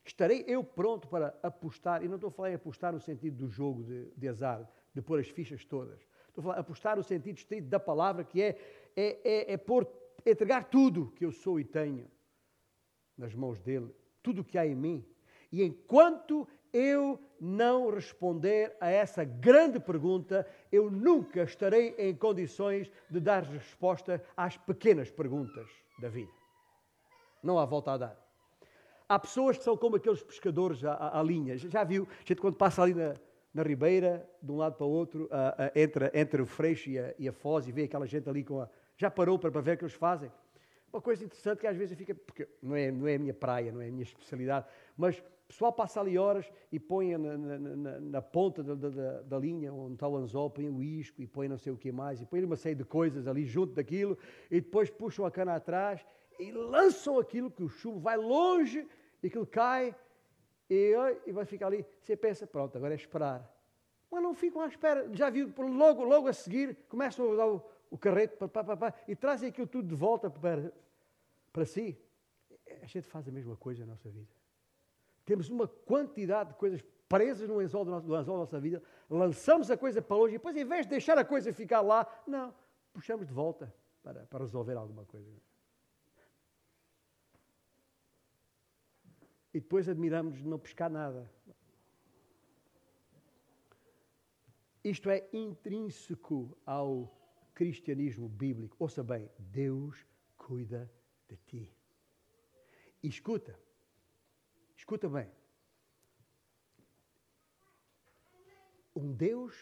Estarei 0.05 0.45
eu 0.47 0.63
pronto 0.63 1.09
para 1.09 1.35
apostar, 1.43 2.05
e 2.05 2.09
não 2.09 2.17
estou 2.17 2.29
a 2.29 2.31
falar 2.31 2.51
em 2.51 2.55
apostar 2.55 2.93
no 2.93 3.01
sentido 3.01 3.39
do 3.39 3.49
jogo 3.49 3.83
de, 3.83 4.11
de 4.15 4.29
azar, 4.29 4.71
de 4.95 5.01
pôr 5.01 5.19
as 5.19 5.29
fichas 5.29 5.65
todas. 5.65 5.99
Estou 6.29 6.43
a 6.43 6.45
falar 6.45 6.59
apostar 6.59 6.99
no 6.99 7.03
sentido 7.03 7.39
estrito 7.39 7.67
da 7.67 7.81
palavra, 7.81 8.25
que 8.25 8.43
é, 8.43 8.59
é, 8.95 9.21
é, 9.25 9.53
é 9.55 9.57
pôr, 9.57 9.91
entregar 10.27 10.65
tudo 10.65 11.13
que 11.13 11.25
eu 11.25 11.33
sou 11.33 11.59
e 11.59 11.65
tenho 11.65 12.11
nas 13.17 13.35
mãos 13.35 13.59
dele, 13.59 13.91
tudo 14.23 14.43
o 14.43 14.45
que 14.45 14.59
há 14.59 14.67
em 14.67 14.75
mim. 14.75 15.03
E 15.51 15.63
enquanto 15.63 16.47
eu 16.73 17.19
não 17.41 17.91
responder 17.91 18.77
a 18.81 18.89
essa 18.89 19.25
grande 19.25 19.81
pergunta, 19.81 20.47
eu 20.71 20.91
nunca 20.91 21.43
estarei 21.43 21.95
em 21.99 22.15
condições 22.15 22.91
de 23.09 23.21
dar 23.21 23.43
resposta 23.43 24.23
às 24.37 24.57
pequenas 24.57 25.11
perguntas 25.11 25.69
da 25.99 26.09
vida. 26.09 26.31
Não 27.43 27.59
há 27.59 27.65
volta 27.65 27.93
a 27.93 27.97
dar. 27.97 28.31
Há 29.09 29.19
pessoas 29.19 29.59
que 29.59 29.65
são 29.65 29.77
como 29.77 29.97
aqueles 29.97 30.23
pescadores 30.23 30.85
à, 30.85 31.19
à 31.19 31.23
linha. 31.23 31.57
Já 31.57 31.83
viu? 31.83 32.07
A 32.11 32.25
gente 32.25 32.41
quando 32.41 32.57
passa 32.57 32.83
ali 32.83 32.95
na, 32.95 33.15
na 33.53 33.63
ribeira, 33.63 34.29
de 34.41 34.53
um 34.53 34.57
lado 34.57 34.77
para 34.77 34.87
o 34.87 34.91
outro, 34.91 35.25
uh, 35.25 35.27
uh, 35.27 35.73
entre, 35.75 36.11
entre 36.15 36.43
o 36.43 36.47
freixo 36.47 36.91
e 36.91 36.99
a, 36.99 37.15
e 37.19 37.29
a 37.29 37.33
foz, 37.33 37.67
e 37.67 37.73
vê 37.73 37.85
aquela 37.85 38.07
gente 38.07 38.29
ali 38.29 38.45
com 38.45 38.61
a... 38.61 38.69
Já 38.97 39.11
parou 39.11 39.39
para, 39.39 39.51
para 39.51 39.61
ver 39.63 39.75
o 39.75 39.79
que 39.79 39.85
eles 39.85 39.95
fazem? 39.95 40.31
Uma 40.93 41.01
coisa 41.01 41.25
interessante 41.25 41.59
que 41.61 41.67
às 41.67 41.77
vezes 41.77 41.97
fica... 41.97 42.15
Porque 42.15 42.47
não 42.63 42.77
é, 42.77 42.91
não 42.91 43.09
é 43.09 43.17
a 43.17 43.19
minha 43.19 43.35
praia, 43.35 43.73
não 43.73 43.81
é 43.81 43.89
a 43.89 43.91
minha 43.91 44.05
especialidade, 44.05 44.67
mas 44.97 45.21
pessoal 45.51 45.73
passa 45.73 46.01
ali 46.01 46.17
horas 46.17 46.49
e 46.71 46.79
põe 46.79 47.17
na, 47.19 47.37
na, 47.37 47.59
na, 47.59 48.01
na 48.01 48.23
ponta 48.23 48.63
da, 48.63 48.75
da, 48.75 49.23
da, 49.23 49.39
linha, 49.39 49.73
onde 49.73 49.95
está 49.95 50.07
o 50.07 50.17
anzol, 50.17 50.49
põe 50.49 50.69
o 50.69 50.81
isco 50.81 51.21
e 51.21 51.27
põe 51.27 51.49
não 51.49 51.59
sei 51.59 51.73
o 51.73 51.77
que 51.77 51.91
mais, 51.91 52.21
e 52.21 52.25
põe 52.25 52.45
uma 52.45 52.55
série 52.57 52.77
de 52.77 52.85
coisas 52.85 53.27
ali 53.27 53.45
junto 53.45 53.75
daquilo, 53.75 54.17
e 54.49 54.61
depois 54.61 54.89
puxam 54.89 55.27
a 55.27 55.31
cana 55.31 55.57
atrás 55.57 56.07
e 56.39 56.53
lançam 56.53 57.19
aquilo 57.19 57.51
que 57.51 57.65
o 57.65 57.69
chumbo 57.69 57.99
vai 57.99 58.17
longe 58.17 58.87
e 59.21 59.27
aquilo 59.27 59.45
cai 59.45 59.95
e, 60.69 60.95
e 61.27 61.33
vai 61.33 61.45
ficar 61.45 61.67
ali. 61.67 61.85
Você 62.01 62.17
pensa, 62.17 62.47
pronto, 62.47 62.77
agora 62.77 62.95
é 62.95 62.97
esperar. 62.97 63.53
Mas 64.09 64.23
não 64.23 64.35
ficam 64.35 64.63
à 64.63 64.69
espera. 64.69 65.09
Já 65.13 65.31
viu, 65.31 65.53
logo, 65.59 66.05
logo 66.05 66.29
a 66.29 66.33
seguir, 66.33 66.77
começam 66.89 67.27
a 67.27 67.29
usar 67.29 67.47
o, 67.47 67.61
o 67.91 67.99
carreto 67.99 68.37
pá, 68.49 68.63
pá, 68.65 68.77
pá, 68.77 68.95
e 69.09 69.17
trazem 69.17 69.49
aquilo 69.49 69.67
tudo 69.67 69.89
de 69.89 69.97
volta 69.97 70.31
para, 70.31 70.73
para 71.53 71.65
si. 71.65 71.99
A 72.81 72.87
gente 72.87 73.09
faz 73.09 73.27
a 73.27 73.33
mesma 73.33 73.57
coisa 73.57 73.85
na 73.85 73.93
nossa 73.93 74.09
vida. 74.09 74.40
Temos 75.31 75.49
uma 75.49 75.69
quantidade 75.69 76.49
de 76.51 76.57
coisas 76.57 76.85
presas 77.09 77.49
no 77.49 77.61
anzol, 77.61 77.85
do 77.85 77.91
nosso, 77.93 78.05
do 78.05 78.17
anzol 78.17 78.35
da 78.35 78.41
nossa 78.41 78.59
vida, 78.59 78.83
lançamos 79.09 79.71
a 79.71 79.77
coisa 79.77 80.03
para 80.03 80.17
longe 80.17 80.35
e 80.35 80.39
depois, 80.39 80.57
em 80.57 80.65
vez 80.65 80.87
de 80.87 80.91
deixar 80.91 81.17
a 81.19 81.25
coisa 81.25 81.53
ficar 81.53 81.83
lá, 81.83 82.05
não, 82.27 82.53
puxamos 82.93 83.29
de 83.29 83.33
volta 83.33 83.73
para, 84.03 84.27
para 84.27 84.41
resolver 84.41 84.77
alguma 84.77 85.05
coisa. 85.05 85.31
E 89.55 89.61
depois 89.61 89.89
admiramos 89.89 90.39
de 90.39 90.49
não 90.49 90.59
pescar 90.59 90.91
nada. 90.91 91.31
Isto 94.83 95.11
é 95.11 95.29
intrínseco 95.33 96.59
ao 96.67 97.09
cristianismo 97.55 98.29
bíblico. 98.29 98.75
Ouça 98.81 99.05
bem, 99.05 99.31
Deus 99.39 100.05
cuida 100.37 100.91
de 101.29 101.37
ti. 101.47 101.73
E 103.01 103.07
escuta, 103.07 103.57
Escuta 104.81 105.11
bem. 105.11 105.31
Um 108.97 109.13
Deus 109.13 109.55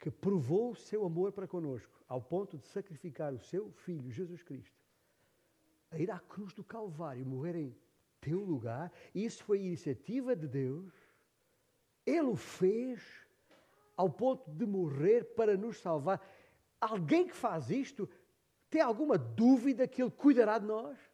que 0.00 0.10
provou 0.10 0.72
o 0.72 0.74
seu 0.74 1.04
amor 1.04 1.30
para 1.30 1.46
conosco, 1.46 2.04
ao 2.08 2.20
ponto 2.20 2.58
de 2.58 2.66
sacrificar 2.66 3.32
o 3.32 3.38
seu 3.38 3.70
Filho, 3.70 4.10
Jesus 4.10 4.42
Cristo, 4.42 4.76
a 5.92 5.96
ir 5.96 6.10
à 6.10 6.18
cruz 6.18 6.52
do 6.52 6.64
Calvário, 6.64 7.24
morrer 7.24 7.54
em 7.54 7.76
teu 8.20 8.40
lugar, 8.40 8.90
isso 9.14 9.44
foi 9.44 9.60
iniciativa 9.60 10.34
de 10.34 10.48
Deus. 10.48 10.92
Ele 12.04 12.22
o 12.22 12.34
fez 12.34 13.00
ao 13.96 14.10
ponto 14.10 14.50
de 14.50 14.66
morrer 14.66 15.22
para 15.36 15.56
nos 15.56 15.78
salvar. 15.78 16.20
Alguém 16.80 17.28
que 17.28 17.34
faz 17.34 17.70
isto 17.70 18.10
tem 18.68 18.80
alguma 18.82 19.16
dúvida 19.16 19.86
que 19.86 20.02
Ele 20.02 20.10
cuidará 20.10 20.58
de 20.58 20.66
nós? 20.66 21.11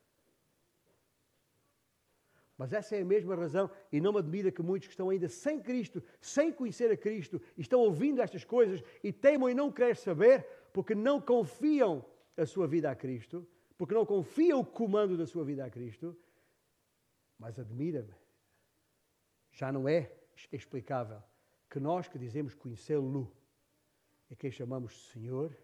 Mas 2.59 2.73
essa 2.73 2.97
é 2.97 3.03
a 3.03 3.05
mesma 3.05 3.37
razão, 3.37 3.71
e 3.93 4.01
não 4.01 4.13
me 4.13 4.19
admira 4.19 4.51
que 4.51 4.61
muitos 4.61 4.89
que 4.89 4.93
estão 4.93 5.11
ainda 5.11 5.29
sem 5.29 5.61
Cristo, 5.61 6.03
sem 6.21 6.53
conhecer 6.53 6.91
a 6.91 6.97
Cristo, 6.97 7.41
estão 7.57 7.79
ouvindo 7.79 8.21
estas 8.21 8.45
coisas 8.45 8.83
e 9.03 9.13
teimam 9.13 9.49
em 9.49 9.55
não 9.55 9.71
querer 9.71 9.97
saber, 9.97 10.45
porque 10.73 10.93
não 10.93 11.21
confiam 11.21 12.05
a 12.37 12.45
sua 12.45 12.67
vida 12.67 12.91
a 12.91 12.97
Cristo, 12.97 13.47
porque 13.77 13.95
não 13.95 14.05
confiam 14.05 14.59
o 14.59 14.67
comando 14.67 15.17
da 15.17 15.25
sua 15.25 15.45
vida 15.45 15.65
a 15.65 15.71
Cristo. 15.71 16.17
Mas 17.39 17.61
admira-me, 17.61 18.13
já 19.53 19.71
não 19.71 19.89
é 19.89 20.13
explicável 20.51 21.23
que 21.71 21.79
nós 21.79 22.09
que 22.09 22.19
dizemos 22.19 22.55
conhecê-lo, 22.55 23.33
é 24.29 24.35
quem 24.35 24.51
chamamos 24.51 25.11
Senhor, 25.13 25.57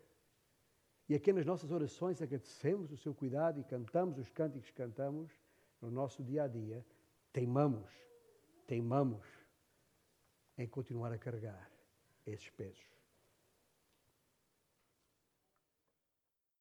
e 1.09 1.15
a 1.17 1.19
quem 1.19 1.35
nas 1.35 1.45
nossas 1.45 1.73
orações 1.73 2.23
agradecemos 2.23 2.93
o 2.93 2.97
seu 2.97 3.13
cuidado 3.13 3.59
e 3.59 3.65
cantamos 3.65 4.17
os 4.17 4.31
cânticos 4.31 4.71
que 4.71 4.77
cantamos, 4.77 5.33
no 5.85 5.91
nosso 5.91 6.23
dia 6.25 6.45
a 6.45 6.49
dia, 6.49 6.85
teimamos, 7.31 7.91
teimamos 8.67 9.27
em 10.57 10.67
continuar 10.67 11.13
a 11.13 11.19
carregar 11.19 11.71
esses 12.27 12.49
pesos. 12.51 12.94